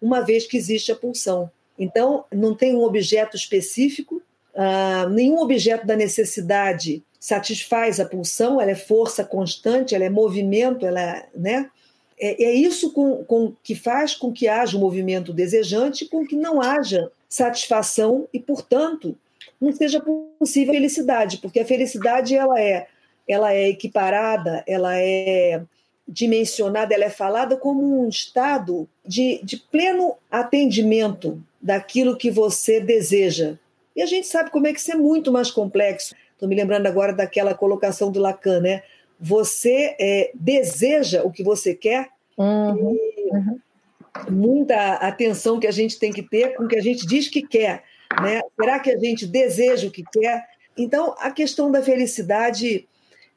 uma 0.00 0.20
vez 0.20 0.46
que 0.46 0.56
existe 0.56 0.92
a 0.92 0.96
pulsão. 0.96 1.50
Então, 1.78 2.24
não 2.32 2.54
tem 2.54 2.76
um 2.76 2.82
objeto 2.82 3.36
específico, 3.36 4.22
uh, 4.54 5.08
nenhum 5.08 5.38
objeto 5.38 5.86
da 5.86 5.96
necessidade 5.96 7.02
satisfaz 7.18 7.98
a 7.98 8.04
pulsão, 8.04 8.60
ela 8.60 8.70
é 8.70 8.76
força 8.76 9.24
constante, 9.24 9.94
ela 9.94 10.04
é 10.04 10.10
movimento, 10.10 10.86
ela 10.86 11.24
né? 11.34 11.68
É, 12.20 12.44
é 12.44 12.52
isso 12.52 12.92
com, 12.92 13.24
com, 13.24 13.52
que 13.62 13.74
faz 13.74 14.14
com 14.14 14.32
que 14.32 14.46
haja 14.48 14.76
um 14.76 14.80
movimento 14.80 15.32
desejante 15.32 16.06
com 16.06 16.26
que 16.26 16.36
não 16.36 16.60
haja 16.60 17.10
satisfação 17.28 18.26
e, 18.32 18.40
portanto, 18.40 19.16
não 19.60 19.72
seja 19.72 20.02
possível 20.38 20.72
felicidade, 20.72 21.38
porque 21.38 21.60
a 21.60 21.64
felicidade 21.64 22.34
ela 22.34 22.60
é, 22.60 22.86
ela 23.28 23.52
é 23.52 23.68
equiparada, 23.68 24.64
ela 24.66 24.96
é 24.96 25.62
dimensionada, 26.06 26.94
ela 26.94 27.04
é 27.04 27.10
falada 27.10 27.56
como 27.56 28.02
um 28.02 28.08
estado 28.08 28.88
de, 29.04 29.40
de 29.42 29.58
pleno 29.58 30.14
atendimento 30.30 31.42
daquilo 31.60 32.16
que 32.16 32.30
você 32.30 32.80
deseja. 32.80 33.58
E 33.94 34.00
a 34.00 34.06
gente 34.06 34.26
sabe 34.26 34.50
como 34.50 34.66
é 34.66 34.72
que 34.72 34.78
isso 34.78 34.92
é 34.92 34.94
muito 34.94 35.30
mais 35.30 35.50
complexo. 35.50 36.14
Estou 36.32 36.48
me 36.48 36.54
lembrando 36.54 36.86
agora 36.86 37.12
daquela 37.12 37.52
colocação 37.52 38.10
do 38.10 38.20
Lacan, 38.20 38.60
né? 38.60 38.82
Você 39.20 39.96
é, 39.98 40.30
deseja 40.32 41.24
o 41.24 41.32
que 41.32 41.42
você 41.42 41.74
quer 41.74 42.08
uhum. 42.38 42.94
e, 42.94 43.30
uhum 43.32 43.60
muita 44.30 44.94
atenção 44.94 45.60
que 45.60 45.66
a 45.66 45.72
gente 45.72 45.98
tem 45.98 46.12
que 46.12 46.22
ter 46.22 46.54
com 46.54 46.64
o 46.64 46.68
que 46.68 46.76
a 46.76 46.82
gente 46.82 47.06
diz 47.06 47.28
que 47.28 47.42
quer. 47.42 47.84
Né? 48.22 48.40
Será 48.58 48.78
que 48.78 48.90
a 48.90 48.98
gente 48.98 49.26
deseja 49.26 49.88
o 49.88 49.90
que 49.90 50.04
quer? 50.12 50.46
Então, 50.76 51.14
a 51.18 51.30
questão 51.30 51.70
da 51.70 51.82
felicidade 51.82 52.88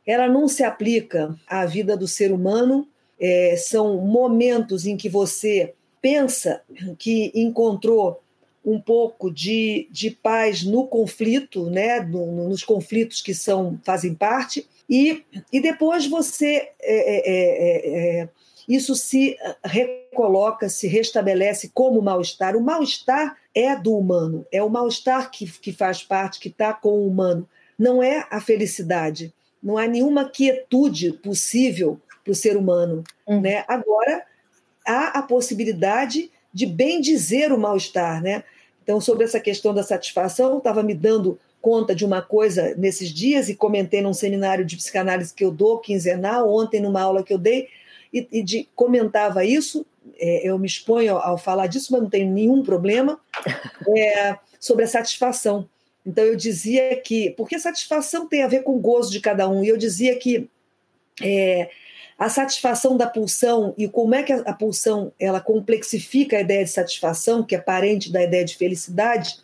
ela 0.05 0.27
não 0.27 0.47
se 0.47 0.63
aplica 0.63 1.35
à 1.47 1.65
vida 1.65 1.95
do 1.95 2.07
ser 2.07 2.31
humano. 2.31 2.87
É, 3.19 3.55
são 3.55 3.97
momentos 3.97 4.85
em 4.85 4.97
que 4.97 5.07
você 5.07 5.73
pensa 6.01 6.61
que 6.97 7.31
encontrou 7.35 8.21
um 8.65 8.79
pouco 8.79 9.31
de, 9.31 9.87
de 9.91 10.11
paz 10.11 10.63
no 10.63 10.87
conflito, 10.87 11.69
né? 11.69 11.99
No, 11.99 12.49
nos 12.49 12.63
conflitos 12.63 13.21
que 13.21 13.33
são 13.33 13.79
fazem 13.83 14.13
parte, 14.13 14.67
e, 14.89 15.23
e 15.51 15.59
depois 15.59 16.05
você 16.05 16.69
é, 16.81 16.81
é, 16.81 17.21
é, 17.25 18.19
é 18.21 18.29
isso 18.75 18.95
se 18.95 19.37
eh, 19.39 19.55
recoloca, 19.63 20.69
se 20.69 20.87
restabelece 20.87 21.71
como 21.73 22.01
mal-estar. 22.01 22.55
O 22.55 22.61
mal-estar 22.61 23.37
é 23.53 23.75
do 23.75 23.97
humano, 23.97 24.45
é 24.51 24.63
o 24.63 24.69
mal-estar 24.69 25.29
que, 25.29 25.45
que 25.59 25.73
faz 25.73 26.03
parte, 26.03 26.39
que 26.39 26.47
está 26.47 26.73
com 26.73 26.89
o 26.89 27.07
humano, 27.07 27.47
não 27.77 28.01
é 28.01 28.25
a 28.29 28.39
felicidade. 28.39 29.33
Não 29.61 29.77
há 29.77 29.87
nenhuma 29.87 30.29
quietude 30.29 31.13
possível 31.13 31.99
para 32.23 32.31
o 32.31 32.35
ser 32.35 32.55
humano. 32.55 33.03
Uhum. 33.27 33.41
Né? 33.41 33.63
Agora, 33.67 34.23
há 34.85 35.19
a 35.19 35.21
possibilidade 35.21 36.31
de 36.53 36.65
bem 36.65 37.01
dizer 37.01 37.51
o 37.51 37.57
mal-estar. 37.57 38.21
Né? 38.21 38.43
Então, 38.83 39.01
sobre 39.01 39.23
essa 39.23 39.39
questão 39.39 39.73
da 39.73 39.83
satisfação, 39.83 40.57
estava 40.57 40.83
me 40.83 40.93
dando 40.93 41.39
conta 41.61 41.93
de 41.93 42.03
uma 42.03 42.21
coisa 42.21 42.73
nesses 42.75 43.09
dias 43.09 43.47
e 43.47 43.55
comentei 43.55 44.01
num 44.01 44.13
seminário 44.13 44.65
de 44.65 44.75
psicanálise 44.75 45.33
que 45.33 45.45
eu 45.45 45.51
dou, 45.51 45.79
quinzenal, 45.79 46.51
ontem 46.51 46.81
numa 46.81 47.01
aula 47.01 47.23
que 47.23 47.33
eu 47.33 47.37
dei, 47.37 47.67
e, 48.13 48.27
e 48.31 48.43
de, 48.43 48.67
comentava 48.75 49.43
isso, 49.45 49.85
é, 50.17 50.47
eu 50.47 50.57
me 50.57 50.67
exponho 50.67 51.15
ao, 51.15 51.31
ao, 51.31 51.37
falar 51.37 51.67
disso, 51.67 51.91
mas 51.91 52.01
não 52.01 52.09
tenho 52.09 52.31
nenhum 52.31 52.63
problema, 52.63 53.19
é, 53.97 54.37
sobre 54.59 54.85
a 54.85 54.87
satisfação. 54.87 55.67
Então 56.05 56.23
eu 56.23 56.35
dizia 56.35 56.95
que, 56.97 57.31
porque 57.31 57.59
satisfação 57.59 58.27
tem 58.27 58.43
a 58.43 58.47
ver 58.47 58.63
com 58.63 58.75
o 58.75 58.79
gozo 58.79 59.11
de 59.11 59.19
cada 59.19 59.47
um, 59.47 59.63
e 59.63 59.67
eu 59.67 59.77
dizia 59.77 60.15
que 60.17 60.49
é, 61.21 61.69
a 62.17 62.29
satisfação 62.29 62.97
da 62.97 63.07
pulsão 63.07 63.73
e 63.77 63.87
como 63.87 64.15
é 64.15 64.23
que 64.23 64.33
a, 64.33 64.41
a 64.41 64.53
pulsão 64.53 65.11
ela 65.19 65.39
complexifica 65.39 66.37
a 66.37 66.41
ideia 66.41 66.63
de 66.63 66.71
satisfação, 66.71 67.43
que 67.43 67.55
é 67.55 67.59
parente 67.59 68.11
da 68.11 68.21
ideia 68.21 68.45
de 68.45 68.55
felicidade, 68.55 69.39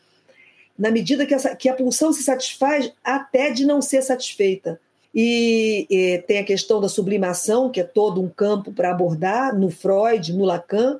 na 0.77 0.91
medida 0.91 1.25
que, 1.25 1.35
que 1.55 1.69
a 1.69 1.73
pulsão 1.73 2.13
se 2.13 2.21
satisfaz 2.23 2.91
até 3.03 3.49
de 3.49 3.65
não 3.65 3.81
ser 3.81 4.01
satisfeita. 4.01 4.79
E, 5.19 5.87
e, 5.89 6.19
tem 6.27 6.37
a 6.37 6.43
questão 6.43 6.79
da 6.79 6.87
sublimação, 6.87 7.71
que 7.71 7.79
é 7.79 7.83
todo 7.83 8.21
um 8.21 8.29
campo 8.29 8.71
para 8.71 8.91
abordar 8.91 9.57
no 9.57 9.71
Freud, 9.71 10.31
no 10.31 10.45
Lacan, 10.45 10.99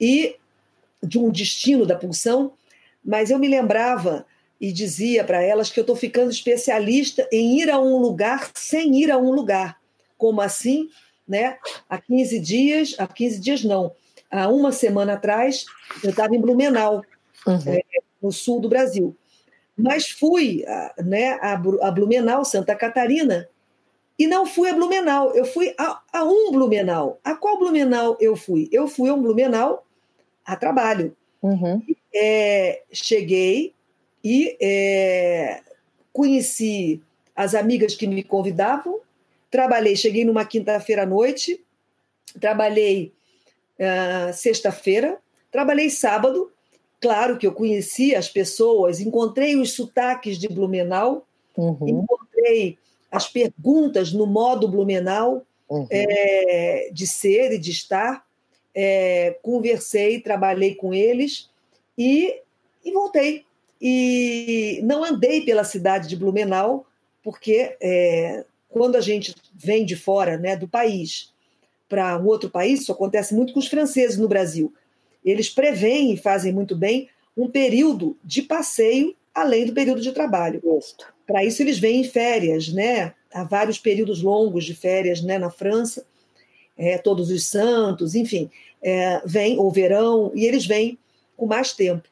e 0.00 0.36
de 1.02 1.18
um 1.18 1.32
destino 1.32 1.84
da 1.84 1.96
pulsão. 1.96 2.52
Mas 3.04 3.30
eu 3.30 3.38
me 3.40 3.48
lembrava 3.48 4.24
e 4.60 4.70
dizia 4.70 5.24
para 5.24 5.42
elas 5.42 5.68
que 5.68 5.80
eu 5.80 5.82
estou 5.82 5.96
ficando 5.96 6.30
especialista 6.30 7.28
em 7.32 7.58
ir 7.60 7.70
a 7.70 7.80
um 7.80 7.98
lugar 7.98 8.52
sem 8.54 9.02
ir 9.02 9.10
a 9.10 9.18
um 9.18 9.32
lugar. 9.32 9.80
Como 10.16 10.40
assim? 10.40 10.88
Né? 11.26 11.58
Há 11.90 11.98
15 11.98 12.38
dias, 12.38 12.94
há 12.98 13.06
15 13.08 13.40
dias 13.40 13.64
não, 13.64 13.90
há 14.30 14.46
uma 14.46 14.70
semana 14.70 15.14
atrás, 15.14 15.64
eu 16.04 16.10
estava 16.10 16.36
em 16.36 16.40
Blumenau. 16.40 17.02
Uhum. 17.44 17.60
É, 17.66 17.82
no 18.22 18.30
sul 18.30 18.60
do 18.60 18.68
Brasil. 18.68 19.14
Mas 19.76 20.08
fui 20.08 20.64
né, 21.04 21.32
a, 21.40 21.54
a 21.54 21.90
Blumenau, 21.90 22.44
Santa 22.44 22.74
Catarina, 22.74 23.48
e 24.18 24.26
não 24.26 24.46
fui 24.46 24.70
a 24.70 24.74
Blumenau, 24.74 25.34
eu 25.34 25.44
fui 25.44 25.74
a, 25.76 26.00
a, 26.12 26.24
um 26.24 26.52
Blumenau. 26.52 27.18
A 27.24 27.34
qual 27.34 27.58
Blumenau 27.58 28.16
eu 28.20 28.36
fui? 28.36 28.68
Eu 28.70 28.86
fui 28.86 29.10
a 29.10 29.14
um 29.14 29.20
Blumenau 29.20 29.84
a 30.44 30.54
trabalho. 30.54 31.16
Uhum. 31.42 31.82
É, 32.14 32.82
cheguei 32.92 33.74
e 34.22 34.56
é, 34.60 35.60
conheci 36.12 37.02
as 37.34 37.54
amigas 37.54 37.96
que 37.96 38.06
me 38.06 38.22
convidavam, 38.22 39.00
trabalhei, 39.50 39.96
cheguei 39.96 40.24
numa 40.24 40.44
quinta-feira 40.44 41.02
à 41.02 41.06
noite, 41.06 41.60
trabalhei 42.40 43.12
uh, 43.78 44.32
sexta-feira, 44.32 45.18
trabalhei 45.50 45.90
sábado, 45.90 46.52
Claro 47.04 47.36
que 47.36 47.46
eu 47.46 47.52
conheci 47.52 48.14
as 48.14 48.30
pessoas, 48.30 48.98
encontrei 48.98 49.56
os 49.56 49.72
sotaques 49.72 50.38
de 50.38 50.48
Blumenau, 50.48 51.26
uhum. 51.54 51.76
encontrei 51.86 52.78
as 53.12 53.28
perguntas 53.28 54.10
no 54.10 54.24
modo 54.24 54.66
Blumenau 54.66 55.44
uhum. 55.68 55.86
é, 55.90 56.88
de 56.90 57.06
ser 57.06 57.52
e 57.52 57.58
de 57.58 57.72
estar. 57.72 58.24
É, 58.74 59.36
conversei, 59.42 60.18
trabalhei 60.18 60.74
com 60.74 60.94
eles 60.94 61.50
e, 61.98 62.40
e 62.82 62.90
voltei. 62.90 63.44
E 63.78 64.80
não 64.82 65.04
andei 65.04 65.42
pela 65.42 65.62
cidade 65.62 66.08
de 66.08 66.16
Blumenau, 66.16 66.86
porque 67.22 67.76
é, 67.82 68.46
quando 68.70 68.96
a 68.96 69.02
gente 69.02 69.34
vem 69.54 69.84
de 69.84 69.94
fora 69.94 70.38
né, 70.38 70.56
do 70.56 70.66
país 70.66 71.34
para 71.86 72.18
um 72.18 72.24
outro 72.24 72.48
país, 72.48 72.80
isso 72.80 72.92
acontece 72.92 73.34
muito 73.34 73.52
com 73.52 73.58
os 73.58 73.68
franceses 73.68 74.16
no 74.16 74.26
Brasil 74.26 74.72
eles 75.24 75.48
preveem 75.48 76.12
e 76.12 76.16
fazem 76.16 76.52
muito 76.52 76.76
bem 76.76 77.08
um 77.36 77.48
período 77.48 78.16
de 78.22 78.42
passeio 78.42 79.14
além 79.34 79.66
do 79.66 79.72
período 79.72 80.00
de 80.00 80.12
trabalho. 80.12 80.62
Para 81.26 81.44
isso 81.44 81.62
eles 81.62 81.78
vêm 81.78 82.02
em 82.02 82.04
férias, 82.04 82.72
né? 82.72 83.14
Há 83.32 83.42
vários 83.42 83.78
períodos 83.78 84.22
longos 84.22 84.64
de 84.64 84.74
férias, 84.74 85.20
né? 85.20 85.38
Na 85.38 85.50
França, 85.50 86.06
é, 86.76 86.98
todos 86.98 87.30
os 87.30 87.46
santos, 87.46 88.14
enfim, 88.14 88.50
é, 88.80 89.20
vem 89.24 89.58
ou 89.58 89.70
verão 89.70 90.30
e 90.34 90.44
eles 90.44 90.66
vêm 90.66 90.98
com 91.36 91.46
mais 91.46 91.72
tempo. 91.72 92.08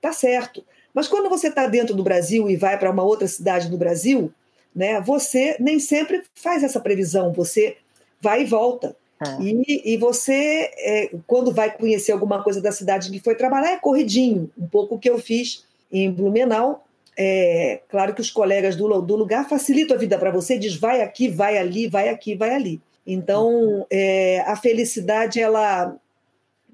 Tá 0.00 0.12
certo. 0.12 0.64
Mas 0.94 1.08
quando 1.08 1.28
você 1.28 1.48
está 1.48 1.66
dentro 1.66 1.94
do 1.94 2.02
Brasil 2.02 2.48
e 2.48 2.56
vai 2.56 2.78
para 2.78 2.90
uma 2.90 3.02
outra 3.02 3.28
cidade 3.28 3.68
do 3.68 3.76
Brasil, 3.76 4.32
né? 4.74 5.00
Você 5.02 5.56
nem 5.60 5.78
sempre 5.78 6.22
faz 6.34 6.62
essa 6.62 6.80
previsão. 6.80 7.32
Você 7.32 7.76
vai 8.20 8.42
e 8.42 8.46
volta. 8.46 8.96
É. 9.22 9.42
E, 9.42 9.94
e 9.94 9.96
você, 9.96 10.70
é, 10.76 11.10
quando 11.26 11.52
vai 11.52 11.70
conhecer 11.70 12.12
alguma 12.12 12.42
coisa 12.42 12.60
da 12.60 12.72
cidade 12.72 13.10
que 13.10 13.20
foi 13.20 13.34
trabalhar, 13.34 13.72
é 13.72 13.78
corridinho, 13.78 14.50
um 14.58 14.66
pouco 14.66 14.94
o 14.94 14.98
que 14.98 15.08
eu 15.08 15.18
fiz 15.18 15.64
em 15.90 16.10
Blumenau. 16.10 16.84
É, 17.16 17.80
claro 17.88 18.14
que 18.14 18.20
os 18.20 18.30
colegas 18.30 18.74
do, 18.74 19.00
do 19.02 19.16
lugar 19.16 19.48
facilitam 19.48 19.96
a 19.96 20.00
vida 20.00 20.18
para 20.18 20.30
você, 20.30 20.58
diz 20.58 20.76
vai 20.76 21.02
aqui, 21.02 21.28
vai 21.28 21.58
ali, 21.58 21.88
vai 21.88 22.08
aqui, 22.08 22.34
vai 22.34 22.54
ali. 22.54 22.80
Então, 23.06 23.86
é, 23.90 24.40
a 24.46 24.56
felicidade, 24.56 25.40
ela, 25.40 25.94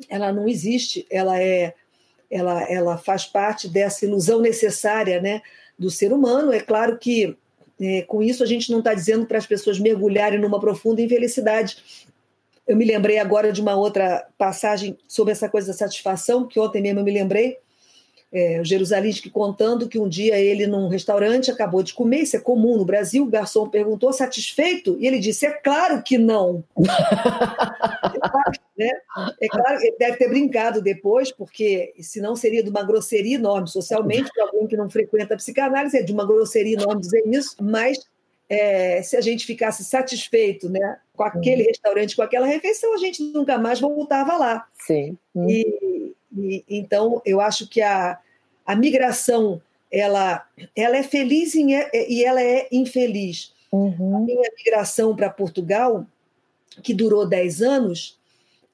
ela 0.08 0.32
não 0.32 0.46
existe, 0.46 1.06
ela 1.10 1.40
é 1.40 1.74
ela, 2.30 2.62
ela 2.70 2.98
faz 2.98 3.24
parte 3.24 3.68
dessa 3.68 4.04
ilusão 4.04 4.40
necessária 4.40 5.20
né, 5.20 5.40
do 5.78 5.90
ser 5.90 6.12
humano. 6.12 6.52
É 6.52 6.60
claro 6.60 6.98
que 6.98 7.36
é, 7.80 8.02
com 8.02 8.22
isso 8.22 8.42
a 8.42 8.46
gente 8.46 8.70
não 8.70 8.80
está 8.80 8.92
dizendo 8.92 9.26
para 9.26 9.38
as 9.38 9.46
pessoas 9.46 9.78
mergulharem 9.78 10.40
numa 10.40 10.60
profunda 10.60 11.00
infelicidade, 11.00 12.06
eu 12.68 12.76
me 12.76 12.84
lembrei 12.84 13.18
agora 13.18 13.50
de 13.50 13.62
uma 13.62 13.74
outra 13.74 14.28
passagem 14.36 14.96
sobre 15.08 15.32
essa 15.32 15.48
coisa 15.48 15.68
da 15.68 15.72
satisfação, 15.72 16.46
que 16.46 16.60
ontem 16.60 16.82
mesmo 16.82 17.00
eu 17.00 17.04
me 17.04 17.10
lembrei. 17.10 17.56
É, 18.30 18.60
o 18.60 18.64
Jerusalém 18.64 19.10
contando 19.32 19.88
que 19.88 19.98
um 19.98 20.06
dia 20.06 20.38
ele, 20.38 20.66
num 20.66 20.86
restaurante, 20.86 21.50
acabou 21.50 21.82
de 21.82 21.94
comer, 21.94 22.18
isso 22.18 22.36
é 22.36 22.40
comum 22.40 22.76
no 22.76 22.84
Brasil. 22.84 23.24
O 23.24 23.30
garçom 23.30 23.66
perguntou: 23.70 24.12
satisfeito? 24.12 24.98
E 25.00 25.06
ele 25.06 25.18
disse: 25.18 25.46
é 25.46 25.50
claro 25.50 26.02
que 26.02 26.18
não. 26.18 26.62
é, 26.78 28.18
claro, 28.20 28.52
né? 28.76 28.90
é 29.40 29.48
claro, 29.48 29.80
ele 29.80 29.96
deve 29.98 30.18
ter 30.18 30.28
brincado 30.28 30.82
depois, 30.82 31.32
porque 31.32 31.94
senão 32.00 32.36
seria 32.36 32.62
de 32.62 32.68
uma 32.68 32.82
grosseria 32.82 33.36
enorme 33.36 33.66
socialmente, 33.66 34.30
para 34.34 34.44
alguém 34.44 34.66
que 34.66 34.76
não 34.76 34.90
frequenta 34.90 35.32
a 35.32 35.38
psicanálise, 35.38 35.96
é 35.96 36.02
de 36.02 36.12
uma 36.12 36.26
grosseria 36.26 36.74
enorme 36.74 37.00
dizer 37.00 37.22
isso, 37.26 37.56
mas 37.62 37.98
é, 38.48 39.02
se 39.02 39.16
a 39.16 39.20
gente 39.20 39.44
ficasse 39.44 39.84
satisfeito 39.84 40.68
né, 40.70 40.98
com 41.14 41.22
aquele 41.22 41.62
uhum. 41.62 41.68
restaurante, 41.68 42.16
com 42.16 42.22
aquela 42.22 42.46
refeição, 42.46 42.94
a 42.94 42.98
gente 42.98 43.22
nunca 43.22 43.58
mais 43.58 43.78
voltava 43.78 44.36
lá. 44.36 44.66
Sim. 44.86 45.18
Uhum. 45.34 45.50
E, 45.50 46.14
e, 46.36 46.64
então, 46.68 47.20
eu 47.26 47.40
acho 47.40 47.68
que 47.68 47.82
a, 47.82 48.18
a 48.64 48.74
migração 48.74 49.60
ela, 49.90 50.46
ela 50.74 50.96
é 50.96 51.02
feliz 51.02 51.54
em, 51.54 51.72
e 52.08 52.24
ela 52.24 52.42
é 52.42 52.68
infeliz. 52.72 53.52
Uhum. 53.70 54.16
A 54.16 54.20
minha 54.20 54.50
migração 54.56 55.14
para 55.14 55.28
Portugal, 55.28 56.06
que 56.82 56.94
durou 56.94 57.28
10 57.28 57.60
anos, 57.60 58.18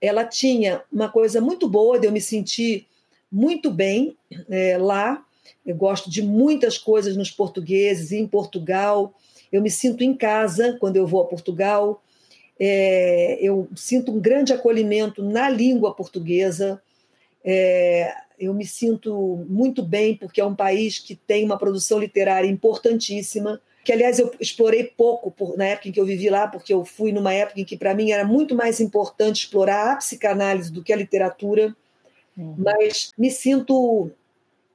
ela 0.00 0.24
tinha 0.24 0.82
uma 0.92 1.08
coisa 1.08 1.40
muito 1.40 1.68
boa 1.68 1.98
de 1.98 2.06
eu 2.06 2.12
me 2.12 2.20
sentir 2.20 2.86
muito 3.30 3.70
bem 3.72 4.16
é, 4.48 4.78
lá. 4.78 5.24
Eu 5.66 5.74
gosto 5.74 6.08
de 6.08 6.22
muitas 6.22 6.78
coisas 6.78 7.16
nos 7.16 7.30
portugueses, 7.30 8.12
em 8.12 8.26
Portugal 8.26 9.12
eu 9.54 9.62
me 9.62 9.70
sinto 9.70 10.02
em 10.02 10.12
casa 10.12 10.76
quando 10.80 10.96
eu 10.96 11.06
vou 11.06 11.22
a 11.22 11.26
Portugal, 11.26 12.02
é, 12.58 13.38
eu 13.40 13.68
sinto 13.76 14.10
um 14.10 14.20
grande 14.20 14.52
acolhimento 14.52 15.22
na 15.22 15.48
língua 15.48 15.94
portuguesa, 15.94 16.82
é, 17.44 18.12
eu 18.36 18.52
me 18.52 18.66
sinto 18.66 19.44
muito 19.48 19.80
bem, 19.80 20.16
porque 20.16 20.40
é 20.40 20.44
um 20.44 20.56
país 20.56 20.98
que 20.98 21.14
tem 21.14 21.44
uma 21.44 21.56
produção 21.56 22.00
literária 22.00 22.48
importantíssima, 22.48 23.60
que, 23.84 23.92
aliás, 23.92 24.18
eu 24.18 24.34
explorei 24.40 24.84
pouco 24.84 25.30
por, 25.30 25.56
na 25.56 25.66
época 25.66 25.88
em 25.88 25.92
que 25.92 26.00
eu 26.00 26.06
vivi 26.06 26.28
lá, 26.28 26.48
porque 26.48 26.74
eu 26.74 26.84
fui 26.84 27.12
numa 27.12 27.32
época 27.32 27.60
em 27.60 27.64
que, 27.64 27.76
para 27.76 27.94
mim, 27.94 28.10
era 28.10 28.24
muito 28.24 28.56
mais 28.56 28.80
importante 28.80 29.44
explorar 29.44 29.92
a 29.92 29.96
psicanálise 29.96 30.72
do 30.72 30.82
que 30.82 30.92
a 30.92 30.96
literatura, 30.96 31.76
uhum. 32.36 32.56
mas 32.58 33.12
me 33.16 33.30
sinto 33.30 34.10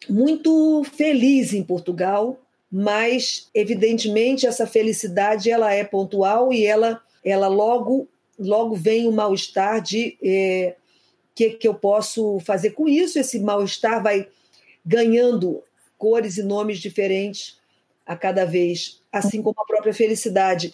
muito 0.07 0.85
feliz 0.85 1.53
em 1.53 1.63
Portugal, 1.63 2.39
mas 2.71 3.49
evidentemente 3.53 4.45
essa 4.45 4.67
felicidade 4.67 5.49
ela 5.49 5.73
é 5.73 5.83
pontual 5.83 6.53
e 6.53 6.65
ela 6.65 7.01
ela 7.23 7.47
logo 7.47 8.07
logo 8.37 8.75
vem 8.75 9.07
o 9.07 9.11
mal 9.11 9.33
estar 9.33 9.79
de 9.79 10.17
é, 10.23 10.75
que 11.33 11.51
que 11.51 11.67
eu 11.67 11.73
posso 11.73 12.39
fazer 12.41 12.71
com 12.71 12.87
isso. 12.87 13.19
Esse 13.19 13.39
mal 13.39 13.63
estar 13.63 13.99
vai 13.99 14.27
ganhando 14.85 15.63
cores 15.97 16.37
e 16.37 16.43
nomes 16.43 16.79
diferentes 16.79 17.57
a 18.05 18.15
cada 18.15 18.45
vez 18.45 19.01
assim 19.11 19.41
como 19.41 19.59
a 19.59 19.65
própria 19.65 19.93
felicidade. 19.93 20.73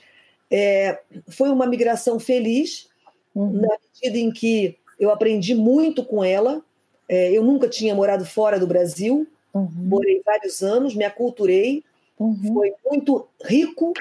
É, 0.52 1.00
foi 1.30 1.50
uma 1.50 1.66
migração 1.66 2.20
feliz 2.20 2.88
uhum. 3.34 3.54
na 3.54 3.78
medida 3.94 4.18
em 4.18 4.32
que 4.32 4.78
eu 5.00 5.10
aprendi 5.10 5.56
muito 5.56 6.04
com 6.04 6.24
ela. 6.24 6.64
É, 7.08 7.32
eu 7.32 7.44
nunca 7.44 7.68
tinha 7.70 7.96
morado 7.96 8.26
fora 8.26 8.60
do 8.60 8.68
Brasil 8.68 9.28
Uhum. 9.56 9.70
Morei 9.76 10.22
vários 10.24 10.62
anos, 10.62 10.94
me 10.94 11.06
aculturei, 11.06 11.84
uhum. 12.20 12.54
foi 12.54 12.74
muito 12.86 13.28
rico, 13.44 13.94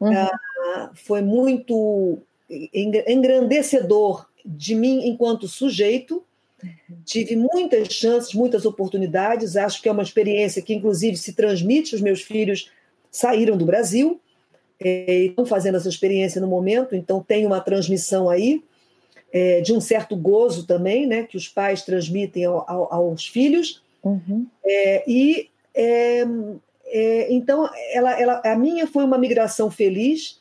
uhum. 0.00 0.12
uh, 0.12 0.90
foi 0.94 1.22
muito 1.22 2.18
engrandecedor 2.48 4.26
de 4.44 4.74
mim 4.74 5.06
enquanto 5.06 5.48
sujeito, 5.48 6.22
Tive 7.04 7.36
muitas 7.36 7.88
chances, 7.88 8.34
muitas 8.34 8.64
oportunidades. 8.64 9.56
Acho 9.56 9.80
que 9.80 9.88
é 9.88 9.92
uma 9.92 10.02
experiência 10.02 10.62
que, 10.62 10.74
inclusive, 10.74 11.16
se 11.16 11.34
transmite. 11.34 11.94
Os 11.94 12.00
meus 12.00 12.22
filhos 12.22 12.70
saíram 13.10 13.56
do 13.56 13.66
Brasil 13.66 14.20
é, 14.80 15.22
e 15.22 15.26
estão 15.26 15.46
fazendo 15.46 15.76
essa 15.76 15.88
experiência 15.88 16.40
no 16.40 16.46
momento, 16.46 16.94
então 16.94 17.22
tem 17.22 17.46
uma 17.46 17.60
transmissão 17.60 18.28
aí 18.28 18.62
é, 19.32 19.60
de 19.60 19.72
um 19.72 19.80
certo 19.80 20.14
gozo 20.14 20.66
também, 20.66 21.06
né, 21.06 21.22
que 21.22 21.36
os 21.36 21.48
pais 21.48 21.82
transmitem 21.82 22.44
ao, 22.44 22.64
ao, 22.68 22.92
aos 22.92 23.26
filhos. 23.26 23.82
Uhum. 24.06 24.46
É, 24.64 25.02
e 25.10 25.48
é, 25.74 26.24
é, 26.86 27.32
então, 27.32 27.68
ela, 27.92 28.20
ela, 28.20 28.42
a 28.44 28.56
minha 28.56 28.86
foi 28.86 29.04
uma 29.04 29.18
migração 29.18 29.68
feliz. 29.68 30.40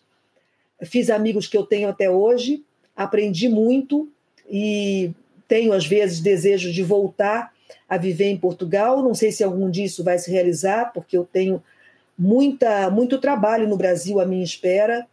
Fiz 0.83 1.09
amigos 1.09 1.47
que 1.47 1.57
eu 1.57 1.65
tenho 1.65 1.89
até 1.89 2.09
hoje, 2.09 2.63
aprendi 2.95 3.49
muito 3.49 4.07
e 4.47 5.11
tenho 5.47 5.73
às 5.73 5.85
vezes 5.85 6.19
desejo 6.19 6.71
de 6.71 6.83
voltar 6.83 7.51
a 7.89 7.97
viver 7.97 8.25
em 8.25 8.37
Portugal. 8.37 9.01
Não 9.01 9.15
sei 9.15 9.31
se 9.31 9.43
algum 9.43 9.69
dia 9.69 9.85
isso 9.85 10.03
vai 10.03 10.19
se 10.19 10.29
realizar, 10.29 10.91
porque 10.93 11.17
eu 11.17 11.25
tenho 11.25 11.63
muita, 12.17 12.89
muito 12.91 13.17
trabalho 13.17 13.67
no 13.67 13.77
Brasil 13.77 14.19
à 14.19 14.25
minha 14.25 14.43
espera, 14.43 15.07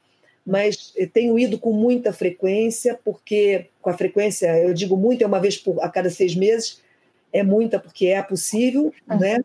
mas 0.45 0.93
tenho 1.13 1.39
ido 1.39 1.59
com 1.59 1.73
muita 1.73 2.13
frequência, 2.13 2.99
porque 3.03 3.67
com 3.81 3.89
a 3.89 3.97
frequência, 3.97 4.47
eu 4.59 4.75
digo 4.75 4.97
muito, 4.97 5.23
é 5.23 5.27
uma 5.27 5.41
vez 5.41 5.57
por, 5.57 5.83
a 5.83 5.89
cada 5.89 6.11
seis 6.11 6.35
meses, 6.35 6.83
é 7.33 7.43
muita 7.43 7.79
porque 7.79 8.07
é 8.07 8.23
possível, 8.23 8.93
uhum. 9.11 9.19
né? 9.19 9.39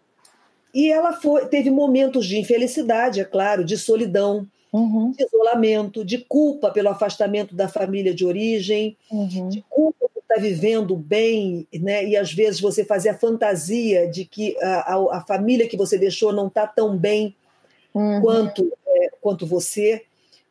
E 0.74 0.92
ela 0.92 1.14
foi, 1.14 1.48
teve 1.48 1.72
momentos 1.72 2.26
de 2.26 2.38
infelicidade, 2.38 3.20
é 3.20 3.24
claro, 3.24 3.64
de 3.64 3.78
solidão, 3.78 4.48
uhum. 4.72 5.12
de 5.12 5.24
isolamento, 5.24 6.06
de 6.06 6.20
culpa 6.20 6.70
pelo 6.70 6.90
afastamento 6.90 7.56
da 7.56 7.68
família 7.68 8.14
de 8.14 8.26
origem, 8.26 8.96
uhum. 9.10 9.50
de 9.50 9.64
culpa 9.70 10.08
por 10.14 10.22
estar 10.22 10.40
vivendo 10.40 10.96
bem, 10.96 11.66
né? 11.74 12.06
E 12.06 12.16
às 12.16 12.34
vezes 12.34 12.60
você 12.60 12.84
fazer 12.84 13.10
a 13.10 13.18
fantasia 13.18 14.08
de 14.08 14.26
que 14.26 14.56
a, 14.62 14.96
a, 14.96 15.18
a 15.18 15.22
família 15.22 15.68
que 15.68 15.78
você 15.78 15.98
deixou 15.98 16.34
não 16.34 16.48
está 16.48 16.68
tão 16.68 16.96
bem 16.96 17.36
uhum. 17.94 18.22
quanto, 18.22 18.72
é, 18.88 19.10
quanto 19.22 19.48
você, 19.48 20.04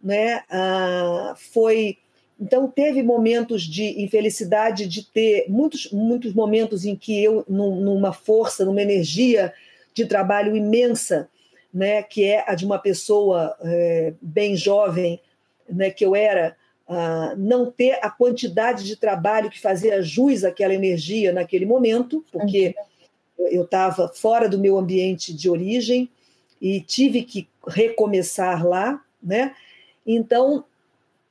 né? 0.02 0.42
Ah, 0.50 1.34
foi 1.52 1.98
então 2.38 2.68
teve 2.68 3.02
momentos 3.02 3.62
de 3.62 4.02
infelicidade, 4.02 4.86
de 4.86 5.04
ter 5.04 5.46
muitos 5.48 5.90
muitos 5.90 6.34
momentos 6.34 6.84
em 6.84 6.94
que 6.94 7.22
eu 7.22 7.44
numa 7.48 8.12
força, 8.12 8.64
numa 8.64 8.82
energia 8.82 9.52
de 9.94 10.06
trabalho 10.06 10.54
imensa, 10.54 11.28
né? 11.72 12.02
Que 12.02 12.24
é 12.24 12.44
a 12.46 12.54
de 12.54 12.66
uma 12.66 12.78
pessoa 12.78 13.56
é, 13.62 14.12
bem 14.20 14.54
jovem, 14.56 15.20
né? 15.68 15.90
Que 15.90 16.04
eu 16.04 16.14
era 16.14 16.56
ah, 16.86 17.34
não 17.36 17.70
ter 17.70 17.98
a 18.02 18.10
quantidade 18.10 18.84
de 18.84 18.96
trabalho 18.96 19.50
que 19.50 19.60
fazia 19.60 20.02
jus 20.02 20.44
àquela 20.44 20.74
energia 20.74 21.32
naquele 21.32 21.64
momento, 21.64 22.24
porque 22.30 22.74
uhum. 23.38 23.46
eu 23.48 23.64
estava 23.64 24.08
fora 24.08 24.48
do 24.48 24.58
meu 24.58 24.76
ambiente 24.76 25.34
de 25.34 25.48
origem, 25.48 26.10
e 26.60 26.80
tive 26.80 27.22
que 27.22 27.48
recomeçar 27.66 28.66
lá, 28.66 29.02
né? 29.22 29.54
Então 30.06 30.64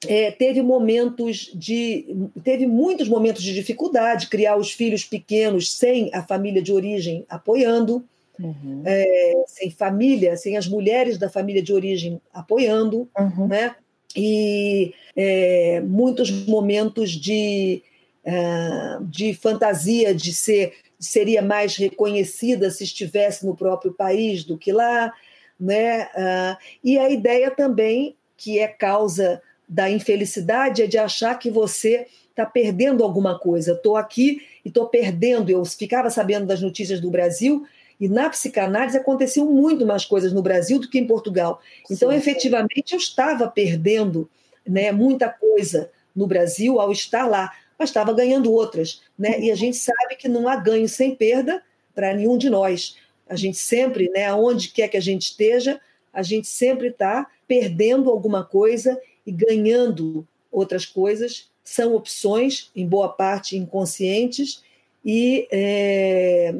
é, 0.07 0.31
teve 0.31 0.61
momentos 0.61 1.51
de 1.53 2.29
teve 2.43 2.65
muitos 2.65 3.07
momentos 3.07 3.43
de 3.43 3.53
dificuldade 3.53 4.27
criar 4.27 4.57
os 4.57 4.71
filhos 4.71 5.03
pequenos 5.03 5.71
sem 5.71 6.09
a 6.13 6.23
família 6.23 6.61
de 6.61 6.71
origem 6.71 7.25
apoiando 7.29 8.03
uhum. 8.39 8.83
é, 8.85 9.43
sem 9.47 9.69
família 9.69 10.37
sem 10.37 10.57
as 10.57 10.67
mulheres 10.67 11.17
da 11.17 11.29
família 11.29 11.61
de 11.61 11.73
origem 11.73 12.21
apoiando 12.33 13.07
uhum. 13.17 13.47
né 13.47 13.75
e 14.15 14.93
é, 15.15 15.81
muitos 15.81 16.31
momentos 16.45 17.11
de 17.11 17.81
é, 18.23 18.97
de 19.01 19.33
fantasia 19.33 20.13
de 20.13 20.33
ser 20.33 20.73
seria 20.99 21.41
mais 21.41 21.75
reconhecida 21.75 22.69
se 22.69 22.83
estivesse 22.83 23.45
no 23.45 23.55
próprio 23.55 23.93
país 23.93 24.43
do 24.43 24.57
que 24.57 24.71
lá, 24.71 25.13
né? 25.59 26.05
Uh, 26.05 26.57
e 26.83 26.97
a 26.97 27.09
ideia 27.09 27.51
também 27.51 28.15
que 28.37 28.59
é 28.59 28.67
causa 28.67 29.41
da 29.67 29.89
infelicidade 29.89 30.83
é 30.83 30.87
de 30.87 30.97
achar 30.97 31.37
que 31.37 31.49
você 31.49 32.07
está 32.29 32.45
perdendo 32.45 33.03
alguma 33.03 33.39
coisa. 33.39 33.73
Estou 33.73 33.95
aqui 33.95 34.41
e 34.63 34.67
estou 34.67 34.87
perdendo. 34.87 35.49
Eu 35.49 35.63
ficava 35.65 36.09
sabendo 36.09 36.45
das 36.45 36.61
notícias 36.61 36.99
do 36.99 37.09
Brasil 37.09 37.65
e 37.99 38.07
na 38.07 38.29
psicanálise 38.29 38.97
aconteciam 38.97 39.45
muito 39.51 39.85
mais 39.85 40.03
coisas 40.05 40.33
no 40.33 40.41
Brasil 40.41 40.79
do 40.79 40.89
que 40.89 40.99
em 40.99 41.07
Portugal. 41.07 41.61
Então, 41.89 42.11
sim, 42.11 42.17
efetivamente, 42.17 42.93
eu 42.93 42.99
estava 42.99 43.47
perdendo 43.47 44.29
né, 44.67 44.91
muita 44.91 45.29
coisa 45.29 45.89
no 46.15 46.27
Brasil 46.27 46.79
ao 46.79 46.91
estar 46.91 47.25
lá 47.25 47.51
mas 47.77 47.89
estava 47.89 48.13
ganhando 48.13 48.51
outras. 48.51 49.01
Né? 49.17 49.39
E 49.39 49.51
a 49.51 49.55
gente 49.55 49.77
sabe 49.77 50.15
que 50.17 50.27
não 50.27 50.47
há 50.47 50.55
ganho 50.55 50.87
sem 50.87 51.15
perda 51.15 51.61
para 51.93 52.13
nenhum 52.13 52.37
de 52.37 52.49
nós. 52.49 52.97
A 53.27 53.35
gente 53.35 53.57
sempre, 53.57 54.09
né, 54.09 54.25
aonde 54.25 54.69
quer 54.69 54.87
que 54.87 54.97
a 54.97 55.01
gente 55.01 55.23
esteja, 55.23 55.79
a 56.13 56.21
gente 56.21 56.47
sempre 56.47 56.89
está 56.89 57.27
perdendo 57.47 58.09
alguma 58.09 58.43
coisa 58.43 58.99
e 59.25 59.31
ganhando 59.31 60.27
outras 60.51 60.85
coisas. 60.85 61.49
São 61.63 61.95
opções, 61.95 62.69
em 62.75 62.87
boa 62.87 63.09
parte 63.09 63.57
inconscientes, 63.57 64.63
e 65.03 65.47
é, 65.51 66.53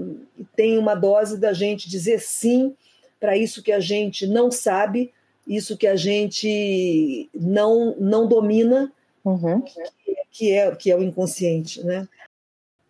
tem 0.56 0.78
uma 0.78 0.94
dose 0.94 1.40
da 1.40 1.54
gente 1.54 1.90
dizer 1.90 2.20
sim 2.20 2.76
para 3.20 3.36
isso 3.36 3.64
que 3.64 3.72
a 3.72 3.80
gente 3.80 4.28
não 4.28 4.52
sabe, 4.52 5.12
isso 5.48 5.78
que 5.78 5.88
a 5.88 5.96
gente 5.96 7.30
não, 7.34 7.96
não 8.00 8.28
domina, 8.28 8.92
uhum. 9.24 9.62
que, 9.62 9.82
que 10.32 10.52
é, 10.52 10.76
que 10.76 10.92
é 10.92 10.96
o 10.96 11.02
inconsciente, 11.02 11.84
né? 11.84 12.08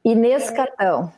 Inês 0.04 0.50
Catão, 0.52 1.12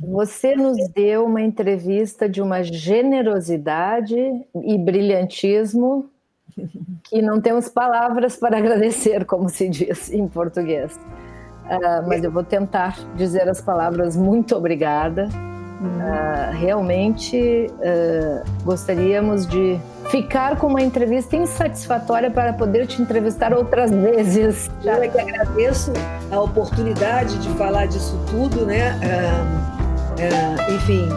você 0.00 0.54
nos 0.54 0.88
deu 0.90 1.24
uma 1.24 1.40
entrevista 1.40 2.28
de 2.28 2.42
uma 2.42 2.62
generosidade 2.62 4.16
e 4.54 4.78
brilhantismo 4.78 6.10
que 7.04 7.22
não 7.22 7.40
temos 7.40 7.68
palavras 7.68 8.36
para 8.36 8.58
agradecer, 8.58 9.24
como 9.24 9.48
se 9.48 9.68
diz 9.68 10.12
em 10.12 10.26
português. 10.28 10.98
Uh, 11.66 12.08
mas 12.08 12.24
eu 12.24 12.30
vou 12.30 12.42
tentar 12.42 12.98
dizer 13.14 13.48
as 13.48 13.60
palavras 13.60 14.16
muito 14.16 14.56
obrigada. 14.56 15.28
Uh, 15.80 16.52
realmente 16.58 17.70
uh, 17.70 18.64
gostaríamos 18.64 19.46
de 19.46 19.80
ficar 20.10 20.56
com 20.56 20.66
uma 20.66 20.82
entrevista 20.82 21.36
insatisfatória 21.36 22.30
para 22.30 22.52
poder 22.52 22.86
te 22.86 23.00
entrevistar 23.00 23.54
outras 23.54 23.90
vezes. 23.90 24.70
Já 24.82 24.98
é 24.98 25.08
que 25.08 25.18
agradeço 25.18 25.92
a 26.30 26.40
oportunidade 26.40 27.38
de 27.38 27.48
falar 27.50 27.86
disso 27.86 28.18
tudo, 28.28 28.66
né? 28.66 28.98
É, 29.00 30.22
é, 30.22 30.74
enfim, 30.74 31.08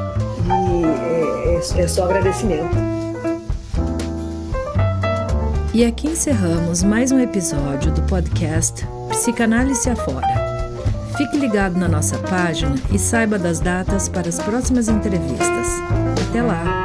é, 1.76 1.82
é 1.82 1.88
só 1.88 2.06
agradecimento. 2.06 3.03
E 5.74 5.84
aqui 5.84 6.08
encerramos 6.08 6.84
mais 6.84 7.12
um 7.12 7.20
episódio 7.20 7.92
do 7.92 8.04
podcast 8.04 8.86
Psicanálise 9.10 9.90
Afora. 9.90 10.28
Fique 11.18 11.36
ligado 11.36 11.80
na 11.80 11.88
nossa 11.88 12.16
página 12.20 12.76
e 12.94 13.00
saiba 13.00 13.40
das 13.40 13.60
datas 13.60 14.08
para 14.08 14.30
as 14.30 14.38
próximas 14.38 14.88
entrevistas. 14.88 15.68
Até 16.30 16.44
lá! 16.44 16.83